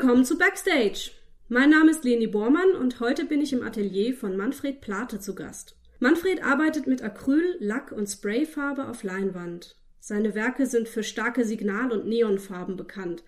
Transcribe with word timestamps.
willkommen 0.00 0.24
zu 0.24 0.38
Backstage. 0.38 1.10
Mein 1.50 1.68
Name 1.68 1.90
ist 1.90 2.04
Leni 2.04 2.26
Bormann 2.26 2.70
und 2.70 3.00
heute 3.00 3.26
bin 3.26 3.42
ich 3.42 3.52
im 3.52 3.62
Atelier 3.62 4.14
von 4.14 4.34
Manfred 4.34 4.80
Plate 4.80 5.20
zu 5.20 5.34
Gast. 5.34 5.76
Manfred 5.98 6.42
arbeitet 6.42 6.86
mit 6.86 7.02
Acryl, 7.02 7.58
Lack 7.58 7.92
und 7.92 8.06
Sprayfarbe 8.06 8.88
auf 8.88 9.02
Leinwand. 9.02 9.76
Seine 9.98 10.34
Werke 10.34 10.64
sind 10.64 10.88
für 10.88 11.02
starke 11.02 11.44
Signal- 11.44 11.92
und 11.92 12.06
Neonfarben 12.06 12.78
bekannt. 12.78 13.24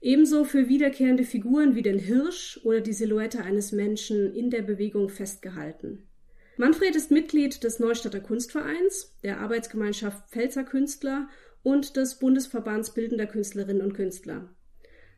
Ebenso 0.00 0.44
für 0.44 0.66
wiederkehrende 0.66 1.24
Figuren 1.24 1.74
wie 1.74 1.82
den 1.82 1.98
Hirsch 1.98 2.58
oder 2.64 2.80
die 2.80 2.94
Silhouette 2.94 3.42
eines 3.42 3.72
Menschen 3.72 4.32
in 4.34 4.48
der 4.48 4.62
Bewegung 4.62 5.10
festgehalten. 5.10 6.08
Manfred 6.56 6.96
ist 6.96 7.10
Mitglied 7.10 7.62
des 7.62 7.80
Neustadter 7.80 8.20
Kunstvereins, 8.20 9.14
der 9.22 9.40
Arbeitsgemeinschaft 9.40 10.30
Pfälzer 10.30 10.64
Künstler 10.64 11.28
und 11.62 11.96
des 11.96 12.18
Bundesverbands 12.18 12.94
Bildender 12.94 13.26
Künstlerinnen 13.26 13.82
und 13.82 13.92
Künstler. 13.92 14.48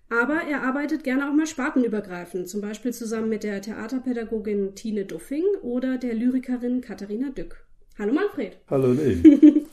Aber 0.08 0.42
er 0.48 0.62
arbeitet 0.62 1.02
gerne 1.02 1.28
auch 1.28 1.34
mal 1.34 1.46
spartenübergreifend, 1.46 2.48
zum 2.48 2.60
Beispiel 2.60 2.92
zusammen 2.92 3.28
mit 3.28 3.42
der 3.42 3.60
Theaterpädagogin 3.60 4.76
Tine 4.76 5.04
Duffing 5.04 5.44
oder 5.62 5.98
der 5.98 6.14
Lyrikerin 6.14 6.80
Katharina 6.80 7.30
Dück. 7.30 7.66
Hallo 7.98 8.12
Manfred. 8.12 8.56
Hallo 8.68 8.92
Lee. 8.92 9.20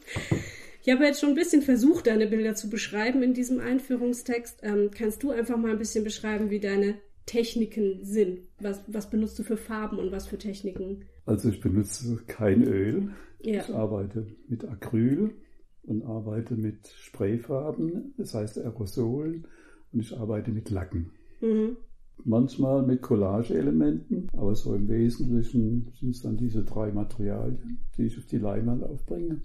ich 0.83 0.91
habe 0.91 1.05
jetzt 1.05 1.19
schon 1.21 1.29
ein 1.29 1.35
bisschen 1.35 1.61
versucht, 1.61 2.07
deine 2.07 2.25
Bilder 2.25 2.55
zu 2.55 2.69
beschreiben 2.69 3.21
in 3.21 3.35
diesem 3.35 3.59
Einführungstext. 3.59 4.61
Ähm, 4.63 4.89
kannst 4.97 5.21
du 5.21 5.29
einfach 5.29 5.57
mal 5.57 5.71
ein 5.71 5.77
bisschen 5.77 6.03
beschreiben, 6.03 6.49
wie 6.49 6.59
deine 6.59 6.95
Techniken 7.27 8.03
sind? 8.03 8.39
Was, 8.59 8.81
was 8.87 9.11
benutzt 9.11 9.37
du 9.37 9.43
für 9.43 9.57
Farben 9.57 9.99
und 9.99 10.11
was 10.11 10.25
für 10.25 10.39
Techniken? 10.39 11.05
Also 11.27 11.49
ich 11.49 11.61
benutze 11.61 12.19
kein 12.25 12.63
Öl. 12.63 13.11
Ja. 13.41 13.61
Ich 13.61 13.73
arbeite 13.73 14.25
mit 14.47 14.65
Acryl 14.65 15.35
und 15.83 16.03
arbeite 16.05 16.55
mit 16.55 16.87
Sprayfarben, 16.87 18.15
das 18.17 18.33
heißt 18.33 18.57
Aerosolen 18.57 19.45
und 19.93 20.01
ich 20.01 20.17
arbeite 20.17 20.51
mit 20.51 20.69
Lacken. 20.69 21.11
Mhm. 21.41 21.77
Manchmal 22.25 22.83
mit 22.83 23.01
Collage-Elementen, 23.01 24.29
aber 24.33 24.55
so 24.55 24.73
im 24.75 24.87
Wesentlichen 24.87 25.91
sind 25.99 26.11
es 26.11 26.21
dann 26.21 26.37
diese 26.37 26.63
drei 26.63 26.91
Materialien, 26.91 27.79
die 27.97 28.03
ich 28.03 28.17
auf 28.17 28.25
die 28.25 28.37
Leinwand 28.37 28.83
aufbringe. 28.83 29.41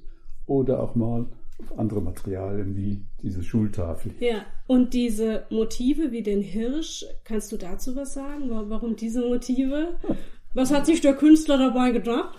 Oder 0.46 0.82
auch 0.82 0.94
mal 0.94 1.26
andere 1.76 2.00
Materialien 2.00 2.76
wie 2.76 3.04
diese 3.22 3.42
Schultafel. 3.42 4.12
Ja, 4.20 4.46
und 4.66 4.94
diese 4.94 5.44
Motive 5.50 6.12
wie 6.12 6.22
den 6.22 6.40
Hirsch, 6.40 7.04
kannst 7.24 7.50
du 7.52 7.56
dazu 7.56 7.96
was 7.96 8.14
sagen? 8.14 8.48
Warum 8.48 8.96
diese 8.96 9.22
Motive? 9.22 9.96
Was 10.54 10.72
hat 10.72 10.86
sich 10.86 11.00
der 11.00 11.14
Künstler 11.14 11.58
dabei 11.58 11.90
gedacht? 11.90 12.38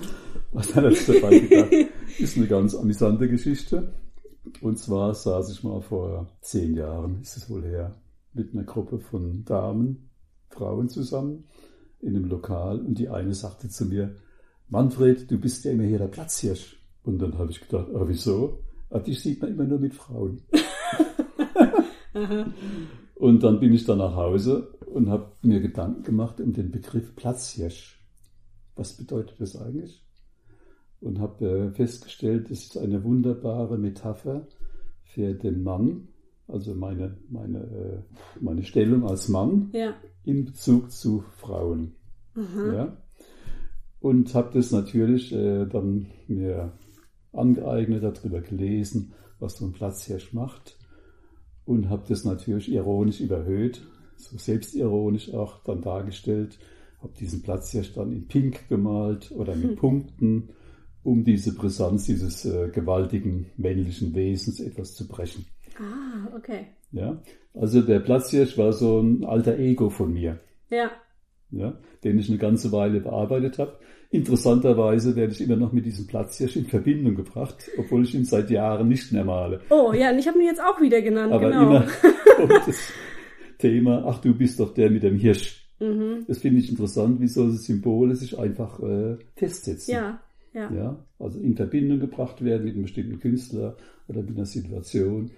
Was 0.52 0.74
hat 0.74 0.84
er 0.84 0.92
sich 0.92 1.20
dabei 1.20 1.40
gedacht? 1.40 1.72
Ist 2.20 2.38
eine 2.38 2.48
ganz 2.48 2.76
amüsante 2.76 3.30
Geschichte. 3.30 3.94
Und 4.62 4.78
zwar 4.78 5.14
saß 5.14 5.52
ich 5.52 5.64
mal 5.64 5.82
vor 5.82 6.28
zehn 6.42 6.76
Jahren, 6.76 7.22
ist 7.22 7.38
es 7.38 7.50
wohl 7.50 7.64
her, 7.64 7.96
mit 8.34 8.54
einer 8.54 8.64
Gruppe 8.64 9.00
von 9.00 9.46
Damen, 9.46 10.10
Frauen 10.50 10.90
zusammen 10.90 11.46
in 12.02 12.16
einem 12.16 12.26
Lokal 12.26 12.80
und 12.80 12.98
die 12.98 13.10
eine 13.10 13.34
sagte 13.34 13.70
zu 13.70 13.86
mir, 13.86 14.16
Manfred, 14.68 15.30
du 15.30 15.38
bist 15.38 15.66
ja 15.66 15.72
immer 15.72 15.84
hier 15.84 15.98
der 15.98 16.08
Platzhirsch. 16.08 16.80
Und 17.04 17.20
dann 17.20 17.38
habe 17.38 17.52
ich 17.52 17.62
gedacht, 17.62 17.88
ah, 17.94 18.04
wieso? 18.06 18.64
Ah, 18.90 19.00
die 19.00 19.14
sieht 19.14 19.42
man 19.42 19.52
immer 19.52 19.64
nur 19.64 19.80
mit 19.80 19.94
Frauen. 19.94 20.44
und 23.16 23.44
dann 23.44 23.60
bin 23.60 23.74
ich 23.74 23.86
dann 23.86 23.98
nach 23.98 24.16
Hause 24.16 24.76
und 24.86 25.10
habe 25.10 25.32
mir 25.42 25.60
Gedanken 25.60 26.04
gemacht 26.04 26.40
um 26.40 26.54
den 26.54 26.72
Begriff 26.72 27.16
Platzhirsch. 27.16 28.00
Was 28.76 28.94
bedeutet 28.94 29.40
das 29.40 29.56
eigentlich? 29.56 30.06
Und 31.02 31.20
habe 31.20 31.46
äh, 31.48 31.72
festgestellt, 31.72 32.52
es 32.52 32.66
ist 32.66 32.78
eine 32.78 33.04
wunderbare 33.04 33.78
Metapher 33.78 34.48
für 35.04 35.34
den 35.34 35.64
Mann, 35.64 36.10
also 36.48 36.74
meine, 36.76 37.18
meine, 37.30 37.60
äh, 37.60 38.04
meine 38.42 38.64
Stellung 38.64 39.06
als 39.08 39.30
Mann 39.30 39.70
Ja. 39.74 39.94
in 40.26 40.46
Bezug 40.46 40.92
zu 40.92 41.24
Frauen. 41.38 41.96
Aha. 42.36 42.74
Ja? 42.74 42.98
Und 44.02 44.34
habe 44.34 44.52
das 44.54 44.72
natürlich 44.72 45.32
äh, 45.34 45.66
dann 45.66 46.08
mir 46.28 46.74
angeeignet, 47.34 48.04
darüber 48.04 48.42
gelesen, 48.42 49.14
was 49.40 49.58
so 49.58 49.66
ein 49.66 49.74
Platzhirsch 49.74 50.34
macht. 50.34 50.78
Und 51.66 51.90
habe 51.90 52.04
das 52.10 52.26
natürlich 52.26 52.72
ironisch 52.72 53.22
überhöht, 53.22 53.82
so 54.16 54.38
selbstironisch 54.38 55.34
auch 55.34 55.64
dann 55.64 55.82
dargestellt. 55.82 56.58
Habe 57.02 57.14
diesen 57.20 57.42
Platzhirsch 57.42 57.94
dann 57.94 58.12
in 58.12 58.28
Pink 58.28 58.68
gemalt 58.68 59.32
oder 59.32 59.56
mit 59.56 59.76
Punkten, 59.78 60.50
um 61.04 61.24
diese 61.24 61.54
Brisanz 61.56 62.06
dieses 62.06 62.46
äh, 62.46 62.70
gewaltigen 62.70 63.48
männlichen 63.58 64.14
Wesens 64.16 64.60
etwas 64.60 64.96
zu 64.96 65.08
brechen. 65.08 65.46
Ah, 65.78 66.36
okay. 66.36 66.68
Ja? 66.92 67.22
Also 67.54 67.82
der 67.82 68.00
Platzhirsch 68.00 68.58
war 68.58 68.74
so 68.74 69.00
ein 69.00 69.24
alter 69.26 69.58
Ego 69.58 69.90
von 69.90 70.14
mir 70.14 70.40
Ja. 70.70 70.92
ja, 71.52 71.78
den 72.04 72.20
ich 72.20 72.30
eine 72.30 72.38
ganze 72.38 72.72
Weile 72.72 73.00
bearbeitet 73.00 73.58
habe. 73.60 73.78
Interessanterweise 74.12 75.16
werde 75.16 75.34
ich 75.34 75.42
immer 75.42 75.56
noch 75.56 75.72
mit 75.72 75.86
diesem 75.86 76.08
Platzhirsch 76.08 76.56
in 76.56 76.66
Verbindung 76.66 77.16
gebracht, 77.16 77.70
obwohl 77.78 78.04
ich 78.04 78.16
ihn 78.16 78.26
seit 78.26 78.50
Jahren 78.50 78.88
nicht 78.88 79.12
mehr 79.12 79.24
male. 79.24 79.62
Oh, 79.70 79.94
ja, 79.94 80.10
und 80.12 80.18
ich 80.18 80.28
habe 80.28 80.40
ihn 80.40 80.46
jetzt 80.46 80.62
auch 80.62 80.82
wieder 80.82 81.02
genannt, 81.02 81.32
Aber 81.32 81.50
genau. 81.50 81.62
immer 81.62 81.88
um 82.42 82.50
das 82.50 82.92
Thema, 83.60 84.04
ach 84.08 84.20
du 84.20 84.34
bist 84.34 84.60
doch 84.60 84.74
der 84.74 84.90
mit 84.90 85.04
dem 85.04 85.18
Hirsch. 85.18 85.70
Mhm. 85.80 86.26
Das 86.28 86.40
finde 86.40 86.60
ich 86.60 86.70
interessant, 86.70 87.22
wie 87.22 87.28
solche 87.28 87.58
Symbole 87.58 88.16
sich 88.16 88.38
einfach 88.38 88.80
äh, 88.82 89.18
festsetzen. 89.36 89.94
Ja, 89.94 90.20
ja. 90.54 90.72
Ja, 90.74 91.06
also 91.20 91.40
in 91.40 91.56
Verbindung 91.56 92.00
gebracht 92.00 92.44
werden 92.44 92.66
mit 92.66 92.74
einem 92.74 92.84
bestimmten 92.84 93.20
Künstler 93.20 93.78
oder 94.08 94.22
mit 94.22 94.36
einer 94.36 94.46
Situation. 94.46 95.32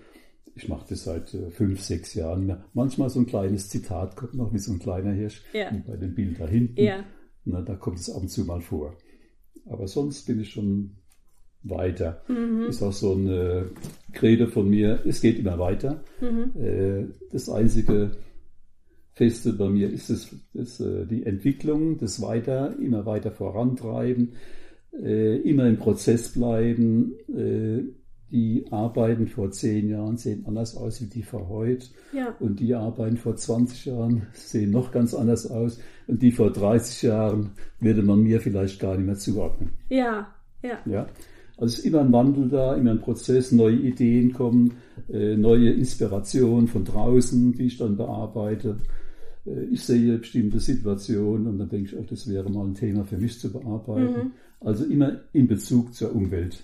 Ich 0.56 0.68
mache 0.68 0.86
das 0.90 1.04
seit 1.06 1.34
äh, 1.34 1.50
fünf, 1.50 1.82
sechs 1.82 2.14
Jahren. 2.14 2.46
mehr. 2.46 2.66
Manchmal 2.74 3.10
so 3.10 3.20
ein 3.20 3.26
kleines 3.26 3.70
Zitat 3.70 4.16
kommt 4.16 4.34
noch 4.34 4.54
wie 4.54 4.60
so 4.60 4.74
ein 4.74 4.80
kleiner 4.80 5.12
Hirsch, 5.14 5.44
Ja. 5.54 5.72
wie 5.72 5.80
bei 5.90 5.96
dem 5.98 6.14
Bild 6.14 6.40
da 6.40 6.48
hinten. 6.48 6.82
Ja. 6.82 7.04
Na, 7.46 7.62
da 7.62 7.76
kommt 7.76 8.00
es 8.00 8.10
ab 8.10 8.22
und 8.22 8.30
zu 8.30 8.46
mal 8.46 8.62
vor. 8.62 8.96
Aber 9.66 9.88
sonst 9.88 10.26
bin 10.28 10.40
ich 10.42 10.50
schon 10.50 10.98
weiter. 11.64 12.22
Mhm. 12.28 12.66
Ist 12.68 12.82
auch 12.84 12.92
so 12.94 13.14
eine 13.14 13.70
Rede 14.22 14.48
von 14.48 14.70
mir, 14.70 15.02
es 15.06 15.22
geht 15.22 15.40
immer 15.40 15.58
weiter. 15.60 16.04
Mhm. 16.20 16.60
Äh, 16.62 17.08
das 17.32 17.50
einzige 17.50 18.12
Feste 19.14 19.54
bei 19.54 19.70
mir 19.70 19.90
ist 19.90 20.10
es, 20.10 20.36
ist, 20.54 20.80
äh, 20.80 21.06
die 21.06 21.26
Entwicklung, 21.26 21.98
das 21.98 22.22
Weiter, 22.22 22.76
immer 22.80 23.06
weiter 23.06 23.32
vorantreiben, 23.32 24.34
äh, 24.94 25.38
immer 25.38 25.68
im 25.68 25.78
Prozess 25.78 26.34
bleiben. 26.34 27.14
Äh, 27.30 27.84
die 28.32 28.66
Arbeiten 28.72 29.28
vor 29.28 29.52
zehn 29.52 29.90
Jahren 29.90 30.16
sehen 30.16 30.46
anders 30.48 30.78
aus 30.78 31.02
wie 31.02 31.08
die 31.08 31.24
vor 31.24 31.50
heute. 31.50 31.88
Ja. 32.14 32.34
Und 32.40 32.62
die 32.62 32.74
Arbeiten 32.74 33.18
vor 33.18 33.36
20 33.36 33.86
Jahren 33.86 34.28
sehen 34.32 34.72
noch 34.72 34.92
ganz 34.92 35.14
anders 35.14 35.52
aus. 35.52 35.80
Und 36.08 36.22
die 36.22 36.32
vor 36.32 36.52
30 36.52 37.02
Jahren 37.02 37.52
würde 37.82 38.04
man 38.04 38.24
mir 38.24 38.40
vielleicht 38.40 38.80
gar 38.80 38.96
nicht 38.96 39.06
mehr 39.06 39.18
zuordnen. 39.18 39.72
Ja. 39.90 40.34
Ja. 40.64 40.80
Ja? 40.86 41.08
Also 41.58 41.74
es 41.74 41.80
ist 41.80 41.86
immer 41.86 42.00
ein 42.00 42.14
Wandel 42.14 42.48
da, 42.48 42.76
immer 42.76 42.92
ein 42.92 43.02
Prozess, 43.02 43.52
neue 43.52 43.76
Ideen 43.76 44.32
kommen, 44.32 44.76
äh, 45.12 45.36
neue 45.36 45.70
Inspirationen 45.72 46.68
von 46.68 46.86
draußen, 46.86 47.54
die 47.54 47.66
ich 47.66 47.78
dann 47.78 47.98
bearbeite. 47.98 48.78
Äh, 49.46 49.66
ich 49.66 49.84
sehe 49.84 50.18
bestimmte 50.18 50.60
Situationen 50.62 51.48
und 51.48 51.60
dann 51.60 51.70
denke 51.70 51.92
ich, 51.92 51.98
oh, 51.98 52.06
das 52.10 52.30
wäre 52.30 52.50
mal 52.50 52.66
ein 52.66 52.76
Thema 52.76 53.04
für 53.04 53.18
mich 53.18 53.40
zu 53.40 53.52
bearbeiten. 53.52 54.32
Also 54.62 54.86
immer 54.86 55.22
in 55.34 55.48
Bezug 55.48 55.94
zur 55.94 56.16
Umwelt 56.16 56.64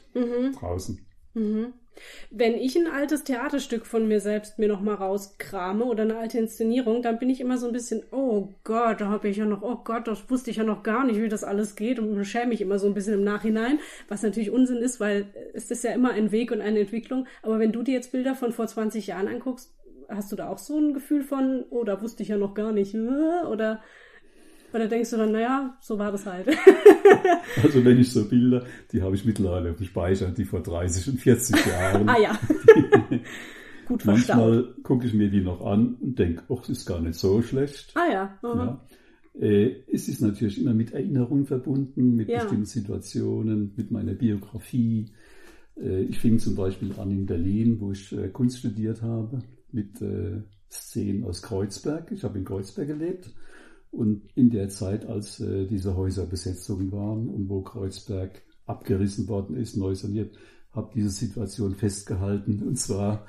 draußen. 0.60 1.00
Mhm. 1.34 1.74
Wenn 2.30 2.56
ich 2.56 2.78
ein 2.78 2.88
altes 2.88 3.24
Theaterstück 3.24 3.86
von 3.86 4.08
mir 4.08 4.20
selbst 4.20 4.60
mir 4.60 4.68
nochmal 4.68 4.96
rauskrame 4.96 5.84
oder 5.84 6.04
eine 6.04 6.18
alte 6.18 6.38
Inszenierung, 6.38 7.02
dann 7.02 7.18
bin 7.18 7.30
ich 7.30 7.42
immer 7.42 7.58
so 7.58 7.68
ein 7.68 7.74
bisschen, 7.74 8.04
oh 8.12 8.50
Gott, 8.64 9.02
da 9.02 9.08
habe 9.08 9.30
ich 9.30 9.38
ja 9.38 9.46
noch, 9.46 9.62
oh 9.64 9.78
Gott, 9.84 10.08
das 10.08 10.30
wusste 10.30 10.52
ich 10.52 10.58
ja 10.58 10.64
noch 10.64 10.84
gar 10.84 11.06
nicht, 11.06 11.22
wie 11.22 11.28
das 11.28 11.44
alles 11.44 11.76
geht 11.76 12.00
und 12.00 12.24
schäme 12.26 12.48
mich 12.48 12.62
immer 12.62 12.80
so 12.80 12.88
ein 12.88 12.94
bisschen 12.94 13.16
im 13.16 13.24
Nachhinein, 13.24 13.80
was 14.08 14.24
natürlich 14.24 14.52
Unsinn 14.52 14.78
ist, 14.78 15.00
weil 15.00 15.28
es 15.54 15.72
ist 15.72 15.84
ja 15.84 15.92
immer 15.92 16.12
ein 16.12 16.32
Weg 16.32 16.52
und 16.52 16.62
eine 16.62 16.80
Entwicklung. 16.80 17.26
Aber 17.42 17.60
wenn 17.60 17.72
du 17.72 17.84
dir 17.84 17.96
jetzt 17.96 18.12
Bilder 18.12 18.36
von 18.36 18.52
vor 18.52 18.68
20 18.68 19.08
Jahren 19.08 19.28
anguckst, 19.28 19.74
hast 20.10 20.32
du 20.32 20.36
da 20.36 20.50
auch 20.50 20.60
so 20.60 20.78
ein 20.78 20.94
Gefühl 20.94 21.24
von, 21.24 21.66
oh, 21.70 21.84
da 21.84 22.02
wusste 22.02 22.24
ich 22.24 22.30
ja 22.30 22.38
noch 22.38 22.54
gar 22.54 22.72
nicht, 22.72 22.94
äh, 22.94 23.44
oder, 24.70 24.76
oder 24.76 24.88
denkst 24.88 25.10
du 25.12 25.18
dann, 25.18 25.32
naja, 25.32 25.78
so 25.82 25.98
war 25.98 26.12
das 26.12 26.26
halt. 26.26 26.48
Also 27.64 27.84
wenn 27.84 27.98
ich 28.00 28.12
so 28.12 28.28
Bilder, 28.28 28.66
die 28.92 29.02
habe 29.02 29.16
ich 29.16 29.26
mittlerweile 29.26 29.72
auf 29.72 29.78
dem 29.78 29.86
Speicher, 29.86 30.30
die 30.30 30.44
vor 30.46 30.62
30 30.62 31.08
und 31.14 31.18
40 31.20 31.66
Jahren. 31.66 32.08
ah 32.10 32.18
ja. 32.20 32.38
Gut. 33.88 34.06
Manchmal 34.06 34.76
gucke 34.84 35.08
ich 35.08 35.14
mir 35.14 35.30
die 35.30 35.42
noch 35.42 35.66
an 35.66 35.96
und 35.96 36.20
denke, 36.20 36.44
ach, 36.50 36.60
das 36.60 36.70
ist 36.80 36.86
gar 36.86 37.00
nicht 37.00 37.16
so 37.18 37.42
schlecht. 37.42 37.94
Ah 37.96 38.12
ja. 38.12 38.38
aha. 38.44 38.82
Ja. 39.40 39.42
Äh, 39.48 39.84
es 39.92 40.08
ist 40.10 40.22
natürlich 40.22 40.60
immer 40.62 40.74
mit 40.74 40.92
Erinnerungen 40.92 41.46
verbunden, 41.46 42.16
mit 42.16 42.28
Ja. 42.28 42.40
bestimmten 42.42 42.66
Situationen, 42.66 43.74
mit 43.78 43.90
meiner 43.92 44.14
Biografie. 44.14 45.06
Äh, 45.82 46.02
ich 46.02 46.20
fing 46.20 46.38
zum 46.40 46.56
Beispiel 46.56 46.92
an 46.98 47.12
in 47.12 47.26
Berlin, 47.26 47.80
wo 47.80 47.92
ich 47.92 48.12
äh, 48.12 48.28
Kunst 48.28 48.60
studiert 48.60 49.02
habe, 49.02 49.40
mit 49.72 50.02
äh, 50.02 50.42
Szenen 50.70 51.24
aus 51.24 51.42
Kreuzberg. 51.42 52.12
Ich 52.12 52.24
habe 52.24 52.38
in 52.38 52.46
Kreuzberg 52.46 52.88
gelebt 52.88 53.32
und 53.92 54.24
in 54.36 54.50
der 54.50 54.70
Zeit, 54.70 55.06
als 55.06 55.40
äh, 55.40 55.66
diese 55.66 55.96
Häuser 55.96 56.26
Besetzungen 56.26 56.92
waren 56.92 57.30
und 57.30 57.50
wo 57.50 57.62
Kreuzberg 57.62 58.42
abgerissen 58.66 59.28
worden 59.28 59.56
ist, 59.56 59.78
neu 59.78 59.96
saniert, 59.96 60.36
habe 60.72 60.92
diese 60.94 61.10
Situation 61.10 61.76
festgehalten 61.76 62.64
und 62.68 62.78
zwar 62.78 63.26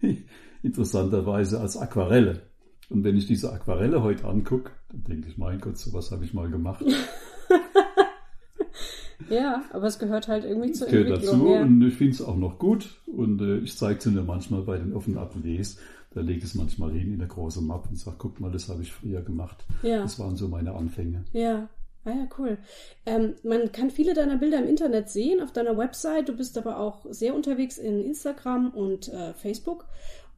interessanterweise 0.62 1.60
als 1.60 1.76
Aquarelle. 1.76 2.42
Und 2.88 3.04
wenn 3.04 3.16
ich 3.16 3.26
diese 3.26 3.52
Aquarelle 3.52 4.02
heute 4.02 4.26
angucke, 4.26 4.72
dann 4.88 5.04
denke 5.04 5.28
ich, 5.28 5.38
mein 5.38 5.60
Gott, 5.60 5.78
sowas 5.78 6.10
habe 6.10 6.24
ich 6.24 6.34
mal 6.34 6.50
gemacht. 6.50 6.84
ja, 9.30 9.62
aber 9.72 9.86
es 9.86 10.00
gehört 10.00 10.26
halt 10.26 10.44
irgendwie 10.44 10.72
zur 10.72 10.88
gehört 10.88 11.08
Entwicklung. 11.08 11.38
dazu 11.38 11.54
ja. 11.54 11.62
und 11.62 11.82
ich 11.82 11.94
finde 11.94 12.14
es 12.14 12.22
auch 12.22 12.36
noch 12.36 12.58
gut. 12.58 13.00
Und 13.06 13.40
äh, 13.40 13.58
ich 13.58 13.76
zeige 13.76 14.00
es 14.00 14.06
mir 14.06 14.22
manchmal 14.22 14.62
bei 14.62 14.78
den 14.78 14.92
offenen 14.92 15.18
Ateliers. 15.18 15.78
Da 16.12 16.20
lege 16.20 16.38
ich 16.38 16.44
es 16.44 16.54
manchmal 16.54 16.90
hin 16.90 17.14
in 17.14 17.20
eine 17.20 17.28
große 17.28 17.60
Mappe 17.60 17.90
und 17.90 17.96
sage, 17.96 18.16
guck 18.18 18.40
mal, 18.40 18.50
das 18.50 18.68
habe 18.68 18.82
ich 18.82 18.92
früher 18.92 19.22
gemacht. 19.22 19.64
Ja. 19.82 20.02
Das 20.02 20.18
waren 20.18 20.36
so 20.36 20.48
meine 20.48 20.74
Anfänge. 20.74 21.24
Ja. 21.32 21.68
Ah 22.04 22.10
ja, 22.10 22.28
cool. 22.38 22.58
Ähm, 23.04 23.34
man 23.44 23.72
kann 23.72 23.90
viele 23.90 24.14
deiner 24.14 24.38
Bilder 24.38 24.58
im 24.58 24.68
Internet 24.68 25.10
sehen, 25.10 25.40
auf 25.42 25.52
deiner 25.52 25.76
Website. 25.76 26.28
Du 26.28 26.36
bist 26.36 26.56
aber 26.56 26.78
auch 26.78 27.04
sehr 27.10 27.34
unterwegs 27.34 27.76
in 27.76 28.02
Instagram 28.02 28.70
und 28.70 29.08
äh, 29.08 29.34
Facebook. 29.34 29.84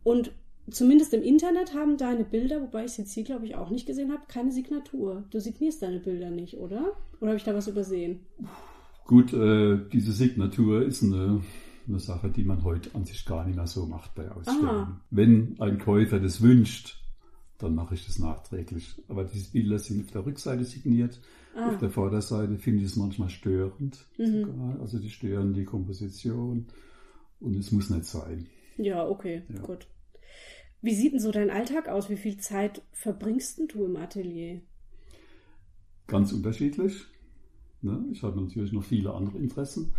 Und 0.02 0.32
zumindest 0.68 1.14
im 1.14 1.22
Internet 1.22 1.74
haben 1.74 1.96
deine 1.96 2.24
Bilder, 2.24 2.60
wobei 2.60 2.80
ich 2.80 2.92
es 2.92 2.96
jetzt 2.96 3.12
hier, 3.12 3.24
glaube 3.24 3.46
ich, 3.46 3.54
auch 3.54 3.70
nicht 3.70 3.86
gesehen 3.86 4.12
habe, 4.12 4.22
keine 4.26 4.50
Signatur. 4.50 5.24
Du 5.30 5.40
signierst 5.40 5.82
deine 5.82 6.00
Bilder 6.00 6.30
nicht, 6.30 6.58
oder? 6.58 6.96
Oder 7.20 7.28
habe 7.28 7.36
ich 7.36 7.44
da 7.44 7.54
was 7.54 7.68
übersehen? 7.68 8.20
Gut, 9.06 9.32
äh, 9.32 9.78
diese 9.92 10.12
Signatur 10.12 10.84
ist 10.84 11.02
eine, 11.02 11.42
eine 11.88 11.98
Sache, 12.00 12.30
die 12.30 12.44
man 12.44 12.64
heute 12.64 12.94
an 12.94 13.04
sich 13.04 13.24
gar 13.24 13.44
nicht 13.44 13.56
mehr 13.56 13.66
so 13.66 13.86
macht 13.86 14.14
bei 14.14 14.30
Ausstellungen. 14.30 14.70
Ah. 14.70 15.00
Wenn 15.10 15.56
ein 15.60 15.78
Käufer 15.78 16.20
das 16.20 16.40
wünscht, 16.40 17.02
dann 17.58 17.74
mache 17.74 17.94
ich 17.94 18.06
das 18.06 18.18
nachträglich. 18.18 19.02
Aber 19.08 19.24
diese 19.24 19.50
Bilder 19.52 19.78
sind 19.78 20.04
auf 20.04 20.10
der 20.12 20.26
Rückseite 20.26 20.64
signiert. 20.64 21.20
Ah. 21.54 21.68
Auf 21.70 21.78
der 21.78 21.90
Vorderseite 21.90 22.58
finde 22.58 22.80
ich 22.84 22.90
es 22.90 22.96
manchmal 22.96 23.28
störend. 23.28 24.06
Mhm. 24.18 24.44
Sogar. 24.46 24.80
Also 24.80 24.98
die 24.98 25.10
stören 25.10 25.54
die 25.54 25.64
Komposition. 25.64 26.66
Und 27.40 27.56
es 27.56 27.72
muss 27.72 27.90
nicht 27.90 28.04
sein. 28.04 28.46
Ja, 28.76 29.06
okay, 29.06 29.42
Ja. 29.52 29.60
gut. 29.60 29.86
Wie 30.80 30.94
sieht 30.94 31.12
denn 31.12 31.20
so 31.20 31.30
dein 31.30 31.50
Alltag 31.50 31.88
aus? 31.88 32.10
Wie 32.10 32.16
viel 32.16 32.38
Zeit 32.38 32.82
verbringst 32.92 33.58
denn 33.58 33.68
du 33.68 33.84
im 33.84 33.96
Atelier? 33.96 34.60
Ganz 36.08 36.32
unterschiedlich. 36.32 37.04
Ne? 37.82 38.04
Ich 38.12 38.22
habe 38.22 38.40
natürlich 38.40 38.72
noch 38.72 38.82
viele 38.84 39.12
andere 39.14 39.38
Interessen. 39.38 39.94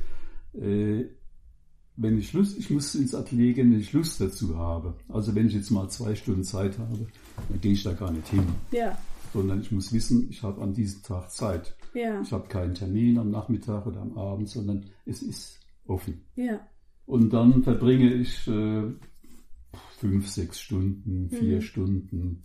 Wenn 1.95 2.17
ich 2.17 2.33
Lust, 2.33 2.57
ich 2.57 2.69
muss 2.71 2.95
ins 2.95 3.13
Atelier 3.13 3.53
gehen, 3.53 3.71
wenn 3.71 3.79
ich 3.79 3.93
Lust 3.93 4.19
dazu 4.19 4.57
habe. 4.57 4.95
Also 5.09 5.35
wenn 5.35 5.47
ich 5.47 5.53
jetzt 5.53 5.69
mal 5.69 5.87
zwei 5.89 6.15
Stunden 6.15 6.43
Zeit 6.43 6.79
habe, 6.79 7.05
dann 7.49 7.61
gehe 7.61 7.73
ich 7.73 7.83
da 7.83 7.93
gar 7.93 8.11
nicht 8.11 8.27
hin. 8.29 8.43
Ja, 8.71 8.97
Sondern 9.31 9.61
ich 9.61 9.71
muss 9.71 9.93
wissen, 9.93 10.27
ich 10.29 10.41
habe 10.41 10.61
an 10.61 10.73
diesem 10.73 11.03
Tag 11.03 11.29
Zeit. 11.31 11.75
ja, 11.93 12.19
Ich 12.21 12.31
habe 12.31 12.47
keinen 12.47 12.73
Termin 12.73 13.17
am 13.19 13.29
Nachmittag 13.29 13.85
oder 13.85 14.01
am 14.01 14.17
Abend, 14.17 14.49
sondern 14.49 14.85
es 15.05 15.21
ist 15.21 15.59
offen. 15.85 16.21
ja, 16.35 16.59
Und 17.05 17.31
dann 17.31 17.61
verbringe 17.63 18.11
ich 18.13 18.47
äh, 18.47 18.83
fünf, 19.99 20.27
sechs 20.29 20.59
Stunden, 20.59 21.29
vier 21.29 21.57
Mhm. 21.57 21.61
Stunden. 21.61 22.43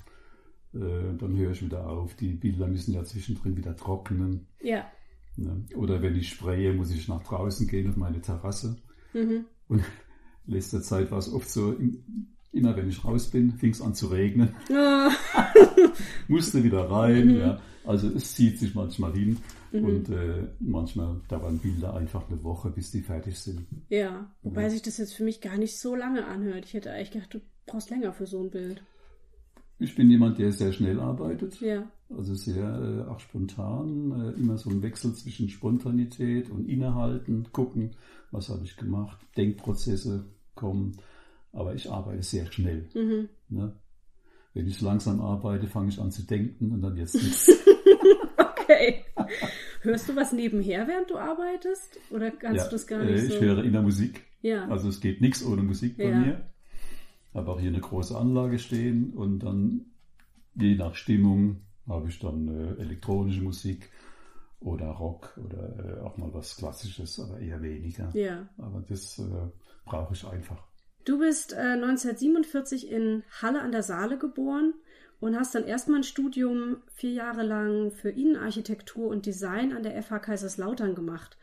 Äh, 0.74 1.16
dann 1.18 1.36
höre 1.36 1.52
ich 1.52 1.62
wieder 1.64 1.86
auf. 1.88 2.14
Die 2.16 2.34
Bilder 2.34 2.66
müssen 2.68 2.92
ja 2.92 3.02
zwischendrin 3.04 3.56
wieder 3.56 3.74
trocknen. 3.76 4.46
ja. 4.62 4.84
Ne? 5.36 5.64
Oder 5.76 6.02
wenn 6.02 6.16
ich 6.16 6.30
spraye, 6.30 6.72
muss 6.72 6.90
ich 6.90 7.06
nach 7.06 7.22
draußen 7.22 7.68
gehen 7.68 7.88
auf 7.88 7.96
meine 7.96 8.20
Terrasse. 8.20 8.76
Mhm. 9.12 9.44
Und 9.68 9.82
in 10.46 10.52
letzter 10.54 10.82
Zeit 10.82 11.10
war 11.10 11.18
es 11.18 11.32
oft 11.32 11.48
so, 11.50 11.72
im- 11.72 12.02
immer 12.52 12.76
wenn 12.76 12.88
ich 12.88 13.04
raus 13.04 13.28
bin, 13.28 13.52
fing 13.52 13.70
es 13.70 13.80
an 13.82 13.94
zu 13.94 14.06
regnen. 14.08 14.54
Ah, 14.74 15.10
Musste 16.28 16.64
wieder 16.64 16.90
rein. 16.90 17.28
Mhm. 17.28 17.36
Ja. 17.40 17.60
Also 17.84 18.08
es 18.08 18.34
zieht 18.34 18.58
sich 18.58 18.74
manchmal 18.74 19.12
hin. 19.12 19.38
Mhm. 19.72 19.84
Und 19.84 20.08
äh, 20.10 20.48
manchmal 20.60 21.20
dauern 21.28 21.58
Bilder 21.58 21.94
einfach 21.94 22.28
eine 22.28 22.42
Woche, 22.42 22.70
bis 22.70 22.90
die 22.90 23.02
fertig 23.02 23.38
sind. 23.38 23.66
ja, 23.90 24.30
wobei 24.42 24.68
sich 24.70 24.80
das 24.82 24.96
jetzt 24.96 25.14
für 25.14 25.24
mich 25.24 25.40
gar 25.42 25.58
nicht 25.58 25.78
so 25.78 25.94
lange 25.94 26.26
anhört. 26.26 26.64
Ich 26.64 26.72
hätte 26.74 26.90
eigentlich 26.90 27.10
gedacht, 27.10 27.34
du 27.34 27.40
brauchst 27.66 27.90
länger 27.90 28.12
für 28.14 28.26
so 28.26 28.42
ein 28.42 28.50
Bild. 28.50 28.82
Ich 29.80 29.94
bin 29.94 30.10
jemand, 30.10 30.38
der 30.38 30.50
sehr 30.52 30.72
schnell 30.72 30.98
arbeitet. 30.98 31.60
Ja, 31.60 31.88
Also 32.10 32.34
sehr 32.34 32.64
äh, 33.06 33.08
auch 33.10 33.20
spontan, 33.20 34.12
äh, 34.34 34.40
immer 34.40 34.58
so 34.58 34.70
ein 34.70 34.82
Wechsel 34.82 35.14
zwischen 35.14 35.48
Spontanität 35.48 36.50
und 36.50 36.68
Innehalten, 36.68 37.46
gucken, 37.52 37.94
was 38.32 38.48
habe 38.48 38.64
ich 38.64 38.76
gemacht, 38.76 39.18
Denkprozesse 39.36 40.24
kommen, 40.54 40.96
aber 41.52 41.74
ich 41.74 41.90
arbeite 41.90 42.22
sehr 42.22 42.50
schnell. 42.50 42.88
mhm. 42.94 43.28
Ne? 43.48 43.72
Wenn 44.54 44.66
ich 44.66 44.80
langsam 44.80 45.20
arbeite, 45.20 45.68
fange 45.68 45.88
ich 45.90 46.00
an 46.00 46.10
zu 46.10 46.22
denken 46.22 46.72
und 46.72 46.82
dann 46.82 46.96
jetzt 46.96 47.14
nichts. 47.14 47.48
okay. 48.38 49.04
Hörst 49.82 50.08
du 50.08 50.16
was 50.16 50.32
nebenher, 50.32 50.88
während 50.88 51.10
du 51.10 51.18
arbeitest? 51.18 51.98
Oder 52.10 52.30
kannst 52.32 52.66
du 52.66 52.70
das 52.72 52.86
gar 52.86 53.04
nicht 53.04 53.14
äh, 53.14 53.26
so? 53.26 53.34
ich 53.34 53.40
höre 53.40 53.62
immer 53.64 53.82
Musik, 53.82 54.24
ja, 54.42 54.66
also 54.68 54.88
es 54.88 55.00
geht 55.00 55.20
nichts 55.20 55.44
ohne 55.44 55.62
Musik 55.62 55.96
bei 55.96 56.10
Ja. 56.10 56.18
mir. 56.18 56.50
Habe 57.38 57.52
auch 57.52 57.60
hier 57.60 57.70
eine 57.70 57.80
große 57.80 58.16
Anlage 58.16 58.58
stehen 58.58 59.12
und 59.14 59.40
dann 59.40 59.86
je 60.54 60.74
nach 60.74 60.94
Stimmung 60.94 61.62
habe 61.88 62.08
ich 62.08 62.18
dann 62.18 62.48
äh, 62.48 62.80
elektronische 62.80 63.42
Musik 63.42 63.90
oder 64.60 64.88
Rock 64.88 65.38
oder 65.44 65.98
äh, 65.98 66.00
auch 66.00 66.16
mal 66.16 66.32
was 66.34 66.56
Klassisches, 66.56 67.20
aber 67.20 67.38
eher 67.38 67.62
weniger. 67.62 68.10
ja. 68.14 68.48
Aber 68.58 68.82
das 68.88 69.18
äh, 69.18 69.22
brauche 69.84 70.14
ich 70.14 70.26
einfach. 70.26 70.62
Du 71.04 71.18
bist 71.18 71.52
äh, 71.52 71.56
1947 71.56 72.90
in 72.90 73.22
Halle 73.40 73.62
an 73.62 73.72
der 73.72 73.82
Saale 73.82 74.18
geboren 74.18 74.74
und 75.20 75.36
hast 75.36 75.54
dann 75.54 75.64
erstmal 75.64 76.00
ein 76.00 76.04
Studium 76.04 76.82
vier 76.94 77.12
Jahre 77.12 77.42
lang 77.42 77.90
für 77.92 78.10
Innenarchitektur 78.10 79.08
und 79.08 79.26
Design 79.26 79.72
an 79.72 79.82
der 79.82 80.02
FH 80.02 80.18
Kaiserslautern 80.18 80.94
gemacht. 80.94 81.38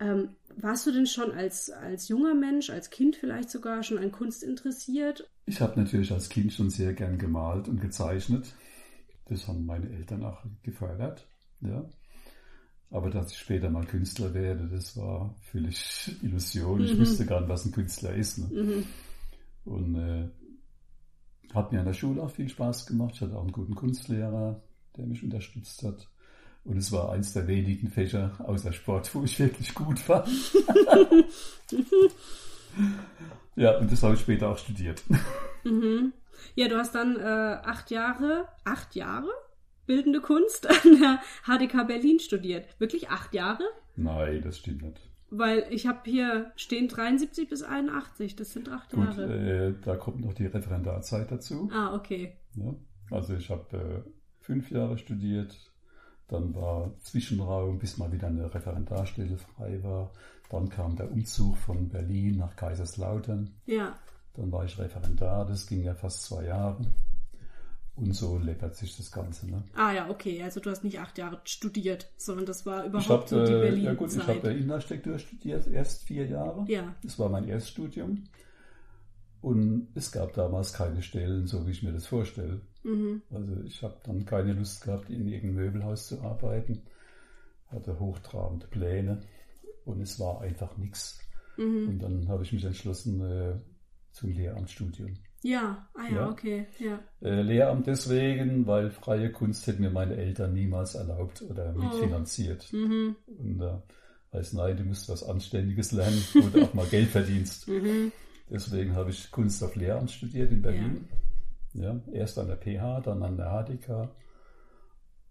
Ähm, 0.00 0.30
warst 0.56 0.86
du 0.86 0.92
denn 0.92 1.06
schon 1.06 1.32
als, 1.32 1.70
als 1.70 2.08
junger 2.08 2.34
Mensch, 2.34 2.70
als 2.70 2.90
Kind 2.90 3.16
vielleicht 3.16 3.50
sogar 3.50 3.82
schon 3.82 3.98
an 3.98 4.10
Kunst 4.12 4.42
interessiert? 4.42 5.28
Ich 5.46 5.60
habe 5.60 5.80
natürlich 5.80 6.10
als 6.12 6.28
Kind 6.28 6.52
schon 6.52 6.70
sehr 6.70 6.92
gern 6.94 7.18
gemalt 7.18 7.68
und 7.68 7.80
gezeichnet. 7.80 8.54
Das 9.26 9.46
haben 9.48 9.64
meine 9.66 9.88
Eltern 9.90 10.24
auch 10.24 10.42
gefördert. 10.62 11.26
Ja. 11.60 11.84
Aber 12.90 13.10
dass 13.10 13.32
ich 13.32 13.38
später 13.38 13.70
mal 13.70 13.86
Künstler 13.86 14.34
werde, 14.34 14.68
das 14.68 14.96
war 14.96 15.34
völlig 15.40 16.16
Illusion. 16.22 16.84
Ich 16.84 16.94
Mhm. 16.94 17.00
wusste 17.00 17.26
gar 17.26 17.40
nicht, 17.40 17.48
was 17.48 17.64
ein 17.64 17.72
Künstler 17.72 18.14
ist. 18.14 18.38
Ne? 18.38 18.62
Mhm. 18.62 18.84
Und 19.64 19.94
äh, 19.96 20.28
hat 21.54 21.72
mir 21.72 21.80
an 21.80 21.86
der 21.86 21.94
Schule 21.94 22.22
auch 22.22 22.30
viel 22.30 22.48
Spaß 22.48 22.86
gemacht. 22.86 23.12
Ich 23.14 23.20
hatte 23.20 23.36
auch 23.36 23.42
einen 23.42 23.52
guten 23.52 23.74
Kunstlehrer, 23.74 24.60
der 24.96 25.06
mich 25.06 25.22
unterstützt 25.22 25.82
hat. 25.82 26.08
Und 26.64 26.78
es 26.78 26.90
war 26.92 27.12
eins 27.12 27.34
der 27.34 27.46
wenigen 27.46 27.88
Fächer 27.88 28.32
außer 28.38 28.72
Sport, 28.72 29.14
wo 29.14 29.22
ich 29.22 29.38
wirklich 29.38 29.74
gut 29.74 30.08
war. 30.08 30.26
ja, 33.56 33.78
und 33.78 33.92
das 33.92 34.02
habe 34.02 34.14
ich 34.14 34.20
später 34.20 34.50
auch 34.50 34.58
studiert. 34.58 35.02
Mhm. 35.64 36.12
Ja, 36.54 36.68
du 36.68 36.76
hast 36.76 36.94
dann 36.94 37.16
äh, 37.16 37.22
acht 37.22 37.90
Jahre, 37.90 38.48
acht 38.64 38.94
Jahre 38.94 39.28
bildende 39.86 40.20
Kunst 40.20 40.68
an 40.68 40.98
der 41.00 41.20
HDK 41.44 41.86
Berlin 41.86 42.18
studiert. 42.18 42.66
Wirklich 42.78 43.10
acht 43.10 43.34
Jahre? 43.34 43.64
Nein, 43.96 44.40
das 44.42 44.58
stimmt 44.58 44.82
nicht. 44.82 45.00
Weil 45.30 45.66
ich 45.70 45.86
habe 45.86 46.00
hier 46.04 46.52
stehen 46.56 46.88
73 46.88 47.48
bis 47.48 47.62
81, 47.62 48.36
das 48.36 48.52
sind 48.52 48.68
acht 48.68 48.90
Gut, 48.90 49.04
Jahre. 49.04 49.24
äh, 49.24 49.74
da 49.82 49.96
kommt 49.96 50.20
noch 50.20 50.32
die 50.32 50.46
Referendarzeit 50.46 51.30
dazu. 51.30 51.68
Ah, 51.72 51.94
okay. 51.94 52.36
Ja. 52.54 52.74
Also 53.10 53.34
ich 53.34 53.50
habe 53.50 53.76
äh, 53.76 54.10
fünf 54.40 54.70
Jahre 54.70 54.96
studiert, 54.96 55.56
dann 56.28 56.54
war 56.54 56.90
Zwischenraum, 57.00 57.78
bis 57.78 57.98
mal 57.98 58.10
wieder 58.12 58.28
eine 58.28 58.52
Referendarstelle 58.52 59.36
frei 59.36 59.82
war. 59.82 60.10
Dann 60.50 60.68
kam 60.68 60.96
der 60.96 61.10
Umzug 61.10 61.56
von 61.56 61.88
Berlin 61.88 62.36
nach 62.38 62.56
Kaiserslautern. 62.56 63.50
Ja. 63.66 63.98
Dann 64.34 64.50
war 64.52 64.64
ich 64.64 64.78
Referendar, 64.78 65.46
das 65.46 65.66
ging 65.66 65.82
ja 65.82 65.94
fast 65.94 66.22
zwei 66.24 66.44
Jahre. 66.44 66.84
Und 67.96 68.12
so 68.12 68.38
läppert 68.38 68.74
sich 68.74 68.96
das 68.96 69.12
Ganze. 69.12 69.48
Ne? 69.48 69.62
Ah 69.76 69.92
ja, 69.92 70.10
okay. 70.10 70.42
Also 70.42 70.58
du 70.58 70.68
hast 70.70 70.82
nicht 70.82 70.98
acht 70.98 71.16
Jahre 71.16 71.40
studiert, 71.44 72.10
sondern 72.16 72.44
das 72.44 72.66
war 72.66 72.82
Ich 72.82 72.88
überhaupt 72.88 73.08
habe 73.08 73.28
so 73.28 73.46
die 73.46 73.52
äh, 73.52 73.60
Berlin-Zeit. 73.60 73.84
ja 73.84 73.94
gut, 73.94 74.12
ich 74.12 74.26
habe 74.26 74.52
Innenarchitektur 74.52 75.18
studiert, 75.18 75.66
erst 75.68 76.02
vier 76.02 76.26
Jahre. 76.26 76.64
ja. 76.68 76.92
Das 77.04 77.18
war 77.20 77.28
mein 77.28 77.46
Erststudium. 77.46 78.24
Und 79.40 79.88
es 79.94 80.10
gab 80.10 80.32
damals 80.32 80.72
keine 80.72 81.02
Stellen, 81.02 81.46
so 81.46 81.66
wie 81.66 81.70
ich 81.70 81.82
mir 81.82 81.92
das 81.92 82.06
vorstelle. 82.06 82.62
Mhm. 82.84 83.22
Also 83.30 83.60
ich 83.64 83.82
habe 83.82 83.96
dann 84.04 84.24
keine 84.24 84.52
Lust 84.52 84.84
gehabt, 84.84 85.10
in 85.10 85.26
irgendeinem 85.28 85.64
Möbelhaus 85.66 86.08
zu 86.08 86.20
arbeiten, 86.22 86.82
hatte 87.68 87.98
hochtrabende 87.98 88.66
Pläne 88.66 89.22
und 89.84 90.00
es 90.00 90.20
war 90.20 90.40
einfach 90.42 90.76
nichts. 90.76 91.18
Mhm. 91.56 91.88
Und 91.88 91.98
dann 92.02 92.28
habe 92.28 92.42
ich 92.42 92.52
mich 92.52 92.64
entschlossen 92.64 93.20
äh, 93.20 93.54
zum 94.12 94.30
Lehramtsstudium. 94.30 95.14
Ja, 95.42 95.86
ah 95.94 96.08
ja, 96.08 96.16
Ja. 96.16 96.30
okay, 96.30 96.66
ja. 96.78 96.98
Äh, 97.20 97.42
Lehramt 97.42 97.86
deswegen, 97.86 98.66
weil 98.66 98.90
freie 98.90 99.30
Kunst 99.30 99.66
hätten 99.66 99.82
mir 99.82 99.90
meine 99.90 100.16
Eltern 100.16 100.54
niemals 100.54 100.94
erlaubt 100.94 101.42
oder 101.42 101.72
mitfinanziert. 101.72 102.72
Mhm. 102.72 103.16
Und 103.26 103.58
da 103.58 103.82
heißt, 104.32 104.54
nein, 104.54 104.76
du 104.76 104.84
musst 104.84 105.08
was 105.08 105.22
Anständiges 105.22 105.92
lernen, 105.92 106.22
wo 106.34 106.48
du 106.48 106.64
auch 106.64 106.74
mal 106.74 106.86
Geld 106.86 107.08
verdienst. 107.08 107.68
Mhm. 107.74 108.12
Deswegen 108.50 108.94
habe 108.94 109.08
ich 109.10 109.30
Kunst 109.30 109.64
auf 109.64 109.74
Lehramt 109.74 110.10
studiert 110.10 110.52
in 110.52 110.60
Berlin. 110.60 111.08
Ja. 111.10 111.16
Erst 112.12 112.38
an 112.38 112.48
der 112.48 112.56
PH, 112.56 113.00
dann 113.00 113.22
an 113.22 113.36
der 113.36 113.64
HDK. 113.64 114.08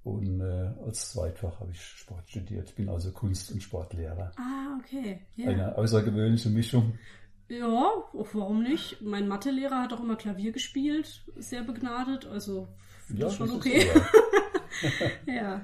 Und 0.03 0.41
äh, 0.41 0.71
als 0.85 1.11
Zweitfach 1.11 1.61
habe 1.61 1.71
ich 1.71 1.81
Sport 1.81 2.29
studiert. 2.29 2.75
Bin 2.75 2.89
also 2.89 3.11
Kunst- 3.11 3.51
und 3.51 3.63
Sportlehrer. 3.63 4.31
Ah, 4.35 4.77
okay. 4.79 5.21
Ja. 5.37 5.49
Eine 5.49 5.77
außergewöhnliche 5.77 6.49
Mischung. 6.49 6.97
Ja, 7.47 7.91
warum 8.33 8.63
nicht? 8.63 9.01
Mein 9.01 9.27
Mathelehrer 9.27 9.81
hat 9.81 9.93
auch 9.93 10.01
immer 10.01 10.15
Klavier 10.15 10.51
gespielt, 10.51 11.23
sehr 11.35 11.63
begnadet, 11.63 12.25
also 12.25 12.67
ja, 13.09 13.25
das 13.25 13.35
schon 13.35 13.51
okay. 13.51 13.85
ja. 15.25 15.33
ja. 15.33 15.61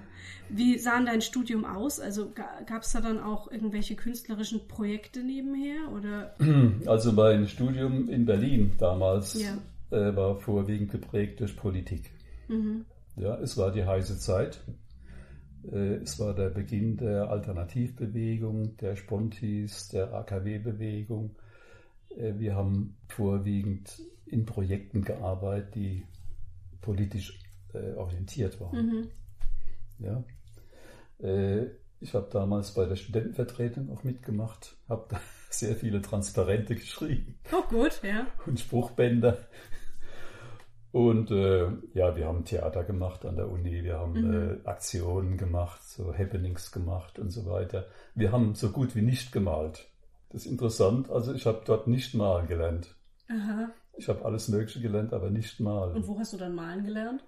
Wie 0.50 0.80
sah 0.80 1.00
dein 1.02 1.22
Studium 1.22 1.64
aus? 1.64 2.00
Also 2.00 2.32
gab 2.34 2.82
es 2.82 2.92
da 2.92 3.02
dann 3.02 3.20
auch 3.20 3.52
irgendwelche 3.52 3.96
künstlerischen 3.96 4.68
Projekte 4.68 5.24
nebenher? 5.24 5.92
Oder? 5.92 6.36
Also 6.88 7.12
mein 7.12 7.48
Studium 7.48 8.10
in 8.10 8.26
Berlin 8.26 8.74
damals 8.78 9.40
ja. 9.40 9.58
Äh, 9.92 10.16
war 10.16 10.40
vorwiegend 10.40 10.92
geprägt 10.92 11.40
durch 11.40 11.56
Politik. 11.56 12.12
Mhm. 12.48 12.86
Ja, 13.16 13.38
es 13.40 13.58
war 13.58 13.72
die 13.72 13.86
heiße 13.86 14.18
Zeit. 14.20 14.62
Äh, 15.72 15.96
es 15.96 16.20
war 16.20 16.34
der 16.34 16.50
Beginn 16.50 16.98
der 16.98 17.30
Alternativbewegung, 17.30 18.78
der 18.78 18.96
Spontis, 18.96 19.90
der 19.90 20.14
AKW-Bewegung. 20.14 21.36
Äh, 22.16 22.34
wir 22.38 22.56
haben 22.56 22.98
vorwiegend 23.08 24.02
in 24.26 24.46
Projekten 24.46 25.04
gearbeitet, 25.04 25.76
die 25.76 26.06
politisch 26.82 27.40
äh, 27.74 27.94
orientiert 27.94 28.60
waren. 28.62 28.86
Mhm. 28.86 29.08
Ja. 30.00 30.24
Ich 32.00 32.14
habe 32.14 32.30
damals 32.32 32.74
bei 32.74 32.86
der 32.86 32.96
Studentenvertretung 32.96 33.90
auch 33.92 34.06
mitgemacht, 34.06 34.78
habe 34.88 35.06
da 35.10 35.20
sehr 35.50 35.76
viele 35.76 36.02
Transparente 36.02 36.76
geschrieben. 36.76 37.36
Oh 37.52 37.64
gut, 37.68 38.00
ja. 38.04 38.26
Und 38.46 38.58
Spruchbänder. 38.58 39.38
Und 40.92 41.30
äh, 41.30 41.68
ja, 41.94 42.16
wir 42.16 42.26
haben 42.26 42.46
Theater 42.46 42.84
gemacht 42.84 43.24
an 43.26 43.36
der 43.36 43.50
Uni, 43.50 43.84
wir 43.84 44.00
haben 44.00 44.14
mhm. 44.14 44.62
äh, 44.64 44.68
Aktionen 44.68 45.38
gemacht, 45.38 45.84
so 45.84 46.14
Happenings 46.14 46.72
gemacht 46.72 47.20
und 47.20 47.30
so 47.30 47.46
weiter. 47.46 47.86
Wir 48.16 48.32
haben 48.32 48.56
so 48.56 48.72
gut 48.72 48.96
wie 48.96 49.04
nicht 49.04 49.32
gemalt. 49.32 49.88
Das 50.30 50.46
ist 50.46 50.52
interessant. 50.52 51.10
Also 51.12 51.34
ich 51.34 51.46
habe 51.46 51.62
dort 51.66 51.88
nicht 51.88 52.16
malen 52.16 52.48
gelernt. 52.48 52.96
Aha. 53.30 53.70
Ich 53.98 54.10
habe 54.10 54.26
alles 54.26 54.48
Mögliche 54.48 54.82
gelernt, 54.82 55.14
aber 55.14 55.30
nicht 55.30 55.60
malen. 55.60 55.96
Und 55.96 56.08
wo 56.08 56.18
hast 56.18 56.34
du 56.34 56.38
dann 56.38 56.56
malen 56.56 56.84
gelernt? 56.84 57.24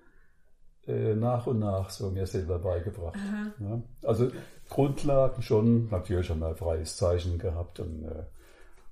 Äh, 0.88 1.16
nach 1.16 1.46
und 1.46 1.60
nach 1.60 1.92
so 1.92 2.10
mir 2.10 2.26
selber 2.26 2.58
beigebracht. 2.58 3.20
Ja. 3.60 3.84
Also 4.04 4.32
Grundlagen 4.70 5.44
schon, 5.44 5.90
natürlich 5.90 6.32
haben 6.32 6.40
wir 6.40 6.56
freies 6.56 6.96
Zeichen 6.96 7.38
gehabt 7.38 7.80
und, 7.80 8.04
äh, 8.06 8.24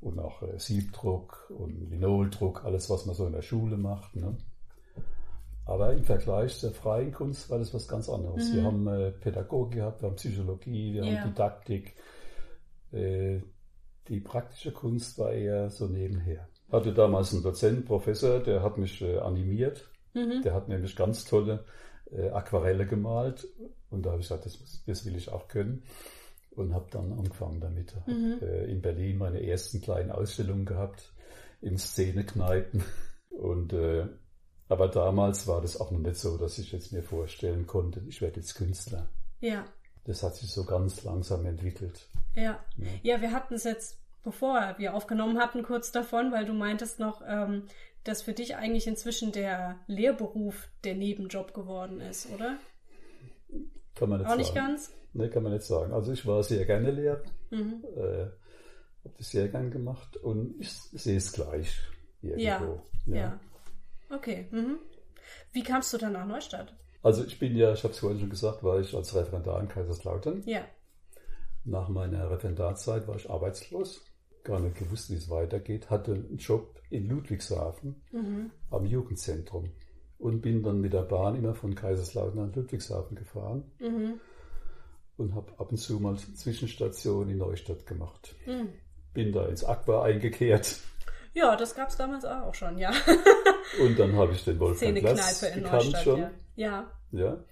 und 0.01 0.19
auch 0.19 0.43
äh, 0.43 0.59
Siebdruck 0.59 1.51
und 1.57 1.89
Linoldruck, 1.89 2.63
alles 2.65 2.89
was 2.91 3.07
man 3.07 3.15
so 3.15 3.25
in 3.25 3.33
der 3.33 3.41
Schule 3.41 3.77
macht. 3.77 4.15
Ne? 4.15 4.38
Aber 5.69 5.93
im 5.93 6.03
Vergleich 6.03 6.57
zur 6.57 6.71
freien 6.71 7.11
Kunst 7.11 7.47
war 7.51 7.59
das 7.59 7.71
was 7.75 7.88
ganz 7.88 8.09
anderes. 8.09 8.49
Mhm. 8.49 8.55
Wir 8.55 8.63
haben 8.63 8.88
äh, 8.88 9.11
Pädagogik 9.11 9.75
gehabt, 9.75 10.01
wir 10.01 10.09
haben 10.09 10.15
Psychologie, 10.15 10.95
wir 10.95 11.03
yeah. 11.03 11.21
haben 11.21 11.29
Didaktik. 11.29 11.95
Äh, 12.91 13.41
die 14.07 14.19
praktische 14.19 14.71
Kunst 14.71 15.19
war 15.19 15.31
eher 15.31 15.69
so 15.69 15.85
nebenher. 15.85 16.49
Ich 16.65 16.73
hatte 16.73 16.91
damals 16.91 17.33
einen 17.33 17.43
Dozent, 17.43 17.85
Professor, 17.85 18.39
der 18.39 18.63
hat 18.63 18.79
mich 18.79 18.99
äh, 19.03 19.19
animiert. 19.19 19.88
Mhm. 20.15 20.41
Der 20.41 20.55
hat 20.55 20.69
nämlich 20.69 20.95
ganz 20.95 21.25
tolle 21.25 21.65
äh, 22.11 22.29
Aquarelle 22.29 22.88
gemalt. 22.88 23.47
Und 23.91 24.07
da 24.07 24.09
habe 24.09 24.21
ich 24.21 24.27
gesagt, 24.27 24.47
das, 24.47 24.83
das 24.88 25.05
will 25.05 25.15
ich 25.15 25.31
auch 25.31 25.47
können. 25.47 25.83
Und 26.49 26.73
habe 26.73 26.88
dann 26.89 27.13
angefangen 27.13 27.61
damit. 27.61 27.95
Mhm. 28.07 28.38
Hab, 28.38 28.41
äh, 28.41 28.65
in 28.65 28.81
Berlin 28.81 29.19
meine 29.19 29.45
ersten 29.45 29.81
kleinen 29.81 30.09
Ausstellungen 30.09 30.65
gehabt, 30.65 31.13
in 31.61 31.77
Szenekneipen. 31.77 32.83
Und 33.29 33.71
äh, 33.73 34.07
aber 34.69 34.88
damals 34.88 35.47
war 35.47 35.61
das 35.61 35.81
auch 35.81 35.91
noch 35.91 35.99
nicht 35.99 36.15
so, 36.15 36.38
dass 36.38 36.59
ich 36.59 36.71
jetzt 36.71 36.93
mir 36.93 37.03
vorstellen 37.03 37.65
konnte, 37.65 38.01
ich 38.07 38.21
werde 38.21 38.39
jetzt 38.39 38.53
Künstler. 38.53 39.07
Ja. 39.41 39.65
Das 40.05 40.23
hat 40.23 40.35
sich 40.35 40.51
so 40.51 40.63
ganz 40.63 41.03
langsam 41.03 41.45
entwickelt. 41.45 42.07
Ja. 42.35 42.63
Ja, 42.77 42.88
ja 43.01 43.21
wir 43.21 43.31
hatten 43.31 43.55
es 43.55 43.63
jetzt, 43.63 43.99
bevor 44.23 44.75
wir 44.77 44.93
aufgenommen 44.93 45.39
hatten, 45.39 45.63
kurz 45.63 45.91
davon, 45.91 46.31
weil 46.31 46.45
du 46.45 46.53
meintest 46.53 46.99
noch, 46.99 47.23
ähm, 47.27 47.63
dass 48.03 48.21
für 48.21 48.33
dich 48.33 48.55
eigentlich 48.55 48.85
inzwischen 48.85 49.31
der 49.31 49.79
Lehrberuf 49.88 50.69
der 50.83 50.93
Nebenjob 50.93 51.53
geworden 51.53 51.99
ist, 51.99 52.29
oder? 52.31 52.57
Kann 53.95 54.09
man 54.09 54.19
nicht 54.19 54.27
Auch 54.27 54.31
sagen. 54.31 54.41
nicht 54.41 54.55
ganz? 54.55 54.93
Nee, 55.13 55.29
kann 55.29 55.43
man 55.43 55.51
nicht 55.51 55.65
sagen. 55.65 55.91
Also 55.93 56.11
ich 56.11 56.25
war 56.27 56.43
sehr 56.43 56.65
gerne 56.65 56.91
Lehrer, 56.91 57.23
mhm. 57.49 57.83
äh, 57.97 58.27
habe 59.03 59.15
das 59.17 59.31
sehr 59.31 59.47
gern 59.47 59.71
gemacht 59.71 60.15
und 60.17 60.55
ich 60.59 60.71
sehe 60.71 61.17
es 61.17 61.31
gleich 61.33 61.79
irgendwo. 62.21 62.83
Ja, 63.07 63.15
ja. 63.15 63.15
ja. 63.15 63.39
Okay. 64.09 64.47
Mhm. 64.51 64.79
Wie 65.51 65.63
kamst 65.63 65.93
du 65.93 65.97
dann 65.97 66.13
nach 66.13 66.25
Neustadt? 66.25 66.73
Also 67.01 67.23
ich 67.23 67.39
bin 67.39 67.55
ja, 67.55 67.73
ich 67.73 67.83
habe 67.83 67.93
es 67.93 67.99
vorhin 67.99 68.19
schon 68.19 68.29
gesagt, 68.29 68.63
war 68.63 68.79
ich 68.79 68.93
als 68.95 69.15
Referendar 69.15 69.59
in 69.61 69.69
Kaiserslautern. 69.69 70.43
Ja. 70.45 70.65
Nach 71.63 71.87
meiner 71.87 72.29
Referendarzeit 72.29 73.07
war 73.07 73.15
ich 73.15 73.29
arbeitslos, 73.29 74.03
gar 74.43 74.59
nicht 74.59 74.77
gewusst, 74.77 75.09
wie 75.09 75.15
es 75.15 75.29
weitergeht, 75.29 75.89
hatte 75.89 76.13
einen 76.13 76.37
Job 76.37 76.81
in 76.89 77.07
Ludwigshafen 77.07 78.01
mhm. 78.11 78.51
am 78.69 78.85
Jugendzentrum 78.85 79.71
und 80.17 80.41
bin 80.41 80.63
dann 80.63 80.81
mit 80.81 80.93
der 80.93 81.03
Bahn 81.03 81.35
immer 81.35 81.55
von 81.55 81.75
Kaiserslautern 81.75 82.47
nach 82.47 82.55
Ludwigshafen 82.55 83.15
gefahren 83.15 83.71
mhm. 83.79 84.19
und 85.17 85.35
habe 85.35 85.51
ab 85.57 85.71
und 85.71 85.77
zu 85.77 85.99
mal 85.99 86.17
Zwischenstationen 86.17 87.29
in 87.29 87.37
Neustadt 87.37 87.85
gemacht. 87.85 88.35
Mhm. 88.45 88.69
Bin 89.13 89.31
da 89.31 89.45
ins 89.47 89.63
Aqua 89.63 90.03
eingekehrt 90.03 90.79
ja, 91.33 91.55
das 91.55 91.75
gab 91.75 91.89
es 91.89 91.98
damals 91.98 92.25
auch 92.25 92.53
schon, 92.53 92.77
ja. 92.77 92.91
Und 93.81 93.98
dann 94.00 94.15
habe 94.15 94.33
ich 94.33 94.43
den 94.43 94.59
Wolfgang 94.59 94.98
Glass 94.98 95.43
in 95.43 95.63
Neustadt, 95.63 96.03
schon. 96.03 96.19
Ja. 96.19 96.31
ja. 96.55 96.91
ja. 97.12 97.43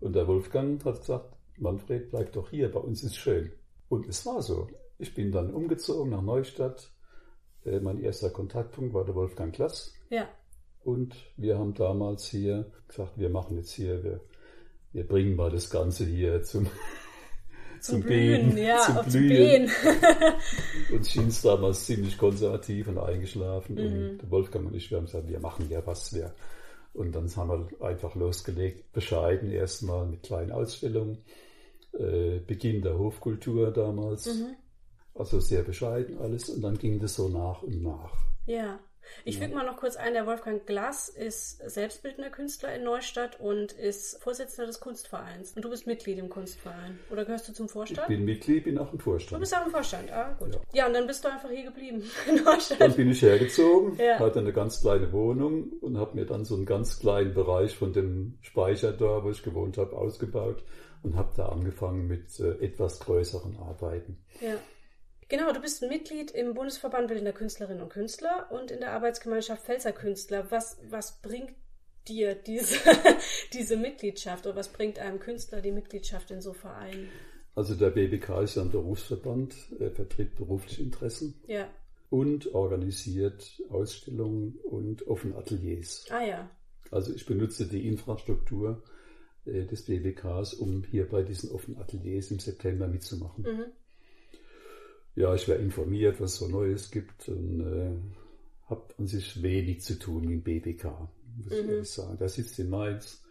Und 0.00 0.14
der 0.14 0.26
Wolfgang 0.26 0.84
hat 0.84 1.00
gesagt, 1.00 1.36
Manfred, 1.58 2.10
bleib 2.10 2.32
doch 2.32 2.50
hier, 2.50 2.70
bei 2.70 2.80
uns 2.80 3.02
ist 3.02 3.16
schön. 3.16 3.52
Und 3.88 4.06
es 4.08 4.24
war 4.26 4.42
so. 4.42 4.68
Ich 4.98 5.14
bin 5.14 5.32
dann 5.32 5.52
umgezogen 5.52 6.10
nach 6.10 6.22
Neustadt. 6.22 6.90
Äh, 7.64 7.80
mein 7.80 7.98
erster 7.98 8.30
Kontaktpunkt 8.30 8.94
war 8.94 9.04
der 9.04 9.14
Wolfgang 9.14 9.54
Glass. 9.54 9.94
Ja. 10.10 10.28
Und 10.82 11.14
wir 11.36 11.58
haben 11.58 11.74
damals 11.74 12.26
hier 12.26 12.70
gesagt, 12.88 13.18
wir 13.18 13.28
machen 13.28 13.56
jetzt 13.56 13.72
hier, 13.72 14.04
wir, 14.04 14.20
wir 14.92 15.06
bringen 15.06 15.36
mal 15.36 15.50
das 15.50 15.70
Ganze 15.70 16.04
hier 16.04 16.42
zum 16.42 16.68
zum, 17.86 18.02
Blühen, 18.02 18.54
Beten, 18.54 18.58
ja, 18.58 18.80
zum 19.08 19.22
Blühen. 19.22 19.70
und 20.92 21.06
schien 21.06 21.28
es 21.28 21.42
damals 21.42 21.84
ziemlich 21.86 22.18
konservativ 22.18 22.88
und 22.88 22.98
eingeschlafen. 22.98 23.74
Mhm. 23.74 24.20
Und 24.20 24.30
Wolfgang 24.30 24.66
und 24.66 24.74
ich, 24.74 24.90
wir 24.90 24.98
haben 24.98 25.06
gesagt, 25.06 25.28
wir 25.28 25.40
machen 25.40 25.68
ja 25.70 25.84
was. 25.86 26.14
Wir. 26.14 26.34
Und 26.92 27.12
dann 27.14 27.34
haben 27.36 27.68
wir 27.70 27.86
einfach 27.86 28.14
losgelegt, 28.14 28.92
bescheiden 28.92 29.50
erstmal 29.50 30.06
mit 30.06 30.22
kleinen 30.22 30.52
Ausstellungen. 30.52 31.18
Äh, 31.92 32.40
Beginn 32.46 32.82
der 32.82 32.98
Hofkultur 32.98 33.70
damals. 33.70 34.26
Mhm. 34.26 34.56
Also 35.14 35.40
sehr 35.40 35.62
bescheiden 35.62 36.18
alles. 36.18 36.48
Und 36.48 36.62
dann 36.62 36.78
ging 36.78 36.98
das 36.98 37.14
so 37.14 37.28
nach 37.28 37.62
und 37.62 37.82
nach. 37.82 38.12
Ja. 38.46 38.78
Ich 39.24 39.38
füge 39.38 39.54
mal 39.54 39.64
noch 39.64 39.76
kurz 39.76 39.96
ein, 39.96 40.14
der 40.14 40.26
Wolfgang 40.26 40.64
Glass 40.66 41.08
ist 41.08 41.58
selbstbildender 41.68 42.30
Künstler 42.30 42.74
in 42.74 42.84
Neustadt 42.84 43.40
und 43.40 43.72
ist 43.72 44.22
Vorsitzender 44.22 44.66
des 44.66 44.80
Kunstvereins. 44.80 45.52
Und 45.52 45.64
du 45.64 45.70
bist 45.70 45.86
Mitglied 45.86 46.18
im 46.18 46.28
Kunstverein. 46.28 46.98
Oder 47.10 47.24
gehörst 47.24 47.48
du 47.48 47.52
zum 47.52 47.68
Vorstand? 47.68 48.08
Ich 48.08 48.16
bin 48.16 48.24
Mitglied, 48.24 48.64
bin 48.64 48.78
auch 48.78 48.92
im 48.92 49.00
Vorstand. 49.00 49.36
Du 49.36 49.40
bist 49.40 49.56
auch 49.56 49.64
im 49.64 49.72
Vorstand, 49.72 50.12
ah, 50.12 50.34
gut. 50.38 50.54
Ja, 50.54 50.60
ja 50.72 50.86
und 50.86 50.94
dann 50.94 51.06
bist 51.06 51.24
du 51.24 51.28
einfach 51.28 51.50
hier 51.50 51.64
geblieben 51.64 52.02
in 52.28 52.44
Neustadt. 52.44 52.80
Dann 52.80 52.94
bin 52.94 53.10
ich 53.10 53.22
hergezogen, 53.22 53.96
ja. 53.98 54.18
hatte 54.18 54.40
eine 54.40 54.52
ganz 54.52 54.80
kleine 54.80 55.12
Wohnung 55.12 55.72
und 55.80 55.98
habe 55.98 56.16
mir 56.16 56.26
dann 56.26 56.44
so 56.44 56.54
einen 56.54 56.66
ganz 56.66 56.98
kleinen 56.98 57.34
Bereich 57.34 57.76
von 57.76 57.92
dem 57.92 58.38
Speicher 58.42 58.92
da, 58.92 59.24
wo 59.24 59.30
ich 59.30 59.42
gewohnt 59.42 59.78
habe, 59.78 59.96
ausgebaut 59.96 60.62
und 61.02 61.16
habe 61.16 61.32
da 61.36 61.46
angefangen 61.48 62.06
mit 62.06 62.38
äh, 62.40 62.64
etwas 62.64 63.00
größeren 63.00 63.56
Arbeiten. 63.58 64.18
Ja. 64.40 64.54
Genau, 65.28 65.52
du 65.52 65.60
bist 65.60 65.82
Mitglied 65.82 66.30
im 66.30 66.54
Bundesverband 66.54 67.08
Bildender 67.08 67.32
Künstlerinnen 67.32 67.82
und 67.82 67.88
Künstler 67.88 68.48
und 68.50 68.70
in 68.70 68.78
der 68.78 68.92
Arbeitsgemeinschaft 68.92 69.64
Pfälzer 69.64 69.92
Künstler. 69.92 70.50
Was, 70.50 70.78
was 70.88 71.20
bringt 71.20 71.50
dir 72.06 72.36
diese, 72.36 72.76
diese 73.52 73.76
Mitgliedschaft 73.76 74.46
oder 74.46 74.54
was 74.54 74.68
bringt 74.68 75.00
einem 75.00 75.18
Künstler 75.18 75.60
die 75.60 75.72
Mitgliedschaft 75.72 76.30
in 76.30 76.40
so 76.40 76.52
Vereinen? 76.52 77.08
Also 77.56 77.74
der 77.74 77.90
BBK 77.90 78.42
ist 78.42 78.54
ja 78.54 78.62
ein 78.62 78.70
Berufsverband, 78.70 79.54
er 79.80 79.90
vertritt 79.90 80.36
berufliche 80.36 80.82
Interessen. 80.82 81.42
Ja. 81.48 81.68
Und 82.08 82.54
organisiert 82.54 83.60
Ausstellungen 83.68 84.60
und 84.62 85.08
offene 85.08 85.34
Ateliers. 85.36 86.04
Ah 86.10 86.22
ja. 86.22 86.50
Also 86.92 87.12
ich 87.12 87.26
benutze 87.26 87.66
die 87.66 87.88
Infrastruktur 87.88 88.84
äh, 89.44 89.64
des 89.64 89.86
BBKs, 89.86 90.54
um 90.54 90.84
hier 90.84 91.08
bei 91.08 91.22
diesen 91.22 91.50
offenen 91.50 91.80
Ateliers 91.80 92.30
im 92.30 92.38
September 92.38 92.86
mitzumachen. 92.86 93.42
Mhm 93.42 93.72
ja, 95.16 95.34
ich 95.34 95.48
wäre 95.48 95.58
informiert, 95.58 96.20
was 96.20 96.34
es 96.34 96.38
so 96.38 96.48
Neues 96.48 96.90
gibt 96.90 97.28
und 97.28 97.60
äh, 97.60 97.90
habe 98.68 98.84
an 98.98 99.06
sich 99.06 99.42
wenig 99.42 99.80
zu 99.80 99.98
tun 99.98 100.22
mit 100.26 100.30
dem 100.30 100.42
BBK, 100.42 100.84
muss 101.36 101.46
mhm. 101.46 101.52
ich 101.52 101.68
ehrlich 101.68 101.90
sagen. 101.90 102.18
Der 102.18 102.28
sitzt 102.28 102.58
in 102.58 102.68
Mainz 102.68 103.24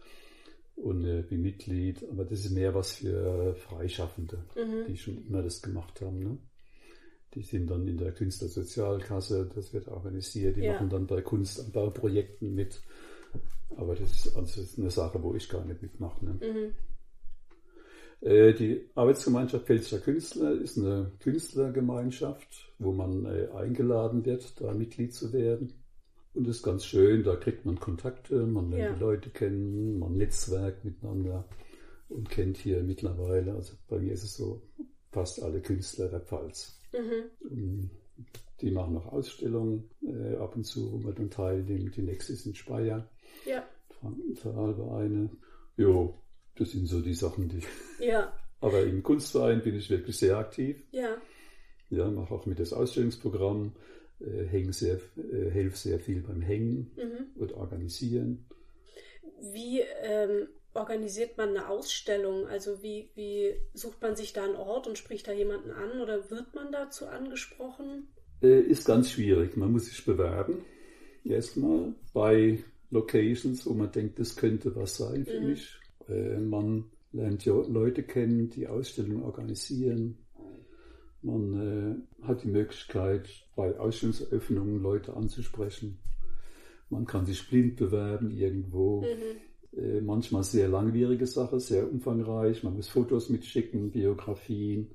und 0.76 1.06
äh, 1.06 1.22
bin 1.22 1.44
Mitglied, 1.44 2.04
aber 2.10 2.26
das 2.26 2.40
ist 2.40 2.52
mehr 2.52 2.74
was 2.74 2.96
für 2.96 3.56
Freischaffende, 3.56 4.44
mhm. 4.56 4.88
die 4.88 4.98
schon 4.98 5.26
immer 5.28 5.44
das 5.44 5.62
gemacht 5.62 6.02
haben. 6.02 6.20
Ne? 6.20 6.38
Die 7.36 7.44
sind 7.44 7.70
dann 7.70 7.88
in 7.88 7.98
der 7.98 8.14
Künstlersozialkasse, 8.14 9.50
das 9.54 9.72
wird 9.74 9.88
organisiert, 9.88 10.58
die 10.58 10.62
ja. 10.62 10.74
machen 10.74 10.90
dann 10.90 11.06
bei 11.06 11.22
Kunstanbauprojekten 11.22 12.56
mit. 12.56 12.82
Aber 13.78 13.94
das 13.94 14.10
ist 14.12 14.36
also 14.36 14.62
eine 14.78 14.90
Sache, 14.90 15.22
wo 15.22 15.36
ich 15.36 15.48
gar 15.50 15.66
nicht 15.66 15.82
mitmache. 15.82 16.26
Ne? 16.26 16.32
Mhm. 16.32 16.76
Äh, 18.22 18.54
die 18.54 18.90
Arbeitsgemeinschaft 18.96 19.66
Pfälzer 19.66 20.00
Künstler 20.00 20.52
ist 20.54 20.78
eine 20.78 21.12
Künstlergemeinschaft, 21.20 22.74
wo 22.80 22.92
man 22.92 23.26
äh, 23.26 23.48
eingeladen 23.54 24.26
wird, 24.26 24.60
da 24.60 24.74
Mitglied 24.74 25.14
zu 25.14 25.32
werden. 25.34 25.74
Und 26.34 26.48
das 26.48 26.58
ist 26.58 26.64
ganz 26.64 26.86
schön, 26.86 27.24
da 27.24 27.36
kriegt 27.36 27.66
man 27.66 27.80
Kontakte, 27.80 28.46
man 28.46 28.70
lernt 28.70 28.84
Ja. 28.84 28.94
die 28.94 29.00
Leute 29.00 29.30
kennen, 29.30 30.00
man 30.00 30.18
netzwerkt 30.18 30.84
miteinander 30.84 31.46
und 32.10 32.30
kennt 32.30 32.58
hier 32.58 32.84
mittlerweile, 32.84 33.54
also 33.54 33.74
bei 33.88 34.00
mir 34.00 34.14
ist 34.14 34.24
es 34.24 34.36
so, 34.36 34.62
fast 35.12 35.42
alle 35.42 35.62
Künstler 35.62 36.10
der 36.10 36.20
Pfalz. 36.20 36.78
Mhm. 36.94 37.90
Die 38.62 38.72
machen 38.72 38.98
auch 38.98 39.14
Ausstellungen 39.14 39.90
äh, 40.02 40.36
ab 40.36 40.56
und 40.56 40.66
zu, 40.66 40.92
wo 40.92 40.98
man 40.98 41.16
dann 41.16 41.30
teilnimmt. 41.30 41.96
Die 41.96 42.02
nächste 42.02 42.34
ist 42.34 42.46
in 42.46 42.56
Speyer, 42.56 43.10
Ja, 43.46 43.64
Frankentalvereine. 44.00 45.30
Jo, 45.78 46.16
das 46.58 46.72
sind 46.72 46.88
so 46.88 47.02
die 47.02 47.14
Sachen, 47.14 47.50
die. 47.50 47.62
ja, 48.06 48.34
Aber 48.62 48.84
im 48.84 49.04
Kunstverein 49.04 49.62
bin 49.62 49.76
ich 49.76 49.90
wirklich 49.90 50.18
sehr 50.18 50.38
aktiv. 50.38 50.78
ja. 50.92 51.18
Ja, 51.92 52.10
mache 52.10 52.34
auch 52.34 52.48
mit 52.48 52.58
das 52.60 52.74
Ausstellungsprogramm, 52.74 53.74
äh, 54.20 54.46
häng 54.46 54.74
sehr, 54.74 54.96
äh, 55.18 55.52
helfe 55.52 55.78
sehr 55.78 56.00
viel 56.00 56.22
beim 56.22 56.42
Hängen 56.42 56.92
Mhm. 56.98 57.28
und 57.40 57.54
Organisieren. 57.54 58.48
Wie 59.54 59.82
ähm, 60.02 60.48
organisiert 60.74 61.38
man 61.38 61.50
eine 61.50 61.70
Ausstellung? 61.70 62.48
Also 62.48 62.82
wie, 62.82 63.12
wie 63.14 63.54
sucht 63.76 64.02
man 64.02 64.16
sich 64.16 64.34
da 64.34 64.46
einen 64.46 64.56
Ort 64.56 64.88
und 64.88 64.98
spricht 64.98 65.28
da 65.28 65.32
jemanden 65.32 65.70
an 65.70 66.02
oder 66.02 66.30
wird 66.32 66.56
man 66.56 66.72
dazu 66.72 67.06
angesprochen? 67.06 68.08
Äh, 68.42 68.62
ist 68.62 68.86
ganz 68.88 69.12
schwierig. 69.12 69.56
Man 69.56 69.72
muss 69.72 69.86
sich 69.86 70.04
bewerben. 70.06 70.66
Erstmal 71.24 71.94
bei 72.14 72.64
Locations, 72.90 73.64
wo 73.68 73.74
man 73.74 73.92
denkt, 73.92 74.18
das 74.20 74.36
könnte 74.36 74.76
was 74.76 74.98
sein 74.98 75.26
für 75.26 75.40
Mhm. 75.40 75.50
mich. 75.50 75.76
Äh, 76.08 76.40
man 76.40 76.86
lernt 77.12 77.46
ja 77.46 77.54
Leute 77.54 78.04
kennen, 78.04 78.50
die 78.50 78.68
Ausstellungen 78.68 79.24
organisieren. 79.24 80.18
Man 81.22 81.54
äh, 82.22 82.26
hat 82.26 82.44
die 82.44 82.50
Möglichkeit, 82.50 83.28
bei 83.56 83.80
Ausstellungseröffnungen 83.80 84.82
Leute 84.82 85.16
anzusprechen. 85.16 86.00
Man 86.90 87.06
kann 87.06 87.26
sich 87.26 87.48
blind 87.50 87.78
bewerben 87.78 88.32
irgendwo. 88.32 89.02
Mhm. 89.02 89.80
Äh, 89.80 90.02
manchmal 90.02 90.44
sehr 90.44 90.68
langwierige 90.68 91.26
Sache, 91.26 91.60
sehr 91.60 91.92
umfangreich. 91.92 92.64
Man 92.64 92.76
muss 92.76 92.88
Fotos 92.88 93.30
mitschicken, 93.30 93.92
Biografien 93.92 94.92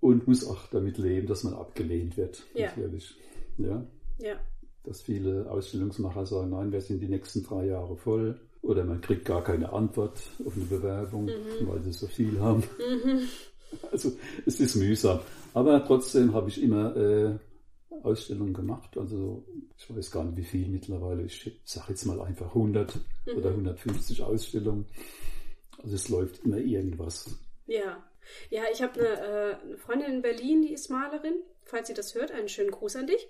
und 0.00 0.28
muss 0.28 0.46
auch 0.46 0.66
damit 0.68 0.98
leben, 0.98 1.26
dass 1.26 1.44
man 1.44 1.54
abgelehnt 1.54 2.16
wird. 2.16 2.46
Ja. 2.54 2.66
Natürlich. 2.66 3.16
Ja, 3.56 3.86
Ja, 4.18 4.38
dass 4.84 5.00
viele 5.00 5.50
Ausstellungsmacher 5.50 6.26
sagen, 6.26 6.50
nein, 6.50 6.70
wir 6.70 6.80
sind 6.80 7.00
die 7.00 7.08
nächsten 7.08 7.42
drei 7.42 7.66
Jahre 7.66 7.96
voll. 7.96 8.40
Oder 8.62 8.84
man 8.84 9.00
kriegt 9.00 9.24
gar 9.24 9.42
keine 9.44 9.72
Antwort 9.72 10.18
auf 10.44 10.54
eine 10.56 10.64
Bewerbung, 10.64 11.26
Mhm. 11.26 11.68
weil 11.68 11.82
sie 11.82 11.92
so 11.92 12.06
viel 12.06 12.38
haben. 12.40 12.62
Also 13.92 14.12
es 14.46 14.60
ist 14.60 14.76
mühsam. 14.76 15.20
Aber 15.52 15.84
trotzdem 15.84 16.32
habe 16.32 16.48
ich 16.48 16.62
immer 16.62 16.96
äh, 16.96 17.38
Ausstellungen 18.02 18.54
gemacht. 18.54 18.96
Also 18.96 19.44
ich 19.76 19.94
weiß 19.94 20.10
gar 20.10 20.24
nicht, 20.24 20.38
wie 20.38 20.42
viel 20.44 20.68
mittlerweile. 20.68 21.22
Ich 21.24 21.52
sage 21.66 21.88
jetzt 21.90 22.06
mal 22.06 22.18
einfach 22.22 22.46
100 22.54 22.98
oder 23.36 23.50
150 23.50 24.22
Ausstellungen. 24.22 24.86
Also 25.82 25.96
es 25.96 26.08
läuft 26.08 26.44
immer 26.46 26.56
irgendwas. 26.58 27.26
ja. 27.66 28.02
Ja, 28.50 28.62
ich 28.70 28.82
habe 28.82 29.00
eine, 29.00 29.08
äh, 29.08 29.54
eine 29.64 29.78
Freundin 29.78 30.12
in 30.16 30.22
Berlin, 30.22 30.60
die 30.62 30.72
ist 30.74 30.90
Malerin. 30.90 31.34
Falls 31.64 31.88
sie 31.88 31.94
das 31.94 32.14
hört, 32.14 32.30
einen 32.30 32.48
schönen 32.48 32.70
Gruß 32.70 32.96
an 32.96 33.06
dich. 33.06 33.26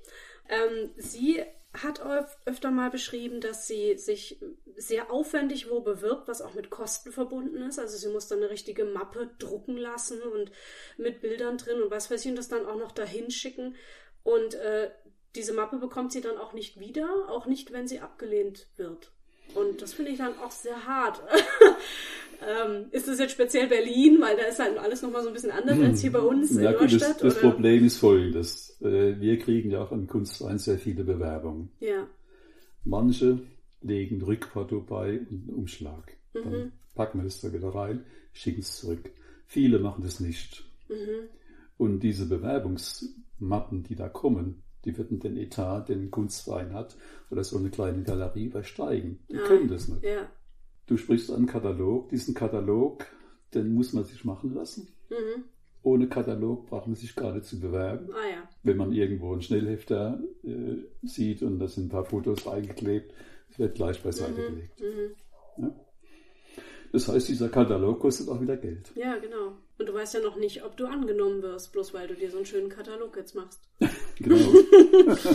Ähm, 0.49 0.91
sie 0.97 1.41
hat 1.75 2.01
öf 2.05 2.37
öfter 2.47 2.71
mal 2.71 2.91
beschrieben, 2.91 3.41
dass 3.41 3.67
sie 3.67 3.99
sich 3.99 4.41
sehr 4.77 5.11
aufwendig 5.11 5.71
wo 5.71 5.81
bewirbt, 5.81 6.27
was 6.27 6.41
auch 6.41 6.55
mit 6.55 6.71
Kosten 6.71 7.13
verbunden 7.13 7.63
ist. 7.63 7.79
Also 7.79 7.99
sie 7.99 8.09
muss 8.09 8.27
dann 8.29 8.39
eine 8.39 8.51
richtige 8.51 8.85
Mappe 8.85 9.31
drucken 9.39 9.77
lassen 9.77 10.23
und 10.23 10.51
mit 10.97 11.21
Bildern 11.21 11.59
drin 11.59 11.83
und 11.83 11.91
was 11.91 12.11
weiß 12.11 12.25
ich 12.25 12.31
und 12.31 12.37
das 12.37 12.49
dann 12.49 12.67
auch 12.67 12.79
noch 12.79 12.93
dahin 12.93 13.31
schicken. 13.31 13.77
Und 14.23 14.55
äh, 14.55 14.91
diese 15.35 15.53
Mappe 15.53 15.77
bekommt 15.79 16.13
sie 16.13 16.21
dann 16.21 16.39
auch 16.39 16.53
nicht 16.53 16.81
wieder, 16.81 17.29
auch 17.29 17.47
nicht, 17.47 17.73
wenn 17.73 17.87
sie 17.87 18.01
abgelehnt 18.01 18.67
wird. 18.77 19.13
Und 19.55 19.83
das 19.83 19.95
finde 19.95 20.11
ich 20.13 20.19
dann 20.19 20.39
auch 20.39 20.51
sehr 20.51 20.87
hart. 20.87 21.23
ähm, 22.47 22.87
ist 22.93 23.09
das 23.09 23.19
jetzt 23.19 23.33
speziell 23.33 23.69
Berlin, 23.69 24.19
weil 24.21 24.37
da 24.37 24.45
ist 24.45 24.59
halt 24.59 24.79
alles 24.79 25.03
nochmal 25.03 25.23
so 25.23 25.29
ein 25.29 25.35
bisschen 25.35 25.51
anders 25.51 25.79
als 25.81 26.01
hier 26.01 26.13
bei 26.13 26.21
uns 26.21 26.51
in 26.53 26.63
Ja, 26.63 26.73
gut, 26.73 26.83
das, 26.85 26.93
Neustadt? 26.93 27.23
das 27.25 27.39
oder? 27.39 27.51
Problem 27.51 27.85
ist 27.85 27.97
folgendes. 27.99 28.81
Äh, 28.81 29.19
Wir 29.21 29.39
kriegen 29.39 29.71
ja 29.71 29.83
auch 29.83 29.93
im 29.93 30.07
Kunstverein 30.07 30.59
sehr 30.59 30.79
viele 30.79 31.05
Bewerbungen. 31.05 31.71
Ja. 31.81 32.07
Manche 32.85 33.41
legen 33.83 34.23
Rückporto 34.23 34.81
bei 34.81 35.19
und 35.21 35.49
einen 35.49 35.55
Umschlag. 35.55 36.17
Mhm. 36.35 36.43
Dann 36.43 36.73
packen 36.95 37.19
wir 37.19 37.25
das 37.25 37.41
da 37.41 37.53
wieder 37.53 37.69
rein, 37.75 38.05
schicken 38.33 38.61
es 38.61 38.77
zurück. 38.77 39.11
Viele 39.47 39.79
machen 39.79 40.03
das 40.05 40.21
nicht. 40.21 40.65
Mhm. 40.89 41.29
Und 41.77 42.01
diese 42.01 42.27
Bewerbungsmappen, 42.27 43.85
die 43.85 43.95
da 43.95 44.09
kommen, 44.09 44.63
die 44.85 44.97
würden 44.97 45.21
den 45.21 45.37
Etat, 45.37 45.83
den 45.89 46.03
ein 46.05 46.11
Kunstverein 46.11 46.73
hat, 46.73 46.97
oder 47.31 47.45
so 47.45 47.59
eine 47.59 47.71
kleine 47.71 48.03
Galerie 48.03 48.47
übersteigen. 48.47 49.19
Die 49.31 49.37
Ah, 49.37 49.47
können 49.47 49.69
das 49.69 49.89
nicht. 49.89 50.03
Ja. 50.03 50.31
Du 50.89 50.97
sprichst 50.97 51.31
einen 51.31 51.47
Katalog. 51.47 52.09
Diesen 52.09 52.35
Katalog, 52.35 53.07
den 53.55 53.75
muss 53.75 53.93
man 53.93 54.05
sich 54.05 54.25
machen 54.25 54.55
lassen. 54.55 54.89
Mhm. 55.11 55.45
Ohne 55.83 56.09
Katalog 56.09 56.67
braucht 56.67 56.87
man 56.87 56.97
sich 56.97 57.15
gerade 57.15 57.43
zu 57.43 57.61
bewerben. 57.61 58.09
Ah 58.13 58.29
ja. 58.29 58.49
Wenn 58.63 58.79
man 58.79 58.93
irgendwo 58.93 59.33
einen 59.33 59.43
Schnellhefter 59.43 60.19
äh, 60.43 60.77
sieht 61.07 61.43
und 61.43 61.59
da 61.59 61.69
sind 61.69 61.87
ein 61.87 61.89
paar 61.91 62.05
Fotos 62.05 62.49
eingeklebt, 62.49 63.15
es 63.51 63.59
wird 63.59 63.77
gleich 63.77 64.03
beiseite 64.03 64.35
gelegt. 64.35 64.81
Mhm. 64.81 65.63
Ja. 65.63 65.75
Das 66.93 67.07
heißt, 67.07 67.29
dieser 67.29 67.51
Katalog 67.51 68.01
kostet 68.01 68.29
auch 68.29 68.41
wieder 68.41 68.57
Geld. 68.57 68.91
Ja, 68.95 69.19
genau. 69.19 69.59
Und 69.79 69.87
du 69.87 69.93
weißt 69.93 70.15
ja 70.15 70.21
noch 70.21 70.37
nicht, 70.37 70.65
ob 70.65 70.77
du 70.77 70.87
angenommen 70.87 71.43
wirst, 71.43 71.73
bloß 71.73 71.93
weil 71.93 72.09
du 72.09 72.15
dir 72.15 72.31
so 72.31 72.39
einen 72.39 72.47
schönen 72.47 72.71
Katalog 72.71 73.17
jetzt 73.17 73.35
machst. 73.35 73.61
Genau. 74.21 74.37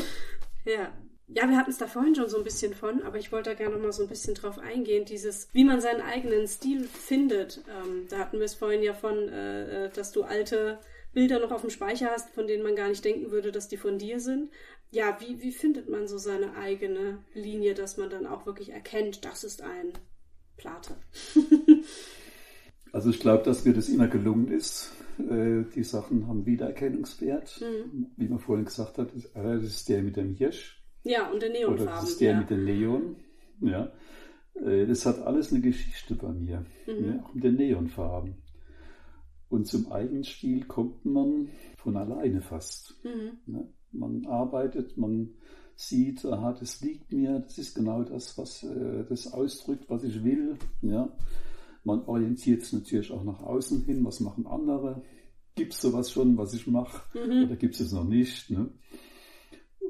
Ja. 0.65 0.93
Ja, 1.27 1.49
wir 1.49 1.57
hatten 1.57 1.71
es 1.71 1.77
da 1.77 1.87
vorhin 1.87 2.15
schon 2.15 2.29
so 2.29 2.37
ein 2.37 2.43
bisschen 2.43 2.73
von, 2.73 3.01
aber 3.01 3.17
ich 3.17 3.31
wollte 3.31 3.49
da 3.51 3.55
gerne 3.55 3.75
noch 3.75 3.81
mal 3.81 3.91
so 3.93 4.03
ein 4.03 4.09
bisschen 4.09 4.35
drauf 4.35 4.59
eingehen, 4.59 5.05
dieses, 5.05 5.47
wie 5.53 5.63
man 5.63 5.79
seinen 5.81 6.01
eigenen 6.01 6.47
Stil 6.47 6.83
findet. 6.83 7.63
Ähm, 7.69 8.07
da 8.09 8.19
hatten 8.19 8.37
wir 8.37 8.45
es 8.45 8.55
vorhin 8.55 8.83
ja 8.83 8.93
von, 8.93 9.29
äh, 9.29 9.85
äh, 9.85 9.89
dass 9.89 10.11
du 10.11 10.23
alte 10.23 10.79
Bilder 11.13 11.39
noch 11.39 11.51
auf 11.51 11.61
dem 11.61 11.69
Speicher 11.69 12.09
hast, 12.11 12.29
von 12.31 12.47
denen 12.47 12.63
man 12.63 12.75
gar 12.75 12.89
nicht 12.89 13.05
denken 13.05 13.31
würde, 13.31 13.51
dass 13.51 13.67
die 13.67 13.77
von 13.77 13.97
dir 13.97 14.19
sind. 14.19 14.51
Ja, 14.91 15.17
wie, 15.21 15.41
wie 15.41 15.51
findet 15.51 15.89
man 15.89 16.07
so 16.07 16.17
seine 16.17 16.55
eigene 16.55 17.23
Linie, 17.33 17.73
dass 17.73 17.97
man 17.97 18.09
dann 18.09 18.27
auch 18.27 18.45
wirklich 18.45 18.71
erkennt, 18.71 19.23
das 19.25 19.43
ist 19.43 19.61
ein 19.61 19.93
Plate? 20.57 20.95
Also 22.91 23.09
ich 23.09 23.19
glaube, 23.19 23.43
dass 23.43 23.65
mir 23.65 23.73
das 23.73 23.89
immer 23.89 24.07
gelungen 24.07 24.49
ist. 24.51 24.91
Äh, 25.17 25.63
Die 25.73 25.83
Sachen 25.83 26.27
haben 26.27 26.45
Wiedererkennungswert. 26.45 27.59
Mhm. 27.61 28.11
Wie 28.17 28.27
man 28.27 28.37
vorhin 28.37 28.65
gesagt 28.65 28.99
hat, 28.99 29.09
das 29.15 29.25
äh, 29.25 29.55
das 29.55 29.63
ist 29.63 29.89
der 29.89 30.03
mit 30.03 30.15
dem 30.15 30.35
Hirsch 30.35 30.82
Ja, 31.03 31.29
und 31.31 31.41
der 31.41 31.49
oder 31.49 31.59
Neonfarben. 31.59 31.85
das 32.01 32.09
ist 32.09 32.21
der 32.21 32.31
ja. 32.31 32.39
mit 32.39 32.49
dem 32.49 32.65
Neon. 32.65 33.15
Ja. 33.61 33.91
Äh, 34.55 34.85
Das 34.87 35.05
hat 35.05 35.19
alles 35.19 35.51
eine 35.51 35.61
Geschichte 35.61 36.15
bei 36.15 36.31
mir, 36.31 36.65
Mhm. 36.87 37.05
ja, 37.05 37.23
auch 37.23 37.33
mit 37.33 37.43
den 37.43 37.55
Neonfarben. 37.55 38.35
Und 39.49 39.67
zum 39.67 39.91
eigenen 39.91 40.23
Stil 40.23 40.65
kommt 40.65 41.05
man 41.05 41.49
von 41.77 41.95
alleine 41.97 42.41
fast. 42.41 42.95
Mhm. 43.03 43.37
Ne? 43.53 43.67
Man 43.91 44.25
arbeitet, 44.25 44.97
man 44.97 45.29
sieht, 45.75 46.25
aha, 46.25 46.53
das 46.53 46.81
liegt 46.81 47.11
mir, 47.11 47.39
das 47.39 47.57
ist 47.57 47.75
genau 47.75 48.03
das, 48.03 48.37
was 48.37 48.63
äh, 48.63 49.05
das 49.09 49.31
ausdrückt, 49.31 49.89
was 49.89 50.03
ich 50.03 50.23
will. 50.23 50.57
Ja? 50.81 51.15
Man 51.83 52.01
orientiert 52.05 52.61
sich 52.63 52.73
natürlich 52.73 53.11
auch 53.11 53.23
nach 53.23 53.41
außen 53.41 53.83
hin, 53.83 54.03
was 54.05 54.19
machen 54.21 54.47
andere. 54.47 55.03
Gibt 55.55 55.73
es 55.73 55.81
sowas 55.81 56.11
schon, 56.11 56.37
was 56.37 56.53
ich 56.55 56.65
mache, 56.65 57.01
Mhm. 57.17 57.43
oder 57.45 57.55
gibt 57.57 57.75
es 57.75 57.81
es 57.81 57.91
noch 57.91 58.05
nicht? 58.05 58.49
Ne? 58.49 58.71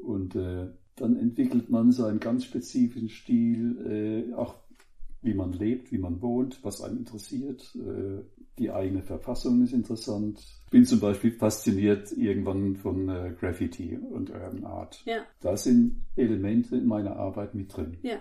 Und 0.02 0.34
äh, 0.36 0.70
dann 0.96 1.16
entwickelt 1.16 1.70
man 1.70 1.92
seinen 1.92 2.20
ganz 2.20 2.44
spezifischen 2.44 3.08
Stil, 3.08 4.28
äh, 4.30 4.34
auch 4.34 4.54
wie 5.22 5.34
man 5.34 5.52
lebt, 5.52 5.90
wie 5.90 5.98
man 5.98 6.20
wohnt, 6.22 6.62
was 6.62 6.82
einen 6.82 6.98
interessiert. 6.98 7.74
Äh, 7.76 8.22
die 8.58 8.70
eigene 8.70 9.02
Verfassung 9.02 9.62
ist 9.64 9.72
interessant. 9.72 10.38
Ich 10.66 10.70
bin 10.70 10.84
zum 10.84 11.00
Beispiel 11.00 11.32
fasziniert 11.32 12.12
irgendwann 12.12 12.76
von 12.76 13.08
äh, 13.08 13.34
Graffiti 13.38 13.96
und 13.96 14.30
Urban 14.30 14.64
Art. 14.64 15.02
Ja, 15.06 15.24
Da 15.40 15.56
sind 15.56 16.04
Elemente 16.14 16.76
in 16.76 16.86
meiner 16.86 17.16
Arbeit 17.16 17.54
mit 17.54 17.74
drin. 17.76 17.98
ja. 18.02 18.18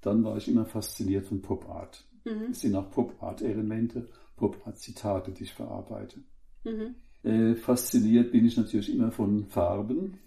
Dann 0.00 0.22
war 0.22 0.36
ich 0.36 0.46
immer 0.46 0.64
fasziniert 0.64 1.26
von 1.26 1.42
Pop 1.42 1.68
Art. 1.68 2.06
Mhm. 2.24 2.52
Es 2.52 2.60
sind 2.60 2.76
auch 2.76 2.88
Pop 2.88 3.20
Art 3.20 3.42
Elemente, 3.42 4.06
Pop 4.36 4.56
Art 4.64 4.78
Zitate, 4.78 5.32
die 5.32 5.42
ich 5.42 5.52
verarbeite. 5.52 6.20
Mhm. 6.64 6.94
Äh, 7.28 7.56
fasziniert 7.56 8.30
bin 8.30 8.46
ich 8.46 8.56
natürlich 8.56 8.94
immer 8.94 9.10
von 9.10 9.46
Farben. 9.46 10.18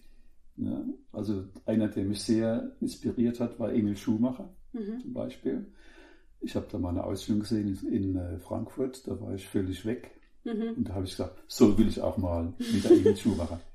Ja, 0.64 0.86
also 1.12 1.46
einer, 1.66 1.88
der 1.88 2.06
mich 2.06 2.22
sehr 2.22 2.76
inspiriert 2.82 3.40
hat, 3.40 3.60
war 3.60 3.74
Emil 3.74 3.96
Schumacher 3.98 4.54
Mhm. 4.74 5.02
zum 5.02 5.14
Beispiel. 5.14 5.66
Ich 6.40 6.56
habe 6.56 6.68
da 6.72 6.78
mal 6.78 6.90
eine 6.90 7.04
Ausstellung 7.04 7.42
gesehen 7.42 7.78
in, 7.84 7.94
in 7.94 8.16
äh, 8.16 8.40
Frankfurt, 8.40 9.06
da 9.08 9.20
war 9.20 9.34
ich 9.34 9.48
völlig 9.48 9.86
weg. 9.86 10.12
Mhm. 10.44 10.74
Und 10.78 10.88
da 10.90 10.94
habe 10.94 11.06
ich 11.06 11.12
gesagt, 11.12 11.44
so 11.48 11.78
will 11.78 11.88
ich 11.88 12.00
auch 12.02 12.18
mal 12.18 12.54
wie 12.58 12.80
der 12.80 12.92
Emil 12.92 13.18
Schumacher. 13.18 13.60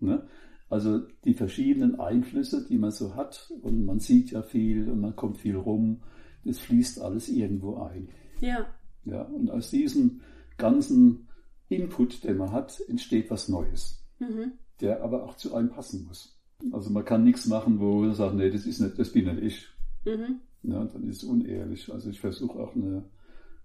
Ne? 0.00 0.26
Also 0.68 0.98
die 1.24 1.34
verschiedenen 1.34 2.00
Einflüsse, 2.00 2.66
die 2.68 2.78
man 2.78 2.90
so 2.90 3.14
hat, 3.14 3.50
und 3.62 3.84
man 3.84 4.00
sieht 4.00 4.32
ja 4.32 4.42
viel 4.42 4.90
und 4.90 5.00
man 5.00 5.14
kommt 5.14 5.38
viel 5.38 5.56
rum, 5.56 6.02
das 6.44 6.58
fließt 6.58 7.00
alles 7.00 7.28
irgendwo 7.28 7.76
ein. 7.76 8.08
Ja, 8.40 8.66
Ja, 9.04 9.22
und 9.22 9.50
aus 9.50 9.70
diesem 9.70 10.20
ganzen 10.58 11.28
Input, 11.68 12.24
den 12.24 12.38
man 12.38 12.50
hat, 12.52 12.80
entsteht 12.88 13.30
was 13.30 13.48
Neues, 13.48 14.04
Mhm. 14.18 14.52
Der 14.80 15.02
aber 15.02 15.24
auch 15.24 15.36
zu 15.36 15.54
einem 15.54 15.70
passen 15.70 16.06
muss. 16.06 16.38
Also 16.72 16.90
man 16.90 17.04
kann 17.04 17.24
nichts 17.24 17.46
machen, 17.46 17.78
wo 17.80 18.00
man 18.02 18.14
sagt, 18.14 18.34
nee, 18.34 18.50
das 18.50 18.66
ist 18.66 18.80
nicht, 18.80 18.98
das 18.98 19.12
bin 19.12 19.26
nicht 19.26 19.42
ich. 19.42 19.68
Mhm. 20.06 20.40
Ja, 20.62 20.84
dann 20.84 21.08
ist 21.08 21.22
es 21.22 21.24
unehrlich. 21.24 21.92
Also 21.92 22.10
ich 22.10 22.20
versuche 22.20 22.58
auch 22.58 22.74
eine 22.74 23.04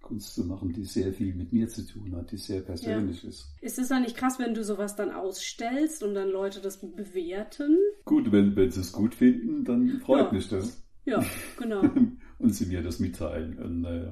Kunst 0.02 0.34
zu 0.36 0.46
machen, 0.46 0.74
die 0.74 0.86
sehr 0.86 1.14
viel 1.14 1.34
mit 1.36 1.54
mir 1.54 1.68
zu 1.68 1.86
tun 1.86 2.16
hat, 2.16 2.32
die 2.32 2.38
sehr 2.38 2.62
persönlich 2.62 3.24
ist. 3.24 3.54
Ist 3.62 3.80
es 3.80 3.90
dann 3.90 4.04
nicht 4.04 4.16
krass, 4.16 4.40
wenn 4.40 4.54
du 4.54 4.64
sowas 4.64 4.96
dann 4.96 5.12
ausstellst 5.12 6.04
und 6.04 6.14
dann 6.14 6.30
Leute 6.30 6.62
das 6.62 6.80
bewerten? 6.80 7.78
Gut, 8.06 8.32
wenn, 8.32 8.56
wenn 8.56 8.72
sie 8.72 8.82
es 8.82 8.92
gut 8.92 9.16
finden, 9.16 9.64
dann 9.66 10.00
freut 10.02 10.28
Ja. 10.28 10.32
mich 10.32 10.48
das. 10.50 10.82
Ja, 11.06 11.24
genau. 11.58 11.82
und 12.40 12.54
sie 12.54 12.66
mir 12.66 12.82
das 12.82 13.00
mitteilen. 13.00 13.58
Und, 13.60 13.86
äh, 13.86 14.12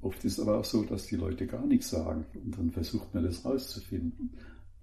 oft 0.00 0.24
ist 0.24 0.40
aber 0.40 0.58
auch 0.58 0.64
so, 0.64 0.84
dass 0.84 1.06
die 1.06 1.16
Leute 1.16 1.46
gar 1.46 1.66
nichts 1.66 1.90
sagen 1.90 2.26
und 2.34 2.56
dann 2.58 2.70
versucht 2.70 3.14
man 3.14 3.24
das 3.24 3.44
rauszufinden. 3.44 4.32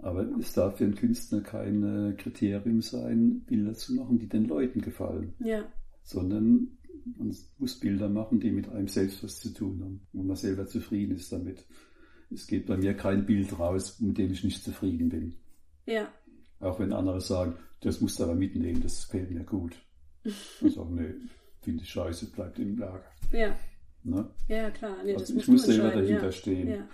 Aber 0.04 0.28
es 0.40 0.54
darf 0.54 0.78
für 0.78 0.84
einen 0.84 0.96
Künstler 0.96 1.42
kein 1.42 2.16
Kriterium 2.18 2.82
sein, 2.82 3.42
Bilder 3.48 3.74
zu 3.74 3.94
machen, 3.96 4.20
die 4.20 4.28
den 4.28 4.46
Leuten 4.46 4.82
gefallen, 4.82 5.34
Ja, 5.40 5.64
sondern 6.04 6.78
man 7.18 7.36
muss 7.58 7.80
Bilder 7.80 8.10
machen, 8.10 8.40
die 8.40 8.52
mit 8.52 8.70
einem 8.70 8.88
selbst 8.88 9.24
was 9.24 9.40
zu 9.40 9.54
tun 9.54 9.82
haben, 9.82 10.02
wo 10.14 10.24
man 10.24 10.36
selber 10.36 10.68
zufrieden 10.68 11.16
ist 11.16 11.32
damit. 11.32 11.66
Es 12.32 12.48
geht 12.48 12.66
bei 12.66 12.78
mir 12.78 12.94
kein 12.96 13.26
Bild 13.26 13.58
raus, 13.60 14.00
mit 14.00 14.18
dem 14.18 14.32
ich 14.32 14.44
nicht 14.44 14.64
zufrieden 14.64 15.10
bin. 15.10 15.36
ja, 15.86 16.08
Auch 16.60 16.80
wenn 16.80 16.92
andere 16.94 17.22
sagen, 17.22 17.56
das 17.82 18.02
musst 18.02 18.20
du 18.20 18.24
aber 18.24 18.36
mitnehmen, 18.36 18.82
das 18.82 19.08
gefällt 19.08 19.32
mir 19.32 19.44
gut. 19.44 19.74
Ich 20.24 20.74
sage, 20.74 20.94
nee, 20.94 21.14
finde 21.62 21.84
ich 21.84 21.90
scheiße, 21.90 22.32
bleibt 22.32 22.60
im 22.60 22.78
Lager. 22.78 23.04
ja, 23.32 23.56
Ne? 24.06 24.30
ja, 24.50 24.70
klar. 24.72 24.98
Nee, 25.06 25.16
Also 25.16 25.34
ich 25.38 25.48
muss 25.48 25.64
selber 25.66 25.90
dahinter 25.92 26.26
ja. 26.26 26.32
stehen. 26.32 26.68
Ja. 26.70 26.88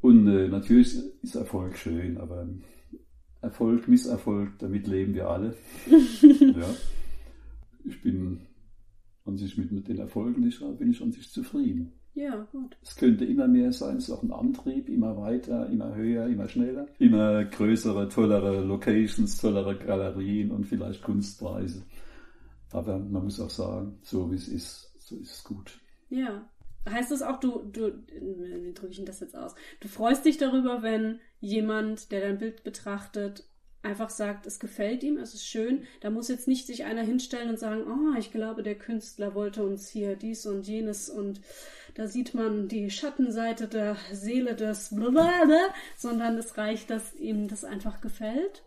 Und 0.00 0.26
äh, 0.28 0.48
natürlich 0.48 0.98
ist 1.22 1.34
Erfolg 1.34 1.76
schön, 1.76 2.16
aber 2.18 2.46
Erfolg, 3.42 3.88
Misserfolg, 3.88 4.58
damit 4.58 4.86
leben 4.86 5.14
wir 5.14 5.28
alle. 5.28 5.54
ja. 6.20 6.74
Ich 7.84 8.00
bin 8.02 8.40
an 9.24 9.36
sich 9.36 9.56
mit, 9.56 9.72
mit 9.72 9.88
den 9.88 9.98
Erfolgen, 9.98 10.50
habe, 10.60 10.74
bin 10.74 10.90
ich 10.90 11.02
an 11.02 11.12
sich 11.12 11.30
zufrieden. 11.30 11.92
ja, 12.14 12.46
gut. 12.52 12.76
Es 12.82 12.96
könnte 12.96 13.24
immer 13.24 13.48
mehr 13.48 13.72
sein, 13.72 13.96
es 13.96 14.08
ist 14.08 14.14
auch 14.14 14.22
ein 14.22 14.32
Antrieb, 14.32 14.88
immer 14.88 15.16
weiter, 15.16 15.68
immer 15.70 15.94
höher, 15.94 16.26
immer 16.26 16.48
schneller, 16.48 16.86
immer 16.98 17.44
größere, 17.44 18.08
tollere 18.08 18.62
Locations, 18.64 19.38
tollere 19.38 19.76
Galerien 19.76 20.50
und 20.50 20.66
vielleicht 20.66 21.02
Kunstpreise. 21.02 21.82
Aber 22.72 22.98
man 22.98 23.24
muss 23.24 23.40
auch 23.40 23.50
sagen, 23.50 23.98
so 24.02 24.30
wie 24.30 24.36
es 24.36 24.48
ist, 24.48 24.94
so 24.98 25.16
ist 25.16 25.32
es 25.32 25.44
gut. 25.44 25.80
Ja. 26.08 26.48
Heißt 26.88 27.10
das 27.10 27.22
auch, 27.22 27.38
du, 27.40 27.62
du, 27.70 27.92
wie 28.08 28.72
drücke 28.72 28.90
ich 28.90 28.96
denn 28.96 29.06
das 29.06 29.20
jetzt 29.20 29.36
aus? 29.36 29.54
Du 29.80 29.88
freust 29.88 30.24
dich 30.24 30.38
darüber, 30.38 30.82
wenn 30.82 31.20
jemand, 31.40 32.10
der 32.10 32.20
dein 32.20 32.38
Bild 32.38 32.64
betrachtet, 32.64 33.44
einfach 33.82 34.10
sagt, 34.10 34.46
es 34.46 34.60
gefällt 34.60 35.02
ihm, 35.02 35.16
es 35.16 35.34
ist 35.34 35.46
schön. 35.46 35.84
Da 36.00 36.10
muss 36.10 36.28
jetzt 36.28 36.48
nicht 36.48 36.66
sich 36.66 36.84
einer 36.84 37.02
hinstellen 37.02 37.50
und 37.50 37.58
sagen, 37.58 37.84
oh, 37.86 38.18
ich 38.18 38.30
glaube, 38.30 38.62
der 38.62 38.76
Künstler 38.76 39.34
wollte 39.34 39.62
uns 39.62 39.88
hier 39.88 40.16
dies 40.16 40.46
und 40.46 40.66
jenes 40.66 41.08
und 41.08 41.40
da 41.94 42.06
sieht 42.06 42.34
man 42.34 42.68
die 42.68 42.90
Schattenseite 42.90 43.68
der 43.68 43.96
Seele 44.12 44.54
des 44.54 44.94
blablabla, 44.94 45.74
sondern 45.96 46.36
es 46.36 46.56
reicht, 46.56 46.90
dass 46.90 47.14
ihm 47.14 47.48
das 47.48 47.64
einfach 47.64 48.00
gefällt. 48.00 48.64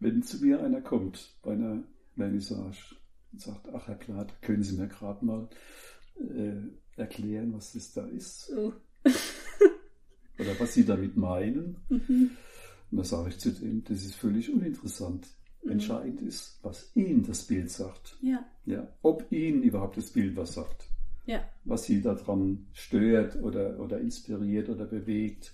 Wenn 0.00 0.22
zu 0.22 0.44
mir 0.44 0.62
einer 0.62 0.80
kommt 0.80 1.34
bei 1.42 1.52
einer 1.52 1.82
Vernissage 2.14 2.96
und 3.32 3.40
sagt, 3.40 3.68
ach 3.72 3.88
Herr 3.88 3.96
Plath, 3.96 4.40
können 4.42 4.62
Sie 4.62 4.76
mir 4.76 4.86
gerade 4.86 5.24
mal 5.24 5.48
äh, 6.20 7.00
erklären, 7.00 7.52
was 7.54 7.72
das 7.72 7.92
da 7.92 8.06
ist 8.06 8.46
So. 8.46 8.72
oder 10.38 10.58
was 10.58 10.74
Sie 10.74 10.84
damit 10.84 11.16
meinen? 11.16 11.76
Mhm. 11.88 12.30
Und 12.90 12.98
da 12.98 13.04
sage 13.04 13.30
ich 13.30 13.38
zu 13.38 13.50
dem, 13.52 13.84
das 13.84 14.04
ist 14.04 14.14
völlig 14.14 14.52
uninteressant. 14.52 15.26
Mhm. 15.62 15.72
Entscheidend 15.72 16.22
ist, 16.22 16.58
was 16.62 16.90
Ihnen 16.94 17.24
das 17.26 17.42
Bild 17.44 17.70
sagt. 17.70 18.16
Ja, 18.22 18.44
Ja, 18.64 18.88
ob 19.02 19.30
Ihnen 19.30 19.62
überhaupt 19.62 19.96
das 19.96 20.10
Bild 20.10 20.36
was 20.36 20.54
sagt. 20.54 20.88
ja, 21.26 21.40
Was 21.64 21.84
Sie 21.84 22.00
daran 22.00 22.66
stört 22.72 23.36
oder, 23.42 23.78
oder 23.80 24.00
inspiriert 24.00 24.68
oder 24.68 24.86
bewegt. 24.86 25.52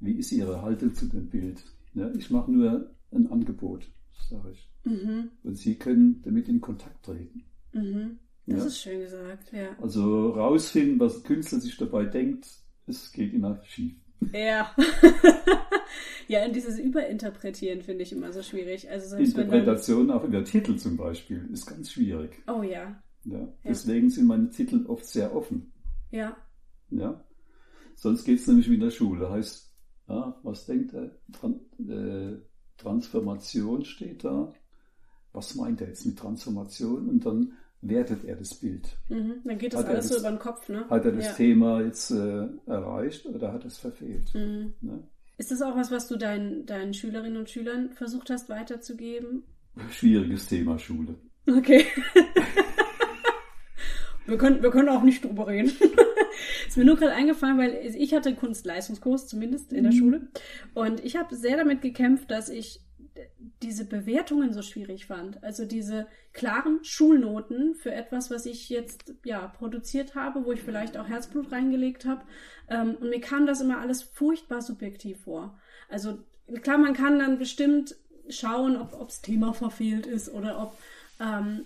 Wie 0.00 0.12
ist 0.12 0.30
Ihre 0.32 0.62
Haltung 0.62 0.94
zu 0.94 1.06
dem 1.06 1.28
Bild? 1.28 1.64
Ja, 1.94 2.10
ich 2.14 2.30
mache 2.30 2.52
nur 2.52 2.94
ein 3.10 3.26
Angebot, 3.32 3.90
sage 4.28 4.52
ich. 4.52 4.70
mhm. 4.84 5.30
Und 5.42 5.56
Sie 5.56 5.74
können 5.76 6.22
damit 6.22 6.48
in 6.48 6.60
Kontakt 6.60 7.04
treten. 7.06 7.42
Mhm. 7.72 8.18
Das 8.48 8.60
Ja. 8.60 8.66
ist 8.66 8.78
schön 8.80 9.00
gesagt, 9.00 9.52
ja. 9.52 9.76
Also 9.80 10.30
rausfinden, 10.30 10.98
was 10.98 11.16
ein 11.18 11.22
Künstler 11.22 11.60
sich 11.60 11.76
dabei 11.76 12.04
denkt, 12.06 12.46
es 12.86 13.12
geht 13.12 13.34
immer 13.34 13.62
schief. 13.64 13.94
Ja. 14.32 14.74
ja, 16.28 16.44
und 16.44 16.54
dieses 16.56 16.78
Überinterpretieren 16.78 17.82
finde 17.82 18.02
ich 18.02 18.12
immer 18.12 18.32
so 18.32 18.42
schwierig. 18.42 18.90
Also 18.90 19.16
wenn 19.16 19.30
dann, 19.32 19.44
Interpretation 19.44 20.10
auch 20.10 20.24
über 20.24 20.42
Titel 20.44 20.76
zum 20.76 20.96
Beispiel 20.96 21.48
ist 21.52 21.66
ganz 21.66 21.92
schwierig. 21.92 22.42
Oh 22.46 22.62
ja, 22.62 23.00
Ja. 23.24 23.48
Deswegen 23.64 24.10
sind 24.10 24.26
meine 24.26 24.50
Titel 24.50 24.84
oft 24.86 25.06
sehr 25.06 25.34
offen. 25.34 25.72
ja, 26.10 26.36
Ja. 26.90 27.22
Sonst 27.94 28.24
geht 28.24 28.38
es 28.38 28.46
nämlich 28.46 28.70
wie 28.70 28.74
in 28.74 28.80
der 28.80 28.90
Schule. 28.90 29.28
Heißt, 29.28 29.74
ja, 30.08 30.38
was 30.44 30.66
denkt 30.66 30.94
er? 30.94 31.10
Tran 31.32 31.60
äh, 31.88 32.38
Transformation 32.76 33.84
steht 33.84 34.22
da. 34.24 34.52
Was 35.32 35.54
meint 35.56 35.80
er 35.80 35.88
jetzt 35.88 36.06
mit 36.06 36.16
Transformation? 36.18 37.08
Und 37.08 37.26
dann 37.26 37.52
wertet 37.80 38.24
er 38.24 38.36
das 38.36 38.54
Bild. 38.54 38.96
mhm. 39.08 39.40
dann 39.44 39.58
geht 39.58 39.72
das 39.72 39.80
Hat 39.80 39.88
alles 39.88 40.08
so 40.08 40.18
über 40.18 40.30
den 40.30 40.38
Kopf, 40.38 40.68
ne? 40.68 40.88
Hat 40.88 41.04
er 41.04 41.12
das 41.12 41.26
ja. 41.26 41.32
Thema 41.32 41.80
jetzt 41.82 42.10
äh, 42.10 42.46
erreicht 42.66 43.26
oder 43.26 43.52
hat 43.52 43.64
er 43.64 43.68
es 43.68 43.78
verfehlt? 43.78 44.34
Mhm. 44.34 44.74
Ne? 44.80 45.02
Ist 45.36 45.52
das 45.52 45.62
auch 45.62 45.76
was, 45.76 45.92
was 45.92 46.08
du 46.08 46.16
deinen, 46.16 46.66
deinen 46.66 46.94
Schülerinnen 46.94 47.36
und 47.36 47.48
Schülern 47.48 47.92
versucht 47.92 48.30
hast 48.30 48.48
weiterzugeben? 48.48 49.44
Schwieriges 49.90 50.48
Thema 50.48 50.78
Schule. 50.78 51.14
Okay. 51.46 51.86
wir, 54.26 54.36
können, 54.36 54.62
wir 54.62 54.70
können 54.70 54.88
auch 54.88 55.04
nicht 55.04 55.24
drüber 55.24 55.46
reden. 55.46 55.70
ist 56.66 56.76
mir 56.76 56.84
nur 56.84 56.96
gerade 56.96 57.12
eingefallen, 57.12 57.58
weil 57.58 57.78
ich 57.96 58.14
hatte 58.14 58.34
Kunstleistungskurs, 58.34 59.28
zumindest 59.28 59.72
in 59.72 59.84
der 59.84 59.92
Schule. 59.92 60.28
Und 60.74 61.04
ich 61.04 61.16
habe 61.16 61.36
sehr 61.36 61.56
damit 61.56 61.82
gekämpft, 61.82 62.32
dass 62.32 62.48
ich 62.48 62.80
diese 63.62 63.84
Bewertungen 63.84 64.52
so 64.52 64.62
schwierig 64.62 65.06
fand. 65.06 65.42
Also 65.42 65.64
diese 65.64 66.06
klaren 66.32 66.84
Schulnoten 66.84 67.74
für 67.74 67.92
etwas, 67.92 68.30
was 68.30 68.46
ich 68.46 68.68
jetzt 68.68 69.14
ja 69.24 69.46
produziert 69.48 70.14
habe, 70.14 70.44
wo 70.44 70.52
ich 70.52 70.62
vielleicht 70.62 70.96
auch 70.96 71.08
Herzblut 71.08 71.52
reingelegt 71.52 72.04
habe. 72.04 72.22
Ähm, 72.68 72.96
und 73.00 73.10
mir 73.10 73.20
kam 73.20 73.46
das 73.46 73.60
immer 73.60 73.78
alles 73.78 74.02
furchtbar 74.02 74.62
subjektiv 74.62 75.22
vor. 75.22 75.58
Also 75.88 76.18
klar, 76.62 76.78
man 76.78 76.94
kann 76.94 77.18
dann 77.18 77.38
bestimmt 77.38 77.96
schauen, 78.28 78.76
ob 78.76 79.08
das 79.08 79.22
Thema 79.22 79.52
verfehlt 79.52 80.06
ist 80.06 80.32
oder 80.32 80.62
ob, 80.62 80.78
ähm, 81.20 81.64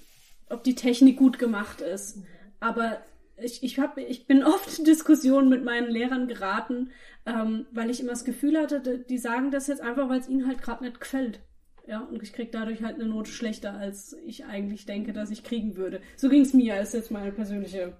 ob 0.48 0.64
die 0.64 0.74
Technik 0.74 1.16
gut 1.16 1.38
gemacht 1.38 1.80
ist. 1.80 2.18
Aber 2.60 3.00
ich, 3.36 3.62
ich, 3.62 3.78
hab, 3.78 3.98
ich 3.98 4.26
bin 4.26 4.42
oft 4.44 4.78
in 4.78 4.84
Diskussionen 4.84 5.48
mit 5.48 5.64
meinen 5.64 5.90
Lehrern 5.90 6.28
geraten, 6.28 6.90
ähm, 7.26 7.66
weil 7.72 7.90
ich 7.90 8.00
immer 8.00 8.10
das 8.12 8.24
Gefühl 8.24 8.58
hatte, 8.58 8.98
die- 9.08 9.18
sagen 9.18 9.50
das 9.50 9.66
jetzt 9.68 9.80
einfach, 9.80 10.08
weil 10.08 10.20
es 10.20 10.28
ihnen 10.28 10.46
halt 10.46 10.60
gerade 10.62 10.84
nicht 10.84 11.00
gefällt. 11.00 11.40
Ja, 11.86 12.00
und 12.00 12.22
ich 12.22 12.32
kriege 12.32 12.50
dadurch 12.52 12.82
halt 12.82 12.94
eine 12.96 13.06
Note 13.06 13.30
schlechter, 13.30 13.74
als 13.74 14.16
ich 14.24 14.44
eigentlich 14.44 14.86
denke, 14.86 15.12
dass 15.12 15.30
ich 15.32 15.42
kriegen 15.42 15.76
würde. 15.76 16.00
So 16.16 16.28
ging 16.28 16.42
es 16.42 16.54
mir, 16.54 16.80
ist 16.80 16.94
jetzt 16.94 17.10
meine 17.10 17.32
persönliche 17.32 17.96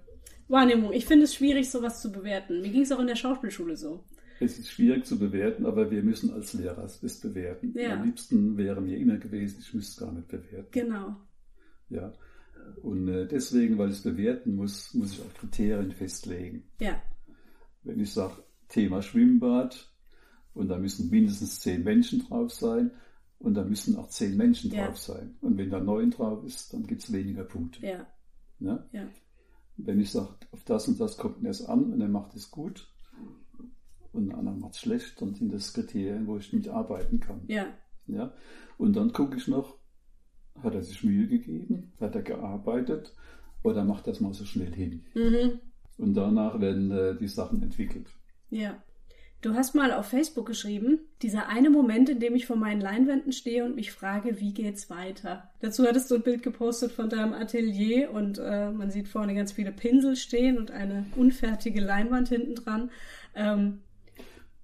Wahrnehmung. 0.47 0.93
Ich 0.93 1.05
finde 1.05 1.25
es 1.25 1.35
schwierig, 1.35 1.69
sowas 1.69 2.01
zu 2.01 2.11
bewerten. 2.11 2.61
Mir 2.61 2.69
ging 2.69 2.81
es 2.83 2.91
auch 2.93 2.99
in 2.99 3.07
der 3.07 3.15
Schauspielschule 3.17 3.75
so. 3.75 4.05
Es 4.39 4.57
ist 4.57 4.71
schwierig 4.71 5.05
zu 5.05 5.19
bewerten, 5.19 5.65
aber 5.65 5.91
wir 5.91 6.01
müssen 6.03 6.33
als 6.33 6.53
Lehrer 6.53 6.83
es 6.83 7.19
bewerten. 7.19 7.73
Ja. 7.77 7.93
Am 7.93 8.05
liebsten 8.05 8.57
wäre 8.57 8.81
mir 8.81 8.97
immer 8.97 9.17
gewesen, 9.17 9.57
ich 9.61 9.73
müsste 9.73 9.91
es 9.91 9.97
gar 10.07 10.13
nicht 10.13 10.27
bewerten. 10.27 10.67
Genau. 10.71 11.15
Ja. 11.89 12.13
Und 12.81 13.07
äh, 13.07 13.27
deswegen, 13.27 13.77
weil 13.77 13.89
ich 13.89 13.97
es 13.97 14.03
bewerten 14.03 14.55
muss, 14.55 14.93
muss 14.93 15.13
ich 15.13 15.21
auch 15.21 15.33
Kriterien 15.33 15.91
festlegen. 15.91 16.63
Ja. 16.79 17.01
Wenn 17.83 17.99
ich 17.99 18.13
sage, 18.13 18.43
Thema 18.69 19.01
Schwimmbad 19.01 19.91
und 20.53 20.67
da 20.69 20.77
müssen 20.77 21.09
mindestens 21.09 21.59
zehn 21.59 21.83
Menschen 21.83 22.19
drauf 22.27 22.51
sein 22.51 22.91
und 23.39 23.55
da 23.55 23.63
müssen 23.63 23.95
auch 23.97 24.07
zehn 24.07 24.37
Menschen 24.37 24.71
Ja. 24.71 24.87
drauf 24.87 24.97
sein. 24.97 25.35
Und 25.41 25.57
wenn 25.57 25.69
da 25.69 25.79
neun 25.79 26.11
drauf 26.11 26.43
ist, 26.45 26.73
dann 26.73 26.85
gibt 26.87 27.03
es 27.03 27.11
weniger 27.11 27.43
Punkte. 27.43 27.85
Ja. 27.85 28.07
Ja? 28.59 28.85
Ja. 28.91 29.07
Wenn 29.77 29.99
ich 29.99 30.11
sage, 30.11 30.35
auf 30.51 30.63
das 30.63 30.87
und 30.87 30.99
das 30.99 31.17
kommt 31.17 31.41
mir 31.41 31.49
es 31.49 31.65
an 31.65 31.91
und 31.93 32.01
er 32.01 32.07
macht 32.07 32.35
es 32.35 32.51
gut 32.51 32.87
und 34.11 34.29
ein 34.29 34.35
anderer 34.35 34.55
macht 34.55 34.75
es 34.75 34.81
schlecht, 34.81 35.21
dann 35.21 35.33
sind 35.33 35.51
das 35.51 35.73
Kriterien, 35.73 36.27
wo 36.27 36.37
ich 36.37 36.53
mitarbeiten 36.53 37.19
kann. 37.19 37.41
Ja. 37.47 37.65
Ja? 38.07 38.33
Und 38.77 38.95
dann 38.95 39.11
gucke 39.13 39.37
ich 39.37 39.47
noch, 39.47 39.77
hat 40.61 40.75
er 40.75 40.83
sich 40.83 41.03
Mühe 41.03 41.27
gegeben, 41.27 41.93
hat 41.99 42.15
er 42.15 42.21
gearbeitet 42.21 43.13
oder 43.63 43.83
macht 43.83 44.07
das 44.07 44.19
mal 44.19 44.33
so 44.33 44.45
schnell 44.45 44.73
hin. 44.73 45.03
Mhm. 45.13 45.59
Und 45.97 46.13
danach 46.15 46.59
werden 46.59 46.91
äh, 46.91 47.15
die 47.15 47.27
Sachen 47.27 47.61
entwickelt. 47.61 48.07
Ja. 48.49 48.81
Du 49.41 49.55
hast 49.55 49.75
mal 49.75 49.91
auf 49.91 50.05
Facebook 50.05 50.45
geschrieben, 50.45 50.99
dieser 51.21 51.49
eine 51.49 51.69
Moment, 51.69 52.07
in 52.07 52.21
dem 52.21 52.33
ich 52.33 52.45
vor 52.45 52.55
meinen 52.55 52.79
Leinwänden 52.79 53.33
stehe 53.33 53.65
und 53.65 53.75
mich 53.75 53.91
frage, 53.91 54.39
wie 54.39 54.53
geht's 54.53 54.89
weiter. 54.89 55.49
Dazu 55.59 55.85
hattest 55.85 56.09
du 56.09 56.15
ein 56.15 56.21
Bild 56.21 56.43
gepostet 56.43 56.93
von 56.93 57.09
deinem 57.09 57.33
Atelier 57.33 58.11
und 58.11 58.37
äh, 58.37 58.71
man 58.71 58.89
sieht 58.89 59.09
vorne 59.09 59.35
ganz 59.35 59.51
viele 59.51 59.73
Pinsel 59.73 60.15
stehen 60.15 60.57
und 60.57 60.71
eine 60.71 61.05
unfertige 61.17 61.81
Leinwand 61.81 62.29
hinten 62.29 62.55
dran. 62.55 62.89
Ähm, 63.35 63.79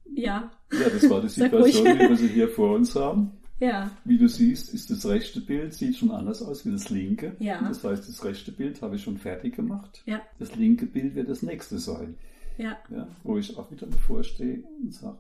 ja. 0.06 0.50
Ja, 0.72 0.90
das 0.90 1.10
war 1.10 1.22
die 1.22 1.28
Situation, 1.28 1.86
wie 1.86 2.00
wir 2.00 2.16
sie 2.16 2.30
hier 2.30 2.48
vor 2.48 2.74
uns 2.74 2.96
haben. 2.96 3.39
Ja. 3.60 3.92
Wie 4.06 4.18
du 4.18 4.28
siehst, 4.30 4.74
ist 4.74 4.90
das 4.90 5.06
rechte 5.06 5.42
Bild, 5.42 5.74
sieht 5.74 5.98
schon 5.98 6.12
anders 6.12 6.42
aus 6.42 6.66
wie 6.66 6.72
das 6.72 6.90
linke. 6.90 7.36
Ja. 7.40 7.62
Das 7.62 7.84
heißt, 7.84 8.08
das 8.08 8.24
rechte 8.24 8.52
Bild 8.52 8.82
habe 8.82 8.96
ich 8.96 9.04
schon 9.04 9.18
fertig 9.18 9.56
gemacht. 9.56 10.02
Ja. 10.06 10.22
Das 10.38 10.56
linke 10.56 10.86
Bild 10.86 11.16
wird 11.16 11.30
das 11.30 11.42
nächste 11.44 11.78
sein. 11.80 12.16
Ja. 12.58 12.78
Ja, 12.90 13.08
wo 13.24 13.38
ich 13.38 13.58
auch 13.58 13.70
wieder 13.72 13.88
davor 13.88 14.24
stehe 14.24 14.64
und 14.82 14.94
sage, 14.94 15.20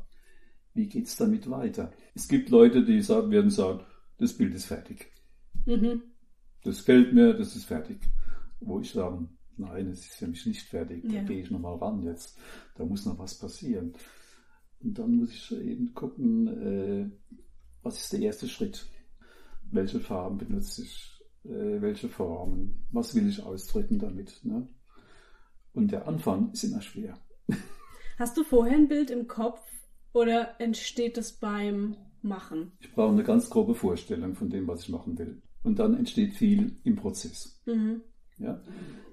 wie 0.73 0.88
geht's 0.88 1.15
damit 1.17 1.49
weiter? 1.49 1.91
Es 2.15 2.28
gibt 2.28 2.49
Leute, 2.49 2.86
die 2.86 3.02
sagen, 3.02 3.32
werden 3.32 3.49
sagen, 3.49 3.82
das 4.17 4.34
Bild 4.34 4.54
ist 4.54 4.65
fertig. 4.65 5.12
Mhm. 5.65 6.04
Das 6.63 6.80
gefällt 6.80 7.13
mir, 7.13 7.34
das 7.34 7.56
ist 7.56 7.65
fertig. 7.65 7.99
Wo 8.62 8.80
ich 8.80 8.91
sage, 8.91 9.28
nein, 9.58 9.88
es 9.88 10.02
ist 10.02 10.15
für 10.15 10.28
mich 10.28 10.45
nicht 10.45 10.62
fertig. 10.67 11.04
Da 11.08 11.15
Ja. 11.15 11.23
gehe 11.23 11.41
ich 11.41 11.52
nochmal 11.52 11.75
ran 11.78 12.04
jetzt. 12.04 12.38
Da 12.75 12.86
muss 12.86 13.06
noch 13.06 13.17
was 13.17 13.38
passieren. 13.38 13.93
Und 14.82 14.97
dann 14.97 15.15
muss 15.15 15.32
ich 15.34 15.52
eben 15.54 15.93
gucken, 15.93 16.47
äh, 16.47 17.10
was 17.84 18.02
ist 18.02 18.13
der 18.13 18.22
erste 18.22 18.48
Schritt? 18.48 18.88
Welche 19.72 20.00
Farben 20.00 20.38
benutze 20.38 20.84
ich? 20.84 21.22
Äh, 21.46 21.82
welche 21.82 22.10
Formen? 22.10 22.86
Was 22.92 23.15
will 23.15 23.28
ich 23.28 23.42
ausdrücken 23.44 24.00
damit? 24.00 24.39
Ne? 24.44 24.68
Und 25.74 25.92
der 25.92 26.08
Anfang 26.08 26.52
ist 26.52 26.63
immer 26.63 26.82
schwer. 26.82 27.18
Hast 28.18 28.38
du 28.38 28.44
vorher 28.44 28.76
ein 28.76 28.88
Bild 28.88 29.12
im 29.12 29.28
Kopf 29.28 29.62
oder 30.13 30.60
entsteht 30.60 31.18
es 31.18 31.34
beim 31.34 31.96
Machen? 32.22 32.74
Ich 32.82 32.92
brauche 32.92 33.13
eine 33.13 33.24
ganz 33.24 33.50
grobe 33.50 33.76
Vorstellung 33.76 34.36
von 34.36 34.50
dem, 34.50 34.68
was 34.68 34.84
ich 34.84 34.89
machen 34.89 35.18
will. 35.18 35.42
Und 35.63 35.80
dann 35.80 35.96
entsteht 35.96 36.34
viel 36.34 36.78
im 36.84 36.96
Prozess. 36.96 37.62
Mhm. 37.65 38.02
Ja? 38.38 38.62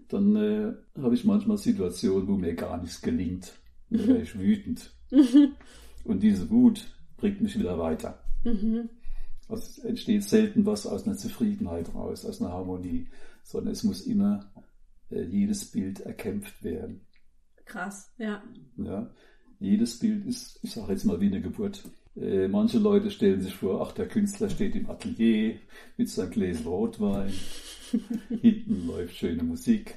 Dann 0.09 0.37
äh, 0.37 0.73
habe 1.01 1.15
ich 1.15 1.25
manchmal 1.25 1.59
Situationen, 1.59 2.27
wo 2.29 2.37
mir 2.37 2.55
gar 2.55 2.81
nichts 2.81 3.01
gelingt. 3.01 3.53
Da 3.91 3.99
werde 3.99 4.23
ich 4.23 4.39
wütend. 4.39 4.93
Und 6.05 6.23
diese 6.23 6.51
Wut 6.51 6.85
bringt 7.17 7.41
mich 7.41 7.59
wieder 7.59 7.79
weiter. 7.79 8.26
Mhm. 8.47 8.89
Es 9.49 9.79
entsteht 9.79 10.25
selten 10.25 10.67
was 10.67 10.87
aus 10.87 11.07
einer 11.07 11.17
Zufriedenheit 11.17 11.95
raus, 11.95 12.25
aus 12.25 12.41
einer 12.41 12.53
Harmonie, 12.53 13.07
sondern 13.43 13.73
es 13.73 13.85
muss 13.85 14.01
immer 14.03 14.51
äh, 15.11 15.23
jedes 15.23 15.71
Bild 15.71 16.01
erkämpft 16.01 16.65
werden. 16.65 17.01
Krass, 17.65 18.11
ja. 18.19 18.43
Ja? 18.77 19.11
Jedes 19.59 19.99
Bild 19.99 20.27
ist, 20.27 20.59
ich 20.63 20.73
sage 20.73 20.93
jetzt 20.93 21.05
mal 21.05 21.21
wie 21.21 21.27
eine 21.27 21.41
Geburt. 21.41 21.85
Äh, 22.17 22.49
manche 22.49 22.79
Leute 22.79 23.11
stellen 23.11 23.41
sich 23.41 23.55
vor, 23.55 23.83
ach, 23.83 23.93
der 23.93 24.09
Künstler 24.09 24.49
steht 24.49 24.75
im 24.75 24.89
Atelier 24.89 25.59
mit 25.97 26.09
seinem 26.09 26.31
Gläschen 26.31 26.67
Rotwein, 26.67 27.33
hinten 28.41 28.87
läuft 28.87 29.17
schöne 29.17 29.43
Musik. 29.43 29.97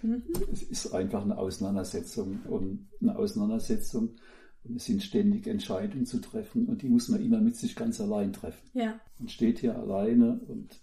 Es 0.52 0.64
ist 0.64 0.94
einfach 0.94 1.24
eine 1.24 1.38
Auseinandersetzung 1.38 2.42
und 2.48 2.88
eine 3.02 3.18
Auseinandersetzung 3.18 4.16
und 4.64 4.76
es 4.76 4.86
sind 4.86 5.02
ständig 5.04 5.48
Entscheidungen 5.48 6.06
zu 6.06 6.20
treffen 6.20 6.66
und 6.68 6.82
die 6.82 6.90
muss 6.90 7.08
man 7.08 7.24
immer 7.24 7.40
mit 7.40 7.56
sich 7.56 7.76
ganz 7.76 8.00
allein 8.02 8.34
treffen. 8.34 8.70
Ja. 8.74 9.00
Man 9.18 9.30
steht 9.30 9.60
hier 9.60 9.78
alleine 9.78 10.40
und 10.48 10.80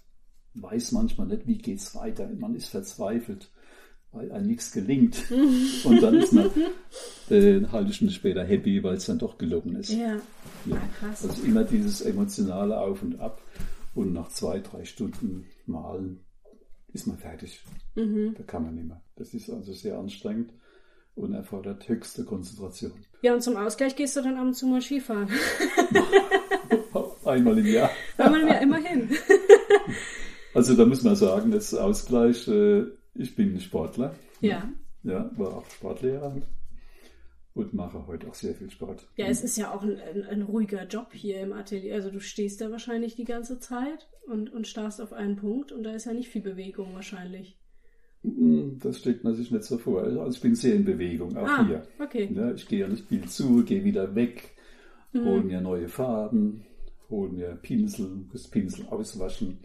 weiß 0.55 0.93
manchmal 0.93 1.27
nicht, 1.27 1.47
wie 1.47 1.59
geht's 1.59 1.95
weiter. 1.95 2.29
Man 2.39 2.55
ist 2.55 2.69
verzweifelt, 2.69 3.51
weil 4.13 4.33
einem 4.33 4.47
nichts 4.47 4.73
gelingt. 4.73 5.31
Und 5.85 6.03
dann 6.03 6.15
ist 6.15 6.33
man 6.33 6.51
äh, 7.29 7.57
eine 7.57 7.71
halbe 7.73 7.93
Stunde 7.93 8.15
später 8.15 8.43
happy, 8.43 8.83
weil 8.83 8.97
es 8.97 9.05
dann 9.05 9.19
doch 9.19 9.37
gelungen 9.37 9.77
ist. 9.77 9.91
Ja. 9.91 10.17
Ja. 10.65 10.77
Ah, 10.77 10.89
krass. 10.99 11.29
Also 11.29 11.43
immer 11.43 11.65
dieses 11.65 12.01
emotionale 12.01 12.79
Auf 12.79 13.03
und 13.03 13.21
Ab. 13.21 13.43
Und 13.95 14.13
nach 14.13 14.29
zwei, 14.29 14.61
drei 14.61 14.85
Stunden 14.85 15.45
Malen 15.67 16.21
ist 16.93 17.07
man 17.07 17.19
fertig. 17.19 17.63
Mhm. 17.95 18.35
Da 18.37 18.43
kann 18.45 18.63
man 18.63 18.75
nicht 18.75 18.89
mehr. 18.89 19.03
Das 19.17 19.35
ist 19.35 19.51
also 19.51 19.73
sehr 19.73 19.99
anstrengend 19.99 20.53
und 21.17 21.35
erfordert 21.35 21.89
höchste 21.89 22.25
Konzentration. 22.25 22.93
Ja, 23.23 23.35
und 23.35 23.43
zum 23.43 23.57
Ausgleich 23.57 23.97
gehst 23.97 24.17
du 24.17 24.23
dann 24.23 24.37
ab 24.37 24.45
und 24.45 24.55
zu 24.55 24.67
mal 24.67 24.81
Skifahren. 24.81 25.29
Einmal 27.25 27.59
im 27.59 27.67
Jahr. 27.67 27.91
Weil 28.17 28.31
man 28.31 28.47
ja 28.47 28.55
immerhin. 28.59 29.11
Also 30.55 30.75
da 30.75 30.87
muss 30.87 31.03
man 31.03 31.15
sagen, 31.17 31.51
das 31.51 31.75
Ausgleich, 31.75 32.49
äh, 32.49 32.85
ich 33.13 33.37
bin 33.37 33.61
Sportler. 33.61 34.15
Ja. 34.41 34.73
Ja, 35.03 35.31
war 35.37 35.55
auch 35.55 35.69
Sportlehrer 35.69 36.35
und 37.53 37.75
mache 37.75 38.07
heute 38.07 38.27
auch 38.27 38.35
sehr 38.35 38.55
viel 38.55 38.71
Sport. 38.71 39.07
Ja, 39.17 39.27
es 39.27 39.45
ist 39.45 39.59
ja 39.59 39.75
auch 39.75 39.83
ein, 39.83 40.01
ein, 40.01 40.23
ein 40.25 40.41
ruhiger 40.41 40.87
Job 40.87 41.13
hier 41.13 41.43
im 41.43 41.53
Atelier. 41.53 41.97
Also 41.97 42.11
du 42.11 42.21
stehst 42.21 42.63
da 42.63 42.71
wahrscheinlich 42.71 43.17
die 43.17 43.25
ganze 43.25 43.59
Zeit 43.59 44.09
und, 44.27 44.51
und 44.51 44.67
starrst 44.67 45.03
auf 45.03 45.13
einen 45.13 45.37
Punkt 45.37 45.73
und 45.73 45.83
da 45.83 45.93
ist 45.93 46.07
ja 46.07 46.15
nicht 46.15 46.31
viel 46.31 46.41
Bewegung 46.41 46.95
wahrscheinlich. 46.95 47.59
Hm, 48.27 48.79
Das 48.83 48.99
stellt 48.99 49.23
man 49.25 49.35
sich 49.35 49.51
nicht 49.53 49.65
so 49.65 49.79
vor. 49.79 50.03
Also 50.03 50.27
ich 50.29 50.41
bin 50.41 50.55
sehr 50.57 50.75
in 50.75 50.85
Bewegung, 50.85 51.37
auch 51.37 51.47
Ah, 51.49 51.65
hier. 51.67 51.87
okay. 52.01 52.29
Ja, 52.35 52.53
ich 52.53 52.67
gehe 52.67 52.89
nicht 52.89 53.07
viel 53.07 53.25
zu, 53.29 53.63
gehe 53.65 53.85
wieder 53.85 54.15
weg, 54.15 54.51
Mhm. 55.13 55.25
hole 55.25 55.45
mir 55.45 55.61
neue 55.61 55.89
Farben, 55.89 56.65
hole 57.09 57.31
mir 57.31 57.55
Pinsel, 57.63 58.09
muss 58.33 58.49
Pinsel 58.49 58.85
auswaschen, 58.91 59.59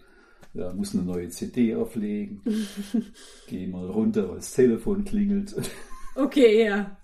ja, 0.54 0.72
muss 0.74 0.94
eine 0.94 1.04
neue 1.04 1.30
CD 1.30 1.74
auflegen, 1.76 2.42
gehe 3.48 3.68
mal 3.68 3.88
runter, 3.90 4.30
weil 4.30 4.36
das 4.38 4.54
Telefon 4.54 5.04
klingelt 5.04 5.56
Okay, 6.16 6.66
ja. 6.66 6.98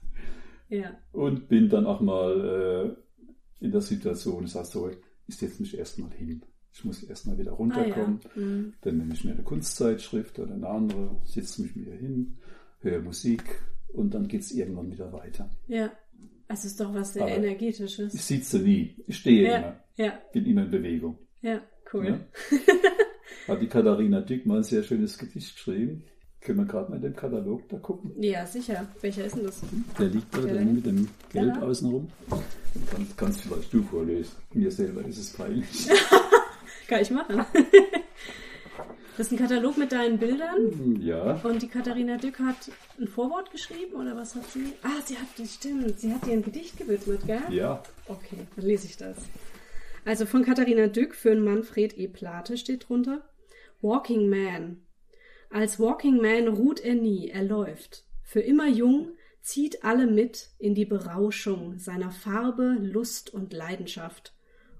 Ja. 0.69 0.97
und 1.13 1.47
bin 1.47 1.69
dann 1.69 1.85
auch 1.85 2.01
mal 2.01 2.95
äh, 3.61 3.65
in 3.65 3.71
der 3.71 3.81
Situation, 3.81 4.43
ich 4.45 4.51
sage 4.51 4.67
so, 4.67 4.91
ich 5.27 5.35
setze 5.37 5.61
mich 5.61 5.77
erstmal 5.77 6.11
hin. 6.11 6.41
Ich 6.77 6.85
muss 6.85 7.01
erstmal 7.03 7.37
wieder 7.39 7.51
Ah, 7.53 7.55
runterkommen. 7.55 8.19
ja. 8.35 8.41
Mhm. 8.41 8.73
Dann 8.81 8.97
nehme 8.97 9.13
ich 9.13 9.23
mir 9.23 9.31
eine 9.31 9.41
Kunstzeitschrift 9.43 10.37
oder 10.37 10.53
eine 10.53 10.67
andere, 10.67 11.09
setze 11.25 11.63
mich 11.63 11.75
mir 11.75 11.91
hin, 11.93 12.37
höre 12.81 13.01
Musik 13.01 13.43
und 13.93 14.13
dann 14.13 14.27
geht 14.27 14.41
es 14.41 14.51
irgendwann 14.51 14.91
wieder 14.91 15.11
weiter. 15.11 15.49
Ja. 15.67 15.91
Es 16.47 16.63
ist 16.65 16.79
doch 16.79 16.93
was 16.93 17.13
sehr 17.13 17.23
Aber 17.23 17.31
Ich 17.31 17.37
Energetisches. 17.39 18.13
sitze 18.13 18.59
nie, 18.59 18.95
ich 19.07 19.17
stehe 19.17 19.43
Ja, 19.49 19.57
immer, 19.57 19.75
ja, 19.97 20.13
bin 20.31 20.45
immer 20.45 20.63
in 20.65 20.71
Bewegung. 20.71 21.17
ja, 21.41 21.61
cool. 21.93 22.19
Hat 23.47 23.61
die 23.61 23.67
Katharina 23.67 24.21
Dück 24.21 24.45
mal 24.45 24.57
ein 24.57 24.63
sehr 24.63 24.83
schönes 24.83 25.17
Gedicht 25.17 25.55
geschrieben. 25.55 26.03
Können 26.39 26.59
wir 26.59 26.65
gerade 26.65 26.89
mal 26.91 26.97
in 26.97 27.01
dem 27.01 27.15
Katalog 27.15 27.67
da 27.69 27.77
gucken? 27.77 28.11
Ja, 28.21 28.45
sicher. 28.45 28.87
Welcher 29.01 29.25
ist 29.25 29.35
denn 29.35 29.45
das? 29.45 29.61
Der 29.99 30.07
liegt 30.07 30.33
da 30.35 30.41
Der 30.41 30.61
mit 30.63 30.85
dem 30.85 31.07
Gelb 31.33 31.55
Ja. 31.55 31.61
außenrum. 31.63 32.07
Dann 32.29 32.39
kannst, 32.91 33.17
kannst 33.17 33.41
vielleicht 33.41 33.73
du 33.73 33.81
vorlesen. 33.83 34.31
Mir 34.53 34.71
selber 34.71 35.03
ist 35.05 35.17
es 35.17 35.31
peinlich. 35.33 35.89
Kann 36.87 37.01
ich 37.01 37.11
machen. 37.11 37.45
Das 39.17 39.25
ist 39.25 39.31
ein 39.33 39.39
Katalog 39.39 39.79
mit 39.79 39.91
deinen 39.91 40.19
Bildern. 40.19 41.01
ja, 41.01 41.41
Und 41.43 41.63
die 41.63 41.67
Katharina 41.67 42.17
Dück 42.17 42.37
hat 42.37 42.69
ein 42.99 43.07
Vorwort 43.07 43.49
geschrieben 43.49 43.95
oder 43.95 44.15
was 44.15 44.35
hat 44.35 44.45
sie? 44.51 44.73
Ah, 44.83 45.01
sie 45.03 45.15
hat, 45.17 45.25
stimmt, 45.49 45.99
sie 45.99 46.13
hat 46.13 46.27
dir 46.27 46.33
ein 46.33 46.43
Gedicht 46.43 46.77
gewidmet, 46.77 47.21
gell? 47.25 47.41
ja. 47.49 47.81
Okay, 48.07 48.45
dann 48.55 48.65
lese 48.65 48.85
ich 48.85 48.95
das. 48.95 49.17
Also 50.05 50.27
von 50.27 50.45
Katharina 50.45 50.85
Dück 50.85 51.15
für 51.15 51.33
Manfred 51.35 51.97
E. 51.97 52.07
Plate 52.07 52.57
steht 52.57 52.87
drunter. 52.87 53.27
Walking 53.81 54.29
Man. 54.29 54.83
Als 55.49 55.79
Walking 55.79 56.17
Man 56.21 56.47
ruht 56.47 56.79
er 56.79 56.93
nie, 56.93 57.29
er 57.29 57.43
läuft. 57.43 58.03
Für 58.21 58.41
immer 58.41 58.67
jung, 58.67 59.13
zieht 59.41 59.83
alle 59.83 60.05
mit 60.05 60.51
in 60.59 60.75
die 60.75 60.85
Berauschung 60.85 61.79
seiner 61.79 62.11
Farbe, 62.11 62.77
Lust 62.79 63.33
und 63.33 63.51
Leidenschaft. 63.51 64.33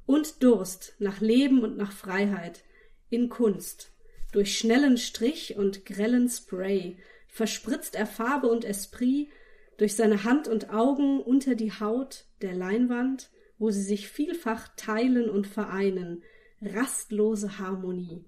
Und 0.08 0.42
Durst 0.42 0.96
nach 0.98 1.22
Leben 1.22 1.62
und 1.64 1.78
nach 1.78 1.92
Freiheit. 1.92 2.64
In 3.12 3.30
Kunst. 3.30 3.92
Durch 4.32 4.58
schnellen 4.58 4.98
Strich 4.98 5.56
und 5.56 5.86
grellen 5.86 6.28
Spray 6.28 6.98
verspritzt 7.28 7.94
er 7.94 8.08
Farbe 8.08 8.48
und 8.48 8.66
Esprit 8.66 9.30
durch 9.78 9.96
seine 9.96 10.24
Hand 10.24 10.48
und 10.48 10.72
Augen 10.72 11.22
unter 11.22 11.54
die 11.54 11.72
Haut 11.72 12.26
der 12.42 12.56
Leinwand, 12.56 13.30
wo 13.60 13.70
sie 13.70 13.84
sich 13.84 14.10
vielfach 14.10 14.70
teilen 14.76 15.30
und 15.30 15.46
vereinen. 15.46 16.24
Rastlose 16.62 17.60
Harmonie. 17.60 18.26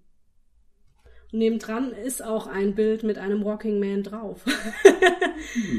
Und 1.31 1.39
nebendran 1.39 1.91
ist 1.91 2.23
auch 2.23 2.47
ein 2.47 2.75
Bild 2.75 3.03
mit 3.03 3.17
einem 3.17 3.43
Walking 3.43 3.79
Man 3.79 4.03
drauf. 4.03 4.45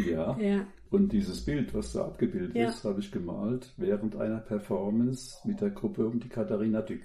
Ja. 0.09 0.39
ja. 0.41 0.67
Und 0.91 1.13
dieses 1.13 1.45
Bild, 1.45 1.73
was 1.75 1.93
da 1.93 2.05
abgebildet 2.05 2.57
Ja. 2.57 2.69
ist, 2.69 2.85
habe 2.85 3.01
ich 3.01 3.13
gemalt 3.13 3.73
während 3.77 4.17
einer 4.17 4.39
Performance 4.39 5.37
mit 5.45 5.61
der 5.61 5.71
Gruppe 5.71 6.07
um 6.07 6.19
die 6.19 6.29
Katharina 6.29 6.83
Dück. 6.83 7.03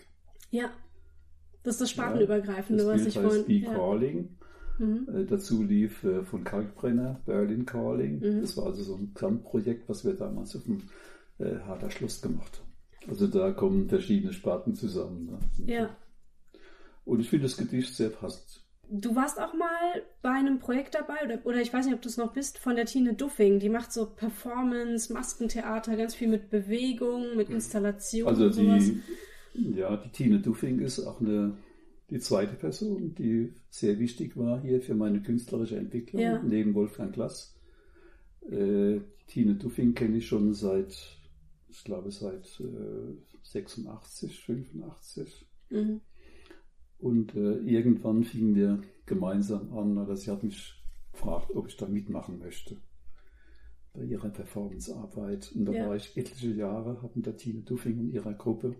Ja. 0.51 0.69
Das 1.63 1.75
ist 1.75 1.81
das 1.81 1.89
Spartenübergreifende, 1.91 2.83
Das 2.83 2.93
was 2.93 2.95
Bild 3.01 3.07
ich 3.07 3.17
heißt 3.17 3.25
vorhin. 3.25 3.45
Be 3.45 3.53
ja. 3.53 3.73
Calling. 3.73 4.37
Mhm. 4.77 5.07
Äh, 5.13 5.25
dazu 5.25 5.63
lief 5.63 6.03
äh, 6.03 6.23
von 6.23 6.43
Kalkbrenner 6.43 7.21
Berlin 7.25 7.65
Calling. 7.65 8.19
Mhm. 8.19 8.41
Das 8.41 8.57
war 8.57 8.65
also 8.67 8.83
so 8.83 8.95
ein 8.95 9.11
Gesamtprojekt, 9.13 9.87
was 9.87 10.05
wir 10.05 10.13
damals 10.13 10.55
auf 10.55 10.63
dem 10.63 10.83
äh, 11.39 11.59
Harter 11.65 11.89
Schluss 11.91 12.21
gemacht 12.21 12.59
haben. 12.59 13.09
Also 13.09 13.27
da 13.27 13.51
kommen 13.51 13.87
verschiedene 13.87 14.33
Sparten 14.33 14.73
zusammen. 14.75 15.25
Ne? 15.25 15.73
ja. 15.73 15.95
Und 17.05 17.19
ich 17.19 17.29
finde 17.29 17.43
das 17.45 17.57
Gedicht 17.57 17.95
sehr 17.95 18.09
passend. 18.09 18.61
Du 18.87 19.15
warst 19.15 19.39
auch 19.39 19.53
mal 19.55 20.03
bei 20.21 20.29
einem 20.31 20.59
Projekt 20.59 20.93
dabei, 20.93 21.15
oder, 21.23 21.39
oder 21.45 21.61
ich 21.61 21.73
weiß 21.73 21.85
nicht, 21.85 21.95
ob 21.95 22.01
du 22.03 22.09
es 22.09 22.17
noch 22.17 22.33
bist, 22.33 22.59
von 22.59 22.75
der 22.75 22.85
Tine 22.85 23.13
Duffing. 23.15 23.59
Die 23.59 23.69
macht 23.69 23.91
so 23.91 24.05
Performance, 24.05 25.11
Maskentheater, 25.11 25.95
ganz 25.97 26.13
viel 26.13 26.27
mit 26.27 26.49
Bewegung, 26.51 27.35
mit 27.35 27.49
Installation 27.49 28.27
Also 28.27 28.45
und 28.45 28.53
sowas. 28.53 28.91
die, 29.55 29.71
ja, 29.79 29.97
die 29.97 30.09
Tine 30.09 30.39
Duffing 30.39 30.79
ist 30.79 30.99
auch 30.99 31.19
eine, 31.19 31.57
die 32.11 32.19
zweite 32.19 32.53
Person, 32.55 33.15
die 33.15 33.53
sehr 33.69 33.97
wichtig 33.97 34.37
war 34.37 34.61
hier 34.61 34.81
für 34.81 34.93
meine 34.93 35.19
künstlerische 35.21 35.77
Entwicklung, 35.77 36.21
Ja. 36.21 36.41
neben 36.43 36.75
Wolfgang 36.75 37.11
Klass. 37.13 37.55
Äh, 38.49 38.99
Tine 39.27 39.55
Duffing 39.55 39.95
kenne 39.95 40.17
ich 40.17 40.27
schon 40.27 40.53
seit, 40.53 40.95
ich 41.69 41.83
glaube 41.83 42.11
seit 42.11 42.45
äh, 42.59 43.15
86, 43.41 44.39
85. 44.45 45.47
Mhm. 45.71 46.01
Und 46.99 47.35
äh, 47.35 47.57
irgendwann 47.59 48.23
fingen 48.23 48.55
wir 48.55 48.81
gemeinsam 49.05 49.73
an, 49.77 49.97
oder 49.97 50.15
sie 50.15 50.31
hat 50.31 50.43
mich 50.43 50.73
gefragt, 51.11 51.51
ob 51.55 51.67
ich 51.67 51.77
da 51.77 51.87
mitmachen 51.87 52.39
möchte 52.39 52.77
bei 53.93 54.03
ihrer 54.03 54.29
Performancearbeit. 54.29 55.51
Und 55.55 55.65
da 55.65 55.71
Ja. 55.71 55.87
war 55.87 55.95
ich 55.95 56.15
etliche 56.17 56.49
Jahre, 56.51 57.01
habe 57.01 57.11
mit 57.15 57.25
der 57.25 57.37
Tine 57.37 57.61
Duffing 57.61 57.99
und 57.99 58.09
ihrer 58.11 58.33
Gruppe 58.33 58.75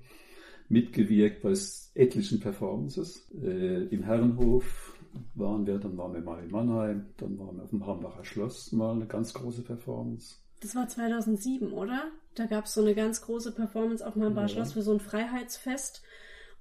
mitgewirkt 0.68 1.42
bei 1.44 1.54
etlichen 1.94 2.40
Performances. 2.40 3.30
Äh, 3.42 3.86
Im 3.88 4.04
Herrenhof 4.04 4.98
waren 5.36 5.66
wir, 5.66 5.78
dann 5.78 5.98
waren 5.98 6.14
wir 6.14 6.22
mal 6.22 6.44
in 6.44 6.52
Mannheim, 6.52 7.06
dann 7.18 7.38
waren 7.40 7.58
wir 7.58 7.64
auf 7.64 7.70
dem 7.70 7.86
Hambacher 7.86 8.26
Schloss 8.26 8.72
mal 8.72 8.94
eine 8.96 9.06
ganz 9.06 9.34
große 9.34 9.62
Performance. 9.62 10.38
Das 10.62 10.76
war 10.76 10.88
2007, 10.88 11.72
oder? 11.72 12.12
Da 12.34 12.46
gab 12.48 12.66
es 12.66 12.74
so 12.74 12.82
eine 12.82 12.96
ganz 12.96 13.22
große 13.22 13.54
Performance 13.54 14.06
auf 14.06 14.14
dem 14.14 14.24
Hambacher 14.24 14.48
Ja. 14.48 14.54
Schloss 14.54 14.74
für 14.74 14.82
so 14.82 14.94
ein 14.94 15.00
Freiheitsfest. 15.00 16.02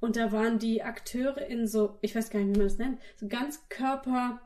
Und 0.05 0.17
da 0.17 0.33
waren 0.33 0.59
die 0.59 0.83
Akteure 0.83 1.47
in 1.49 1.67
so, 1.67 1.97
ich 2.03 2.15
weiß 2.15 2.29
gar 2.31 2.39
nicht, 2.41 2.55
wie 2.55 2.59
man 2.59 2.69
das 2.69 2.79
nennt, 2.79 2.99
so 3.17 3.27
ganz 3.27 3.61
Körper, 3.71 4.39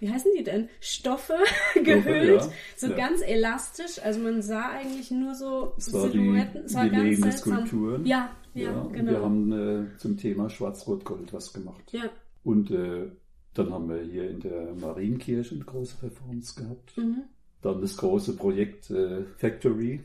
wie 0.00 0.10
heißen 0.10 0.30
die 0.36 0.42
denn? 0.42 0.68
Stoffe 0.80 1.34
gehüllt, 1.84 2.42
ja. 2.42 2.50
so 2.76 2.86
Ja. 2.88 2.96
ganz 2.96 3.20
elastisch. 3.20 4.00
Also 4.02 4.20
man 4.20 4.42
sah 4.42 4.70
eigentlich 4.70 5.10
nur 5.10 5.34
so 5.34 5.74
Es 5.78 5.92
war 5.92 6.08
die, 6.08 6.18
Silhouetten. 6.18 6.64
Es 6.64 6.74
war 6.74 6.84
die 6.84 6.90
ganz 6.90 7.20
seltsam. 7.20 7.66
Skulpturen. 7.66 8.06
Ja, 8.06 8.30
ja, 8.54 8.72
und 8.72 8.92
genau. 8.92 9.10
wir 9.12 9.22
haben 9.22 9.52
äh, 9.52 9.98
zum 9.98 10.16
Thema 10.16 10.50
Schwarz-Rot-Gold 10.50 11.32
was 11.32 11.52
gemacht. 11.52 11.84
ja. 11.92 12.10
Und 12.44 12.70
äh, 12.72 13.08
dann 13.54 13.72
haben 13.72 13.88
wir 13.88 14.00
hier 14.02 14.28
in 14.30 14.40
der 14.40 14.74
Marienkirche 14.74 15.54
eine 15.54 15.64
große 15.64 15.96
Performance 15.98 16.60
gehabt. 16.60 16.96
Mhm. 16.96 17.22
Dann 17.60 17.80
das 17.80 17.96
große 17.98 18.34
Projekt 18.34 18.90
äh, 18.90 19.22
Factory. 19.36 20.00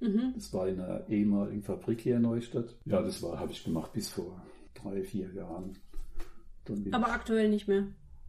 Mhm. 0.00 0.32
Das 0.34 0.52
war 0.52 0.68
in 0.68 0.80
einer 0.80 1.08
ehemaligen 1.08 1.62
Fabrik 1.62 2.00
hier 2.00 2.16
in 2.16 2.22
Neustadt. 2.22 2.76
Ja, 2.84 3.02
das 3.02 3.22
war 3.22 3.38
habe 3.38 3.52
ich 3.52 3.64
gemacht 3.64 3.92
bis 3.92 4.08
vor 4.08 4.42
drei, 4.74 5.02
vier 5.02 5.32
Jahren. 5.32 5.76
Aber 6.92 7.12
aktuell 7.12 7.48
nicht 7.48 7.68
mehr. 7.68 7.84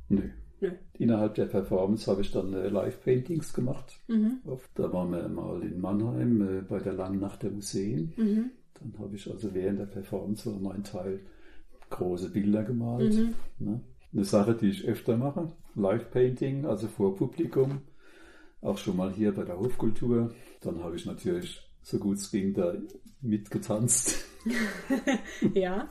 nö. 0.09 0.29
Nö. 0.59 0.71
Innerhalb 0.93 1.35
der 1.35 1.45
Performance 1.45 2.09
habe 2.09 2.21
ich 2.21 2.31
dann 2.31 2.51
äh, 2.53 2.69
Live-Paintings 2.69 3.53
gemacht. 3.53 3.99
Mhm. 4.07 4.39
Da 4.73 4.91
waren 4.91 5.11
wir 5.11 5.27
mal 5.27 5.61
in 5.61 5.79
Mannheim 5.79 6.41
äh, 6.41 6.61
bei 6.61 6.79
der 6.79 6.93
Langen 6.93 7.19
Nacht 7.19 7.43
der 7.43 7.51
Museen. 7.51 8.13
Mhm. 8.17 8.51
Dann 8.79 8.93
habe 8.99 9.15
ich 9.15 9.29
also 9.29 9.53
während 9.53 9.79
der 9.79 9.85
Performance 9.85 10.51
war 10.51 10.59
mein 10.59 10.83
Teil 10.83 11.19
große 11.89 12.29
Bilder 12.31 12.63
gemalt. 12.63 13.13
Mhm. 13.13 13.33
Ne? 13.59 13.81
Eine 14.13 14.23
Sache, 14.23 14.55
die 14.55 14.69
ich 14.69 14.87
öfter 14.87 15.17
mache, 15.17 15.51
Live-Painting, 15.75 16.65
also 16.65 16.87
vor 16.87 17.15
Publikum, 17.15 17.81
auch 18.61 18.77
schon 18.77 18.97
mal 18.97 19.11
hier 19.13 19.33
bei 19.33 19.43
der 19.43 19.59
Hofkultur. 19.59 20.33
Dann 20.61 20.83
habe 20.83 20.95
ich 20.95 21.05
natürlich, 21.05 21.61
so 21.81 21.99
gut 21.99 22.17
es 22.17 22.31
ging, 22.31 22.53
da 22.53 22.73
mitgetanzt. 23.21 24.25
Ja. 25.53 25.89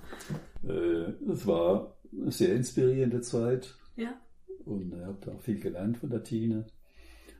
Äh, 0.66 1.12
Es 1.30 1.46
war 1.46 1.96
eine 2.12 2.30
sehr 2.32 2.54
inspirierende 2.54 3.20
Zeit 3.20 3.76
Ja. 3.96 4.18
und 4.64 4.94
ich 4.94 5.02
habe 5.02 5.18
da 5.20 5.32
auch 5.32 5.40
viel 5.42 5.60
gelernt 5.60 5.98
von 5.98 6.08
der 6.10 6.22
Tine. 6.22 6.66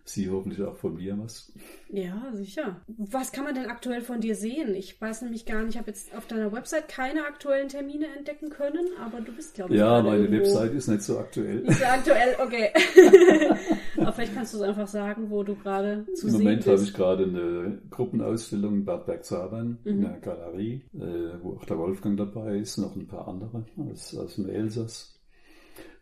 Sie 0.08 0.30
hoffentlich 0.30 0.62
auch 0.64 0.76
von 0.76 0.94
mir 0.94 1.18
was. 1.18 1.52
Ja, 1.88 2.30
sicher. 2.32 2.80
Was 2.86 3.32
kann 3.32 3.42
man 3.44 3.54
denn 3.56 3.66
aktuell 3.66 4.02
von 4.02 4.20
dir 4.20 4.36
sehen? 4.36 4.74
Ich 4.76 5.00
weiß 5.00 5.22
nämlich 5.22 5.44
gar 5.46 5.62
nicht, 5.62 5.70
ich 5.74 5.78
habe 5.78 5.90
jetzt 5.90 6.14
auf 6.16 6.26
deiner 6.28 6.52
Website 6.52 6.88
keine 6.88 7.26
aktuellen 7.26 7.68
Termine 7.68 8.06
entdecken 8.16 8.48
können, 8.50 8.86
aber 9.04 9.20
du 9.20 9.32
bist, 9.32 9.54
glaube 9.54 9.74
ich, 9.74 9.80
Ja, 9.80 10.00
meine 10.02 10.22
irgendwo- 10.26 10.38
Website 10.38 10.74
ist 10.74 10.86
nicht 10.88 11.02
so 11.02 11.18
aktuell. 11.18 11.56
Nicht 11.62 11.78
so 11.78 11.84
aktuell, 11.84 12.36
okay. 12.40 12.68
aber 13.98 14.12
vielleicht 14.12 14.34
kannst 14.34 14.54
du 14.54 14.58
es 14.58 14.62
einfach 14.62 14.86
sagen, 14.88 15.28
wo 15.30 15.42
du 15.42 15.54
gerade 15.56 16.06
zu 16.14 16.26
Im 16.26 16.32
sehen 16.32 16.42
Moment 16.42 16.62
habe 16.66 16.76
bist. 16.76 16.88
ich 16.88 16.94
gerade 16.94 17.24
eine 17.24 17.78
Gruppenausstellung 17.90 18.74
in 18.74 18.84
Bad 18.84 19.06
Bergzabern 19.06 19.78
in 19.84 19.98
Mhm. 19.98 20.02
der 20.02 20.12
Galerie, 20.20 20.82
äh, 20.94 21.42
wo 21.42 21.54
auch 21.56 21.64
der 21.64 21.78
Wolfgang 21.78 22.16
dabei 22.16 22.58
ist, 22.58 22.76
noch 22.78 22.94
ein 22.94 23.06
paar 23.06 23.26
andere 23.28 23.64
aus, 23.90 24.16
aus 24.16 24.36
dem 24.36 24.48
Elsass. 24.48 25.15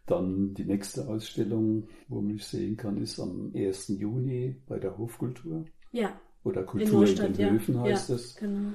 Dann 0.07 0.53
die 0.55 0.64
nächste 0.67 1.09
Ausstellung, 1.09 1.88
wo 2.09 2.17
man 2.21 2.33
mich 2.33 2.45
sehen 2.45 2.77
kann, 2.77 2.99
ist 2.99 3.19
am 3.19 3.53
1. 3.55 3.88
Juni 3.99 4.55
bei 4.67 4.79
der 4.79 4.99
Hofkultur 4.99 5.64
Ja, 5.93 6.21
oder 6.43 6.61
in 6.61 6.67
Kultur 6.67 6.88
in, 6.88 6.95
Neustadt, 6.95 7.38
den 7.38 7.47
ja. 7.47 7.51
Höfen 7.53 7.81
heißt 7.81 8.11
ja, 8.11 8.14
es. 8.17 8.37
Genau. 8.37 8.71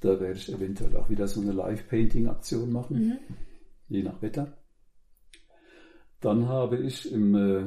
Da 0.00 0.20
werde 0.20 0.38
ich 0.38 0.52
eventuell 0.52 0.96
auch 0.96 1.08
wieder 1.10 1.26
so 1.28 1.40
eine 1.40 1.52
Live-Painting-Aktion 1.52 2.72
machen, 2.72 2.96
Mhm. 3.08 3.18
je 3.88 4.02
nach 4.02 4.20
Wetter. 4.22 4.56
Dann 6.20 6.48
habe 6.48 6.78
ich 6.78 7.10
im 7.12 7.34
äh, 7.34 7.66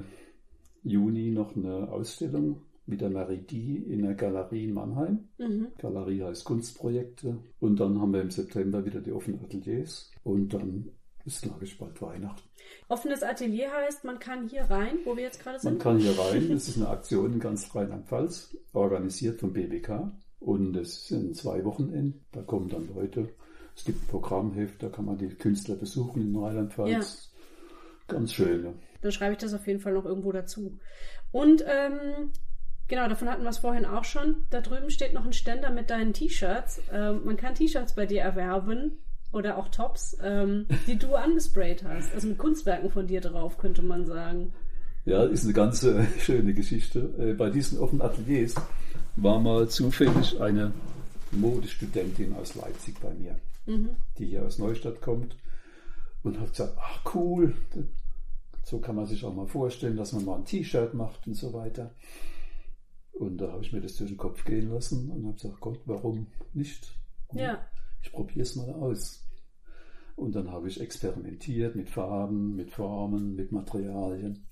Juni 0.83 1.31
noch 1.31 1.55
eine 1.55 1.89
Ausstellung 1.89 2.62
mit 2.88 3.01
der 3.01 3.10
Marie-Die 3.10 3.77
in 3.77 4.01
der 4.03 4.15
Galerie 4.15 4.65
in 4.65 4.73
Mannheim. 4.73 5.27
Mhm. 5.38 5.67
Galerie 5.77 6.23
heißt 6.23 6.45
Kunstprojekte. 6.45 7.38
Und 7.60 7.79
dann 7.79 7.99
haben 8.01 8.13
wir 8.13 8.21
im 8.21 8.31
September 8.31 8.86
wieder 8.86 9.01
die 9.01 9.12
offenen 9.12 9.41
Ateliers. 9.41 10.12
Und 10.23 10.53
dann 10.53 10.89
ist, 11.27 11.41
glaube 11.41 11.65
ich, 11.65 11.77
bald 11.77 12.01
Weihnachten. 12.01 12.41
Offenes 12.87 13.21
Atelier 13.21 13.71
heißt, 13.71 14.03
man 14.05 14.17
kann 14.19 14.47
hier 14.47 14.63
rein, 14.63 14.97
wo 15.03 15.15
wir 15.15 15.23
jetzt 15.23 15.41
gerade 15.41 15.57
Man 15.57 15.73
sind. 15.73 15.81
kann 15.81 15.99
hier 15.99 16.17
rein. 16.19 16.51
Es 16.51 16.67
ist 16.67 16.77
eine 16.77 16.87
Aktion 16.89 17.33
in 17.33 17.39
ganz 17.39 17.73
Rheinland-Pfalz, 17.75 18.57
organisiert 18.73 19.39
vom 19.39 19.53
BBK. 19.53 20.11
Und 20.39 20.75
es 20.77 21.07
sind 21.07 21.35
zwei 21.35 21.63
Wochenenden. 21.65 22.25
Da 22.31 22.41
kommen 22.41 22.69
dann 22.69 22.87
Leute. 22.95 23.29
Es 23.75 23.83
gibt 23.85 24.03
ein 24.03 24.07
Programmheft, 24.07 24.81
da 24.81 24.89
kann 24.89 25.05
man 25.05 25.17
die 25.17 25.27
Künstler 25.29 25.75
besuchen 25.75 26.21
in 26.21 26.35
Rheinland-Pfalz. 26.35 27.31
Ganz 28.07 28.33
schön. 28.33 28.63
Ja. 28.65 28.73
Dann 29.01 29.11
schreibe 29.11 29.33
ich 29.33 29.39
das 29.39 29.53
auf 29.53 29.67
jeden 29.67 29.79
Fall 29.79 29.93
noch 29.93 30.05
irgendwo 30.05 30.31
dazu. 30.31 30.79
Und 31.31 31.63
ähm, 31.67 32.31
genau, 32.87 33.07
davon 33.09 33.29
hatten 33.29 33.43
wir 33.43 33.49
es 33.49 33.57
vorhin 33.57 33.85
auch 33.85 34.05
schon. 34.05 34.45
Da 34.49 34.61
drüben 34.61 34.89
steht 34.89 35.13
noch 35.13 35.25
ein 35.25 35.33
Ständer 35.33 35.69
mit 35.71 35.89
deinen 35.89 36.13
T-Shirts. 36.13 36.81
Ähm, 36.91 37.25
man 37.25 37.37
kann 37.37 37.53
T-Shirts 37.55 37.95
bei 37.95 38.05
dir 38.05 38.21
erwerben 38.21 38.97
oder 39.31 39.57
auch 39.57 39.67
Tops, 39.69 40.17
ähm, 40.23 40.65
die 40.87 40.97
du 40.97 41.15
angesprayt 41.15 41.83
hast. 41.83 42.13
Also 42.13 42.27
mit 42.29 42.37
Kunstwerken 42.37 42.89
von 42.89 43.07
dir 43.07 43.21
drauf, 43.21 43.57
könnte 43.57 43.81
man 43.81 44.05
sagen. 44.05 44.53
Ja, 45.05 45.23
ist 45.23 45.43
eine 45.43 45.53
ganz 45.53 45.83
äh, 45.83 46.05
schöne 46.19 46.53
Geschichte. 46.53 47.13
Äh, 47.19 47.33
bei 47.33 47.49
diesen 47.49 47.79
offenen 47.79 48.01
Ateliers 48.01 48.55
war 49.15 49.39
mal 49.39 49.67
zufällig 49.69 50.39
eine 50.41 50.71
Modestudentin 51.31 52.35
aus 52.35 52.55
Leipzig 52.55 52.99
bei 53.01 53.13
mir, 53.13 53.35
Mhm. 53.65 53.89
die 54.17 54.27
hier 54.27 54.45
aus 54.45 54.59
Neustadt 54.59 55.01
kommt 55.01 55.35
und 56.23 56.39
hat 56.39 56.51
gesagt, 56.51 56.77
ach 56.79 57.13
cool, 57.15 57.53
so 58.63 58.79
kann 58.79 58.95
man 58.95 59.05
sich 59.05 59.23
auch 59.25 59.33
mal 59.33 59.47
vorstellen, 59.47 59.97
dass 59.97 60.13
man 60.13 60.23
mal 60.25 60.35
ein 60.37 60.45
T-Shirt 60.45 60.93
macht 60.93 61.27
und 61.27 61.33
so 61.35 61.51
weiter. 61.53 61.91
Und 63.11 63.39
da 63.39 63.51
habe 63.51 63.63
ich 63.63 63.73
mir 63.73 63.81
das 63.81 63.95
durch 63.95 64.09
den 64.11 64.17
Kopf 64.17 64.45
gehen 64.45 64.69
lassen 64.71 65.09
und 65.11 65.25
habe 65.25 65.33
gesagt, 65.35 65.59
Gott, 65.59 65.79
warum 65.85 66.27
nicht? 66.53 66.93
Ja. 67.33 67.59
Ich 68.07 68.13
probiere 68.13 68.43
es 68.43 68.55
mal 68.55 68.73
aus. 68.73 69.27
Und 70.15 70.33
dann 70.33 70.49
habe 70.49 70.69
ich 70.69 70.79
experimentiert 70.79 71.75
mit 71.75 71.89
Farben, 71.89 72.55
mit 72.55 72.71
Formen, 72.71 73.35
mit 73.35 73.51
Materialien 73.51 74.47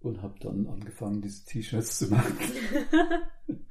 und 0.00 0.22
habe 0.22 0.40
dann 0.40 0.66
angefangen, 0.66 1.20
diese 1.20 1.44
T-Shirts 1.44 1.98
zu 1.98 2.08
machen. 2.08 2.38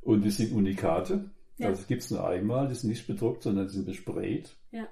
und 0.00 0.24
die 0.24 0.30
sind 0.30 0.52
Unikate. 0.52 1.30
Ja. 1.58 1.68
Also 1.68 1.84
gibt 1.86 2.02
es 2.02 2.10
nur 2.10 2.26
einmal, 2.26 2.68
die 2.68 2.74
sind 2.74 2.88
nicht 2.88 3.06
bedruckt, 3.06 3.42
sondern 3.42 3.66
die 3.66 3.74
sind 3.74 3.84
besprayt. 3.84 4.56
Ja. 4.72 4.88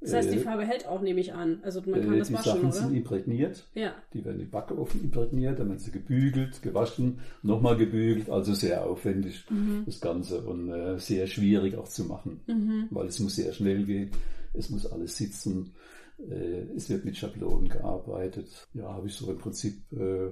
Das 0.00 0.12
heißt, 0.14 0.30
die 0.32 0.36
Äh, 0.36 0.40
Farbe 0.40 0.64
hält 0.64 0.86
auch, 0.86 1.00
nehme 1.02 1.18
ich 1.20 1.32
an. 1.34 1.58
Also 1.62 1.80
man 1.82 2.00
kann 2.00 2.14
Äh, 2.14 2.18
das 2.18 2.28
die 2.28 2.34
waschen, 2.34 2.52
Sachen 2.52 2.72
sind 2.72 2.86
oder? 2.86 2.96
imprägniert. 2.96 3.64
Ja. 3.74 3.94
Die 4.14 4.24
werden 4.24 4.40
im 4.40 4.48
Backofen 4.50 5.02
imprägniert, 5.02 5.58
dann 5.58 5.68
werden 5.68 5.78
sie 5.80 5.90
gebügelt, 5.90 6.62
gewaschen, 6.62 7.18
nochmal 7.42 7.76
gebügelt, 7.76 8.30
also 8.30 8.54
sehr 8.54 8.86
aufwendig 8.86 9.44
das 9.86 10.00
Ganze 10.00 10.40
und 10.42 10.70
äh, 10.70 10.98
sehr 10.98 11.26
schwierig 11.26 11.76
auch 11.76 11.88
zu 11.88 12.04
machen, 12.04 12.40
Mhm. 12.46 12.86
weil 12.90 13.06
es 13.08 13.18
muss 13.18 13.34
sehr 13.36 13.52
schnell 13.52 13.84
gehen, 13.86 14.10
es 14.54 14.70
muss 14.70 14.86
alles 14.86 15.16
sitzen, 15.16 15.74
äh, 16.18 16.62
es 16.76 16.88
wird 16.88 17.04
mit 17.04 17.16
Schablonen 17.16 17.68
gearbeitet. 17.68 18.68
Ja, 18.74 18.92
habe 18.94 19.08
ich 19.08 19.14
so 19.14 19.30
im 19.30 19.38
Prinzip 19.38 19.82
äh, 19.92 20.30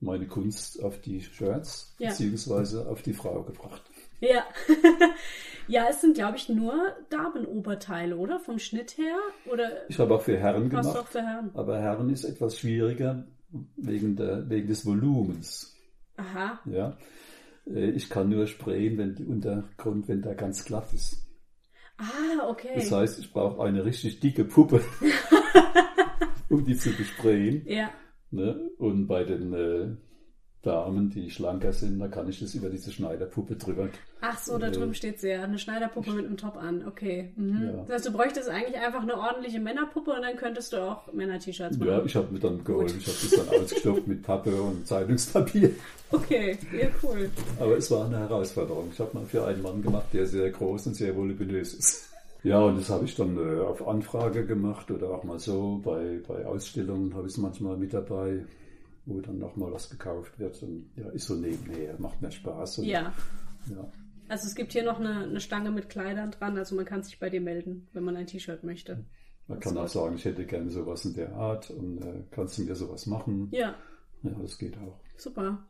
meine 0.00 0.26
Kunst 0.26 0.82
auf 0.82 1.00
die 1.00 1.20
Shirts 1.22 1.94
Ja. 1.98 2.08
beziehungsweise 2.10 2.86
auf 2.88 3.02
die 3.02 3.12
Frau 3.14 3.42
gebracht. 3.44 3.82
Ja. 4.20 4.44
ja, 5.68 5.86
es 5.90 6.00
sind, 6.00 6.14
glaube 6.14 6.36
ich, 6.36 6.48
nur 6.48 6.94
Damenoberteile, 7.10 8.16
oder? 8.16 8.40
Vom 8.40 8.58
Schnitt 8.58 8.96
her? 8.98 9.16
Oder 9.52 9.88
Ich 9.88 9.98
habe 9.98 10.14
auch 10.14 10.22
für 10.22 10.38
Herren 10.38 10.68
gemacht, 10.70 10.96
auch 10.96 11.06
für 11.06 11.22
Herren? 11.22 11.50
aber 11.54 11.78
Herren 11.80 12.10
ist 12.10 12.24
etwas 12.24 12.58
schwieriger 12.58 13.24
wegen, 13.76 14.16
der, 14.16 14.48
wegen 14.48 14.68
des 14.68 14.84
Volumens. 14.86 15.76
Aha. 16.16 16.60
Ja, 16.66 16.96
Äh, 17.66 17.90
ich 17.90 18.08
kann 18.08 18.28
nur 18.28 18.46
sprayen, 18.46 18.96
wenn 18.98 19.14
der 19.16 19.26
Untergrund, 19.28 20.08
wenn 20.08 20.22
der 20.22 20.34
ganz 20.34 20.64
glatt 20.64 20.92
ist. 20.94 21.22
Ah, 21.98 22.48
okay. 22.48 22.72
Das 22.74 22.92
heißt, 22.92 23.18
ich 23.18 23.32
brauche 23.32 23.62
eine 23.64 23.84
richtig 23.84 24.20
dicke 24.20 24.44
Puppe, 24.44 24.80
um 26.48 26.64
die 26.64 26.76
zu 26.76 26.90
besprayen. 26.92 27.62
Ja. 27.66 27.90
Ne? 28.30 28.70
Und 28.78 29.06
bei 29.06 29.24
den 29.24 29.52
äh, 29.54 29.88
Damen, 30.66 31.10
die 31.10 31.30
schlanker 31.30 31.72
sind, 31.72 32.00
da 32.00 32.08
kann 32.08 32.28
ich 32.28 32.40
das 32.40 32.54
über 32.54 32.68
diese 32.68 32.90
Schneiderpuppe 32.90 33.54
drüber. 33.54 33.88
Ach 34.20 34.36
so, 34.38 34.58
da 34.58 34.70
drüben 34.70 34.94
steht 34.94 35.22
ja. 35.22 35.44
Eine 35.44 35.58
Schneiderpuppe 35.58 36.10
mit 36.10 36.26
einem 36.26 36.36
Top 36.36 36.56
an. 36.56 36.84
Okay. 36.86 37.30
Mhm. 37.36 37.62
Ja. 37.62 37.72
Das 37.86 37.90
heißt, 37.90 38.06
du 38.06 38.12
bräuchtest 38.12 38.48
eigentlich 38.48 38.76
einfach 38.76 39.02
eine 39.02 39.16
ordentliche 39.16 39.60
Männerpuppe 39.60 40.12
und 40.12 40.22
dann 40.22 40.36
könntest 40.36 40.72
du 40.72 40.78
auch 40.78 41.12
Männer-T-Shirts 41.12 41.78
machen. 41.78 41.88
Ja, 41.88 42.02
ich 42.04 42.16
habe 42.16 42.32
mir 42.32 42.40
dann 42.40 42.64
geholfen. 42.64 42.98
Ich 42.98 43.06
habe 43.06 43.16
das 43.22 43.46
dann 43.46 43.48
ausgestopft 43.62 44.06
mit 44.08 44.22
Pappe 44.22 44.60
und 44.60 44.86
Zeitungspapier. 44.86 45.70
Okay, 46.10 46.58
ja, 46.76 46.88
cool. 47.02 47.30
Aber 47.60 47.76
es 47.76 47.90
war 47.90 48.06
eine 48.06 48.18
Herausforderung. 48.18 48.88
Ich 48.92 48.98
habe 48.98 49.10
mal 49.16 49.26
für 49.26 49.46
einen 49.46 49.62
Mann 49.62 49.82
gemacht, 49.82 50.06
der 50.12 50.26
sehr 50.26 50.50
groß 50.50 50.88
und 50.88 50.94
sehr 50.94 51.14
voluminös 51.14 51.74
ist. 51.74 52.02
Ja, 52.42 52.60
und 52.60 52.78
das 52.78 52.90
habe 52.90 53.06
ich 53.06 53.16
dann 53.16 53.36
äh, 53.38 53.60
auf 53.60 53.88
Anfrage 53.88 54.46
gemacht 54.46 54.88
oder 54.92 55.10
auch 55.10 55.24
mal 55.24 55.40
so. 55.40 55.80
Bei, 55.84 56.20
bei 56.28 56.46
Ausstellungen 56.46 57.12
habe 57.14 57.26
ich 57.26 57.32
es 57.32 57.38
manchmal 57.38 57.76
mit 57.76 57.92
dabei, 57.92 58.44
wo 59.06 59.20
dann 59.20 59.38
noch 59.38 59.56
mal 59.56 59.72
was 59.72 59.88
gekauft 59.88 60.38
wird. 60.38 60.62
Und 60.62 60.90
ja, 60.96 61.08
ist 61.10 61.26
so 61.26 61.34
nebenher, 61.34 61.98
macht 61.98 62.20
mir 62.20 62.30
Spaß. 62.30 62.78
Und, 62.78 62.84
Ja. 62.86 63.14
ja. 63.70 63.90
Also 64.28 64.46
es 64.48 64.54
gibt 64.56 64.72
hier 64.72 64.82
noch 64.84 64.98
eine, 64.98 65.20
eine 65.24 65.40
Stange 65.40 65.70
mit 65.70 65.88
Kleidern 65.88 66.32
dran, 66.32 66.58
also 66.58 66.74
man 66.74 66.84
kann 66.84 67.02
sich 67.04 67.20
bei 67.20 67.30
dir 67.30 67.40
melden, 67.40 67.88
wenn 67.92 68.02
man 68.02 68.16
ein 68.16 68.26
T-Shirt 68.26 68.64
möchte. 68.64 69.04
Man 69.46 69.60
Das 69.60 69.68
kann 69.72 69.78
auch 69.78 69.86
sagen, 69.86 70.16
ich 70.16 70.24
hätte 70.24 70.44
gerne 70.44 70.68
sowas 70.70 71.04
in 71.04 71.14
der 71.14 71.32
Art 71.36 71.70
und 71.70 71.98
äh, 72.02 72.24
kannst 72.32 72.58
du 72.58 72.62
mir 72.62 72.74
sowas 72.74 73.06
machen? 73.06 73.48
Ja, 73.52 73.76
Ja, 74.22 74.30
das 74.42 74.58
geht 74.58 74.76
auch. 74.78 74.98
super. 75.16 75.68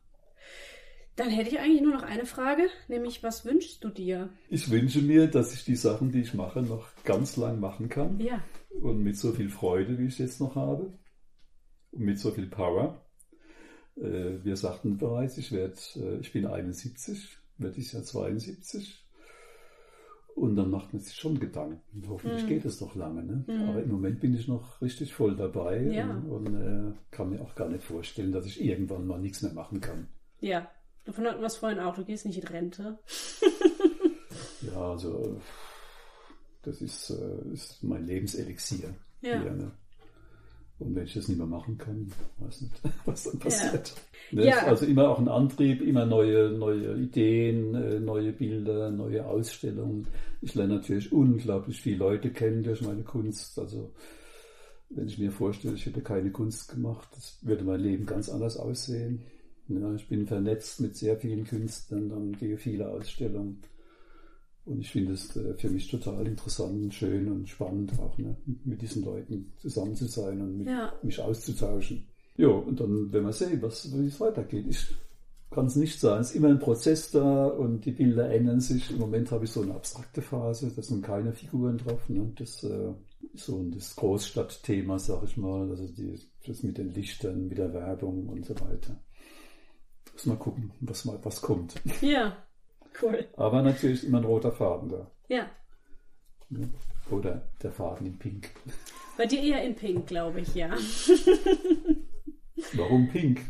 Dann 1.17 1.31
hätte 1.31 1.49
ich 1.51 1.59
eigentlich 1.59 1.81
nur 1.83 1.95
noch 1.95 2.03
eine 2.03 2.27
Frage, 2.27 2.69
nämlich 2.89 3.23
was 3.23 3.45
wünschst 3.47 3.83
du 3.85 3.89
dir? 3.89 4.29
Ich 4.49 4.71
wünsche 4.71 5.01
mir, 5.01 5.27
dass 5.29 5.53
ich 5.55 5.65
die 5.65 5.77
Sachen, 5.77 6.11
die 6.13 6.21
ich 6.21 6.35
mache, 6.35 6.61
noch 6.63 6.89
ganz 7.05 7.37
lang 7.39 7.59
machen 7.61 7.89
kann. 7.89 8.19
Ja, 8.21 8.43
und 8.83 9.03
mit 9.03 9.17
so 9.17 9.33
viel 9.33 9.49
Freude, 9.49 9.99
wie 9.99 10.07
ich 10.07 10.19
jetzt 10.19 10.41
noch 10.41 10.57
habe 10.57 10.99
und 11.93 12.01
mit 12.05 12.19
so 12.19 12.31
viel 12.31 12.47
Power. 12.47 13.03
Äh, 13.97 14.45
wir 14.45 14.57
sagten 14.57 14.99
bereits, 14.99 15.39
ich 15.39 15.53
werde, 15.53 15.75
äh, 15.97 16.19
ich 16.21 16.33
bin 16.33 16.47
71, 16.47 17.39
werde 17.59 17.79
ich 17.81 17.93
ja 17.93 18.03
72. 18.03 19.03
Und 20.35 20.57
dann 20.57 20.71
macht 20.71 20.93
man 20.93 21.01
sich 21.01 21.15
schon 21.15 21.41
Gedanken. 21.41 21.81
Hoffentlich 22.09 22.43
Mhm. 22.45 22.49
geht 22.49 22.65
es 22.67 22.81
noch 22.83 22.95
lange. 22.95 23.23
Ne? 23.25 23.45
Mhm. 23.47 23.69
Aber 23.71 23.83
im 23.83 23.91
Moment 23.91 24.21
bin 24.21 24.35
ich 24.35 24.47
noch 24.49 24.83
richtig 24.83 25.15
voll 25.15 25.35
dabei 25.35 25.81
Ja. 25.85 26.11
und, 26.11 26.31
und 26.47 26.55
äh, 26.55 26.93
kann 27.11 27.31
mir 27.31 27.41
auch 27.41 27.55
gar 27.55 27.69
nicht 27.71 27.83
vorstellen, 27.85 28.33
dass 28.33 28.45
ich 28.45 28.63
irgendwann 28.63 29.07
mal 29.07 29.19
nichts 29.19 29.41
mehr 29.43 29.53
machen 29.53 29.81
kann. 29.81 30.09
ja. 30.41 30.71
Davon 31.07 31.25
hatten 31.25 31.39
wir 31.41 31.47
es 31.47 31.57
vorhin 31.57 31.79
auch, 31.79 31.95
du 31.95 32.05
gehst 32.05 32.27
nicht 32.27 32.39
in 32.39 32.49
Rente. 32.49 32.99
Ja, 34.63 34.91
also 34.91 35.41
das 36.63 36.81
ist, 36.83 37.11
äh, 37.11 37.53
ist 37.53 37.83
mein 37.85 38.05
Lebenselixier. 38.07 38.93
Ja. 39.21 39.41
hier, 39.41 39.53
ne? 39.53 39.71
Und 40.79 40.95
wenn 40.95 41.05
ich 41.05 41.15
das 41.15 41.29
nicht 41.29 41.39
mehr 41.39 41.47
machen 41.47 41.79
kann, 41.79 42.13
weiß 42.39 42.61
nicht, 42.63 42.83
was 43.07 43.25
dann 43.25 43.39
passiert. 43.39 43.95
Ne, 44.31 44.47
Ja. 44.47 44.57
ist 44.59 44.65
Also 44.65 44.87
immer 44.87 45.09
auch 45.09 45.19
ein 45.19 45.29
Antrieb, 45.29 45.81
immer 45.81 46.05
neue, 46.05 46.51
neue 46.51 46.97
Ideen, 46.97 47.75
äh, 47.75 47.99
neue 48.01 48.33
Bilder, 48.33 48.91
neue 48.91 49.25
Ausstellungen. 49.25 50.07
Ich 50.43 50.55
lerne 50.55 50.75
natürlich 50.77 51.13
unglaublich 51.13 51.81
viele 51.81 51.99
Leute 51.99 52.31
kennen 52.31 52.63
durch 52.63 52.83
meine 52.83 53.03
Kunst. 53.05 53.59
Also 53.59 53.93
wenn 54.91 55.07
ich 55.09 55.19
mir 55.19 55.33
vorstelle, 55.33 55.75
ich 55.75 55.87
hätte 55.87 56.03
keine 56.03 56.31
Kunst 56.31 56.69
gemacht, 56.69 57.09
das 57.15 57.39
würde 57.43 57.65
mein 57.65 57.81
Leben 57.81 58.07
ganz 58.07 58.29
anders 58.29 58.57
aussehen. 58.57 59.23
Ja, 59.69 59.95
ich 59.95 60.07
bin 60.09 60.27
vernetzt 60.27 60.81
mit 60.81 60.97
sehr 60.97 61.17
vielen 61.17 61.45
Künstlern, 61.45 62.09
dann 62.09 62.33
gehe 62.33 62.57
viele 62.57 62.89
Ausstellungen. 62.89 63.63
Und 64.67 64.81
ich 64.81 64.91
finde 64.91 65.13
es 65.13 65.35
äh, 65.37 65.55
für 65.55 65.71
mich 65.71 65.89
total 65.89 66.27
interessant 66.27 66.83
und 66.83 66.93
schön 66.93 67.31
und 67.31 67.49
spannend, 67.49 67.99
auch 68.01 68.19
ne, 68.19 68.37
mit 68.65 68.83
diesen 68.83 69.05
Leuten 69.05 69.53
zusammen 69.59 69.95
zu 69.95 70.07
sein 70.07 70.41
und 70.41 70.59
mit, 70.59 70.67
Ja. 70.67 70.93
mich 71.03 71.21
auszutauschen. 71.21 72.05
Ja, 72.37 72.49
und 72.49 72.79
dann 72.81 73.13
werden 73.13 73.25
wir 73.27 73.33
sehen, 73.33 73.63
was, 73.63 73.91
wie 73.97 74.07
es 74.09 74.21
weitergeht. 74.21 74.67
Ich 74.69 74.89
kann 75.51 75.67
es 75.67 75.77
nicht 75.77 75.99
sagen. 76.01 76.21
Es 76.21 76.31
ist 76.31 76.37
immer 76.37 76.49
ein 76.49 76.59
Prozess 76.59 77.11
da 77.13 77.47
und 77.47 77.85
die 77.87 77.93
Bilder 77.93 78.29
ändern 78.31 78.61
sich. 78.61 78.91
Im 78.91 78.99
Moment 78.99 79.31
habe 79.31 79.45
ich 79.45 79.51
so 79.53 79.63
eine 79.63 79.75
abstrakte 79.75 80.21
Phase, 80.21 80.71
da 80.75 80.83
sind 80.83 81.03
keine 81.03 81.33
Figuren 81.33 81.79
drauf. 81.79 82.09
Ne? 82.09 82.31
Das 82.37 82.63
äh, 82.65 82.93
ist 83.33 83.47
so 83.47 83.63
das 83.73 83.95
Großstadtthema, 83.97 84.99
sag 84.99 85.23
ich 85.25 85.37
mal. 85.37 85.71
Also 85.71 85.87
die, 85.87 86.19
das 86.47 86.63
mit 86.65 86.77
den 86.77 86.91
Lichtern, 86.93 87.47
mit 87.49 87.57
der 87.57 87.73
Werbung 87.73 88.27
und 88.29 88.45
so 88.45 88.55
weiter. 88.61 89.01
Muss 90.13 90.27
mal 90.27 90.37
gucken, 90.37 90.73
was, 90.81 91.05
mal, 91.05 91.19
was 91.23 91.41
kommt. 91.41 91.75
Ja, 92.01 92.37
cool. 93.03 93.27
Aber 93.37 93.63
natürlich 93.63 94.07
immer 94.07 94.19
ein 94.19 94.25
roter 94.25 94.53
Faden 94.53 94.89
da. 94.89 95.11
Ja? 95.29 95.51
Oder 97.11 97.43
der 97.63 97.73
Faden 97.73 98.07
in 98.07 98.19
Pink. 98.19 98.51
bei 99.17 99.27
dir 99.27 99.43
eher 99.43 99.65
in 99.65 99.75
Pink, 99.75 100.07
glaube 100.07 100.41
ich, 100.41 100.55
ja. 100.55 100.75
Warum 102.75 103.09
Pink? 103.09 103.41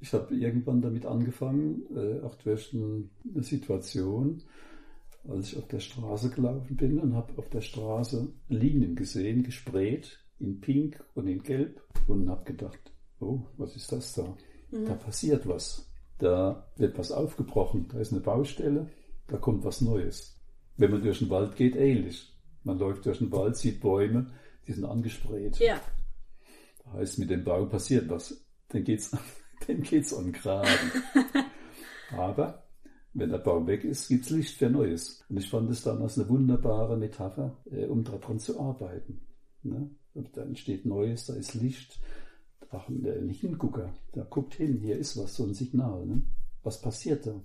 Ich 0.00 0.12
habe 0.12 0.34
irgendwann 0.34 0.82
damit 0.82 1.06
angefangen, 1.06 1.82
äh, 1.94 2.20
auch 2.24 2.34
durch 2.36 2.72
ein, 2.72 3.10
eine 3.32 3.44
Situation, 3.44 4.42
als 5.28 5.52
ich 5.52 5.58
auf 5.58 5.68
der 5.68 5.78
Straße 5.78 6.30
gelaufen 6.30 6.76
bin 6.76 6.98
und 6.98 7.14
habe 7.14 7.38
auf 7.38 7.48
der 7.50 7.60
Straße 7.60 8.28
Linien 8.48 8.96
gesehen, 8.96 9.44
gesprayt 9.44 10.18
in 10.40 10.60
Pink 10.60 11.02
und 11.14 11.28
in 11.28 11.42
Gelb 11.42 11.80
und 12.08 12.28
habe 12.28 12.44
gedacht, 12.44 12.92
oh, 13.20 13.42
was 13.56 13.76
ist 13.76 13.92
das 13.92 14.14
da? 14.14 14.36
Da 14.72 14.94
passiert 14.94 15.46
was. 15.46 15.91
Da 16.18 16.68
wird 16.76 16.98
was 16.98 17.10
aufgebrochen, 17.10 17.88
da 17.92 17.98
ist 17.98 18.12
eine 18.12 18.20
Baustelle, 18.20 18.90
da 19.28 19.38
kommt 19.38 19.64
was 19.64 19.80
Neues. 19.80 20.38
Wenn 20.76 20.90
man 20.90 21.02
durch 21.02 21.18
den 21.18 21.30
Wald 21.30 21.56
geht, 21.56 21.76
ähnlich. 21.76 22.32
Man 22.64 22.78
läuft 22.78 23.06
durch 23.06 23.18
den 23.18 23.32
Wald, 23.32 23.56
sieht 23.56 23.80
Bäume, 23.80 24.30
die 24.66 24.72
sind 24.72 24.84
angesprayt. 24.84 25.58
Ja, 25.58 25.80
Da 26.84 26.92
heißt, 26.94 27.18
mit 27.18 27.30
dem 27.30 27.44
Bau 27.44 27.66
passiert 27.66 28.08
was. 28.08 28.44
Dann 28.68 28.84
geht's, 28.84 29.10
dann 29.66 29.82
geht's 29.82 30.14
an 30.14 30.24
den 30.24 30.32
Graben. 30.32 30.92
Aber 32.16 32.62
wenn 33.14 33.30
der 33.30 33.38
Baum 33.38 33.66
weg 33.66 33.84
ist, 33.84 34.08
gibt's 34.08 34.30
Licht 34.30 34.56
für 34.56 34.70
Neues. 34.70 35.24
Und 35.28 35.38
ich 35.38 35.50
fand 35.50 35.70
es 35.70 35.82
damals 35.82 36.18
eine 36.18 36.28
wunderbare 36.28 36.96
Metapher, 36.96 37.56
äh, 37.70 37.86
um 37.86 38.04
daran 38.04 38.38
zu 38.38 38.58
arbeiten. 38.60 39.20
Ne? 39.62 39.90
Dann 40.14 40.48
entsteht 40.48 40.86
Neues, 40.86 41.26
da 41.26 41.34
ist 41.34 41.54
Licht. 41.54 41.98
Ach, 42.70 42.88
äh, 42.88 43.18
ein 43.18 43.28
Hingucker, 43.28 43.92
da 44.12 44.22
guckt 44.24 44.54
hin, 44.54 44.78
hier 44.80 44.96
ist 44.96 45.16
was, 45.16 45.36
so 45.36 45.44
ein 45.44 45.54
Signal. 45.54 46.06
Ne? 46.06 46.22
Was 46.62 46.80
passiert 46.80 47.26
da? 47.26 47.40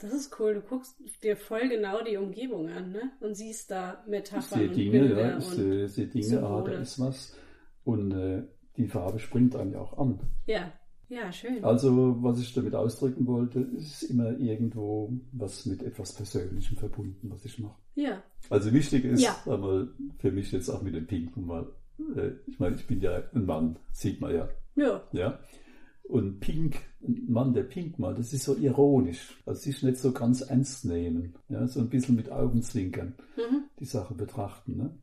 das 0.00 0.12
ist 0.12 0.34
cool. 0.40 0.54
Du 0.54 0.60
guckst 0.62 0.96
dir 1.22 1.36
voll 1.36 1.68
genau 1.68 2.02
die 2.02 2.16
Umgebung 2.16 2.68
an, 2.68 2.90
ne? 2.90 3.12
Und 3.20 3.36
siehst 3.36 3.70
da 3.70 4.02
Ich 4.04 4.10
Metaphern 4.10 4.58
sehe 4.58 4.68
und 4.68 4.76
Dinge, 4.76 4.90
Bilder 4.98 5.20
ja, 5.20 5.38
ich 5.38 5.44
sehe, 5.44 5.88
sehe 5.88 6.06
Dinge, 6.08 6.42
ah, 6.42 6.62
da 6.62 6.72
ist 6.72 6.98
was. 6.98 7.36
Und 7.84 8.10
äh, 8.10 8.42
die 8.76 8.88
Farbe 8.88 9.20
springt 9.20 9.54
einem 9.54 9.72
ja 9.72 9.80
auch 9.80 9.96
an. 9.98 10.18
ja, 10.46 10.72
ja, 11.08 11.30
schön. 11.30 11.62
Also, 11.62 12.22
was 12.22 12.40
ich 12.40 12.52
damit 12.54 12.74
ausdrücken 12.74 13.26
wollte, 13.26 13.60
ist 13.60 14.02
immer 14.04 14.36
irgendwo 14.38 15.12
was 15.32 15.66
mit 15.66 15.82
etwas 15.82 16.14
Persönlichem 16.14 16.76
verbunden, 16.78 17.30
was 17.30 17.44
ich 17.44 17.58
mache. 17.58 17.76
Ja, 17.94 18.22
Also 18.48 18.72
wichtig 18.72 19.04
ist 19.04 19.22
Ja. 19.22 19.36
einmal 19.46 19.88
für 20.18 20.32
mich 20.32 20.50
jetzt 20.52 20.70
auch 20.70 20.80
mit 20.82 20.94
dem 20.94 21.06
Pinken 21.06 21.46
mal, 21.46 21.70
äh, 22.16 22.30
ich 22.46 22.58
meine, 22.58 22.76
ich 22.76 22.86
bin 22.86 23.00
ja 23.02 23.22
ein 23.34 23.44
Mann, 23.44 23.78
sieht 23.92 24.20
man 24.22 24.34
ja, 24.34 24.48
ja, 24.74 25.02
ja. 25.12 25.38
Und 26.04 26.40
Pink, 26.40 26.76
ein 27.00 27.26
Mann, 27.28 27.54
der 27.54 27.62
Pink 27.62 27.98
mal, 27.98 28.14
das 28.14 28.32
ist 28.32 28.44
so 28.44 28.56
ironisch, 28.56 29.40
also 29.46 29.60
sich 29.60 29.82
nicht 29.82 29.98
so 29.98 30.12
ganz 30.12 30.42
ernst 30.42 30.84
nehmen, 30.84 31.34
ja, 31.48 31.66
so 31.66 31.80
ein 31.80 31.88
bisschen 31.88 32.16
mit 32.16 32.30
Augenzwinkern 32.30 33.14
mhm. 33.36 33.64
die 33.78 33.84
Sache 33.84 34.14
betrachten, 34.14 34.76
ne? 34.76 34.98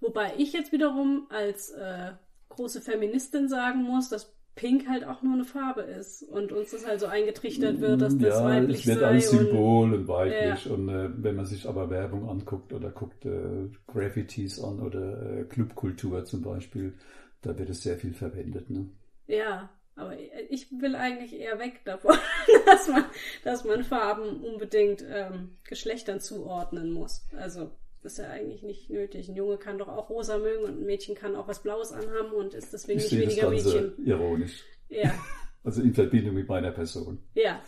Wobei 0.00 0.34
ich 0.38 0.52
jetzt 0.52 0.72
wiederum 0.72 1.26
als 1.30 1.70
äh, 1.70 2.12
große 2.50 2.80
Feministin 2.80 3.48
sagen 3.48 3.82
muss, 3.82 4.08
dass 4.08 4.33
Pink 4.54 4.88
halt 4.88 5.04
auch 5.04 5.22
nur 5.22 5.34
eine 5.34 5.44
Farbe 5.44 5.82
ist 5.82 6.22
und 6.22 6.52
uns 6.52 6.70
das 6.70 6.86
halt 6.86 7.00
so 7.00 7.06
eingetrichtert 7.06 7.80
wird, 7.80 8.00
dass 8.00 8.16
das 8.16 8.38
ja, 8.38 8.44
weiblich 8.44 8.80
es 8.80 8.86
wird 8.86 9.00
sei. 9.00 9.06
als 9.06 9.28
und, 9.30 9.38
Symbol 9.38 9.94
und, 9.94 10.08
weiblich. 10.08 10.70
Und 10.70 10.88
äh, 10.88 11.10
wenn 11.16 11.36
man 11.36 11.44
sich 11.44 11.68
aber 11.68 11.90
Werbung 11.90 12.28
anguckt 12.28 12.72
oder 12.72 12.90
guckt 12.90 13.24
äh, 13.26 13.68
Graffitis 13.86 14.62
an 14.62 14.80
oder 14.80 15.40
äh, 15.40 15.44
Clubkultur 15.44 16.24
zum 16.24 16.42
Beispiel, 16.42 16.94
da 17.42 17.58
wird 17.58 17.70
es 17.70 17.82
sehr 17.82 17.96
viel 17.96 18.14
verwendet. 18.14 18.70
Ne? 18.70 18.88
ja, 19.26 19.70
aber 19.96 20.16
ich 20.50 20.70
will 20.72 20.96
eigentlich 20.96 21.38
eher 21.38 21.58
weg 21.58 21.84
davon, 21.84 22.16
dass 22.66 22.88
man, 22.88 23.04
dass 23.44 23.64
man 23.64 23.84
Farben 23.84 24.42
unbedingt 24.42 25.04
ähm, 25.08 25.56
Geschlechtern 25.64 26.20
zuordnen 26.20 26.92
muss. 26.92 27.26
Also 27.36 27.70
ist 28.04 28.18
ja 28.18 28.28
eigentlich 28.30 28.62
nicht 28.62 28.90
nötig. 28.90 29.28
Ein 29.28 29.36
Junge 29.36 29.56
kann 29.58 29.78
doch 29.78 29.88
auch 29.88 30.10
rosa 30.10 30.38
mögen 30.38 30.64
und 30.64 30.80
ein 30.80 30.86
Mädchen 30.86 31.14
kann 31.14 31.34
auch 31.36 31.48
was 31.48 31.62
Blaues 31.62 31.92
anhaben 31.92 32.32
und 32.32 32.54
ist 32.54 32.72
deswegen 32.72 32.98
Ich 32.98 33.04
nicht 33.04 33.10
sehe 33.10 33.24
das 33.24 33.36
weniger 33.36 33.50
Ganze 33.50 33.80
Mädchen. 33.98 34.06
ironisch. 34.06 34.64
Ja, 34.88 35.12
Also 35.64 35.80
in 35.82 35.94
Verbindung 35.94 36.34
mit 36.34 36.46
meiner 36.48 36.72
Person. 36.72 37.18
ja, 37.34 37.62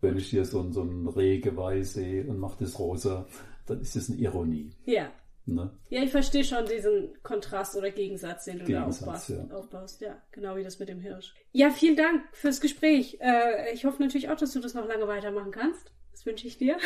Wenn 0.00 0.16
ich 0.16 0.28
hier 0.28 0.44
so, 0.44 0.60
ein- 0.60 0.72
so 0.72 0.82
ein 0.82 1.06
Rehgeweih 1.06 1.82
sehe 1.82 2.26
und 2.26 2.38
mache 2.38 2.56
das 2.64 2.78
rosa, 2.78 3.26
dann 3.66 3.80
ist 3.80 3.94
das 3.96 4.08
eine 4.10 4.18
Ironie. 4.18 4.70
ja. 4.84 5.10
Ne? 5.48 5.70
Ja, 5.90 6.02
ich 6.02 6.10
verstehe 6.10 6.42
schon 6.42 6.66
diesen 6.66 7.22
Kontrast 7.22 7.76
oder 7.76 7.92
Gegensatz, 7.92 8.46
den 8.46 8.58
du 8.58 8.64
Gegensatz, 8.64 8.98
da 8.98 9.06
aufbaust, 9.06 9.28
ja. 9.28 9.56
aufbaust. 9.56 10.00
Ja, 10.00 10.20
genau 10.32 10.56
wie 10.56 10.64
das 10.64 10.80
mit 10.80 10.88
dem 10.88 10.98
Hirsch. 10.98 11.34
Ja, 11.52 11.70
vielen 11.70 11.94
Dank 11.94 12.22
fürs 12.32 12.60
Gespräch. 12.60 13.18
Äh, 13.20 13.72
ich 13.72 13.84
hoffe 13.84 14.02
natürlich 14.02 14.28
auch, 14.28 14.34
dass 14.36 14.52
du 14.54 14.58
das 14.58 14.74
noch 14.74 14.88
lange 14.88 15.06
weitermachen 15.06 15.52
kannst. 15.52 15.92
Wünsche 16.26 16.48
ich 16.48 16.58
dir. 16.58 16.76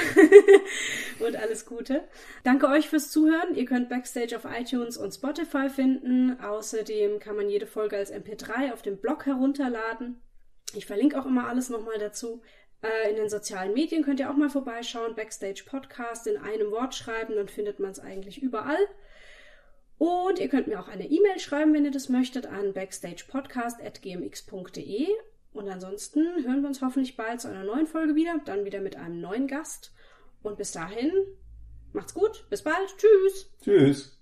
und 1.18 1.34
alles 1.34 1.66
Gute. 1.66 2.04
Danke 2.44 2.68
euch 2.68 2.88
fürs 2.88 3.10
Zuhören. 3.10 3.54
Ihr 3.54 3.64
könnt 3.64 3.88
Backstage 3.88 4.36
auf 4.36 4.44
iTunes 4.44 4.96
und 4.96 5.12
Spotify 5.12 5.68
finden. 5.68 6.38
Außerdem 6.40 7.18
kann 7.18 7.36
man 7.36 7.48
jede 7.48 7.66
Folge 7.66 7.96
als 7.96 8.12
MP3 8.12 8.72
auf 8.72 8.82
dem 8.82 8.98
Blog 8.98 9.26
herunterladen. 9.26 10.20
Ich 10.74 10.86
verlinke 10.86 11.18
auch 11.18 11.26
immer 11.26 11.48
alles 11.48 11.70
nochmal 11.70 11.98
dazu. 11.98 12.42
Äh, 12.82 13.10
in 13.10 13.16
den 13.16 13.28
sozialen 13.28 13.74
Medien 13.74 14.04
könnt 14.04 14.20
ihr 14.20 14.30
auch 14.30 14.36
mal 14.36 14.50
vorbeischauen. 14.50 15.14
Backstage 15.14 15.64
Podcast 15.66 16.26
in 16.26 16.36
einem 16.36 16.70
Wort 16.70 16.94
schreiben, 16.94 17.34
dann 17.34 17.48
findet 17.48 17.80
man 17.80 17.90
es 17.90 17.98
eigentlich 17.98 18.42
überall. 18.42 18.86
Und 19.98 20.38
ihr 20.38 20.48
könnt 20.48 20.66
mir 20.66 20.80
auch 20.80 20.88
eine 20.88 21.10
E-Mail 21.10 21.38
schreiben, 21.38 21.74
wenn 21.74 21.84
ihr 21.84 21.90
das 21.90 22.08
möchtet, 22.08 22.46
an 22.46 22.72
backstagepodcast.gmx.de. 22.72 25.08
Und 25.52 25.68
ansonsten 25.68 26.20
hören 26.44 26.62
wir 26.62 26.68
uns 26.68 26.80
hoffentlich 26.80 27.16
bald 27.16 27.40
zu 27.40 27.48
einer 27.48 27.64
neuen 27.64 27.86
Folge 27.86 28.14
wieder, 28.14 28.40
dann 28.44 28.64
wieder 28.64 28.80
mit 28.80 28.96
einem 28.96 29.20
neuen 29.20 29.46
Gast. 29.46 29.92
Und 30.42 30.56
bis 30.56 30.72
dahin, 30.72 31.12
macht's 31.92 32.14
gut, 32.14 32.46
bis 32.50 32.62
bald, 32.62 32.96
tschüss. 32.96 33.50
Tschüss. 33.62 34.16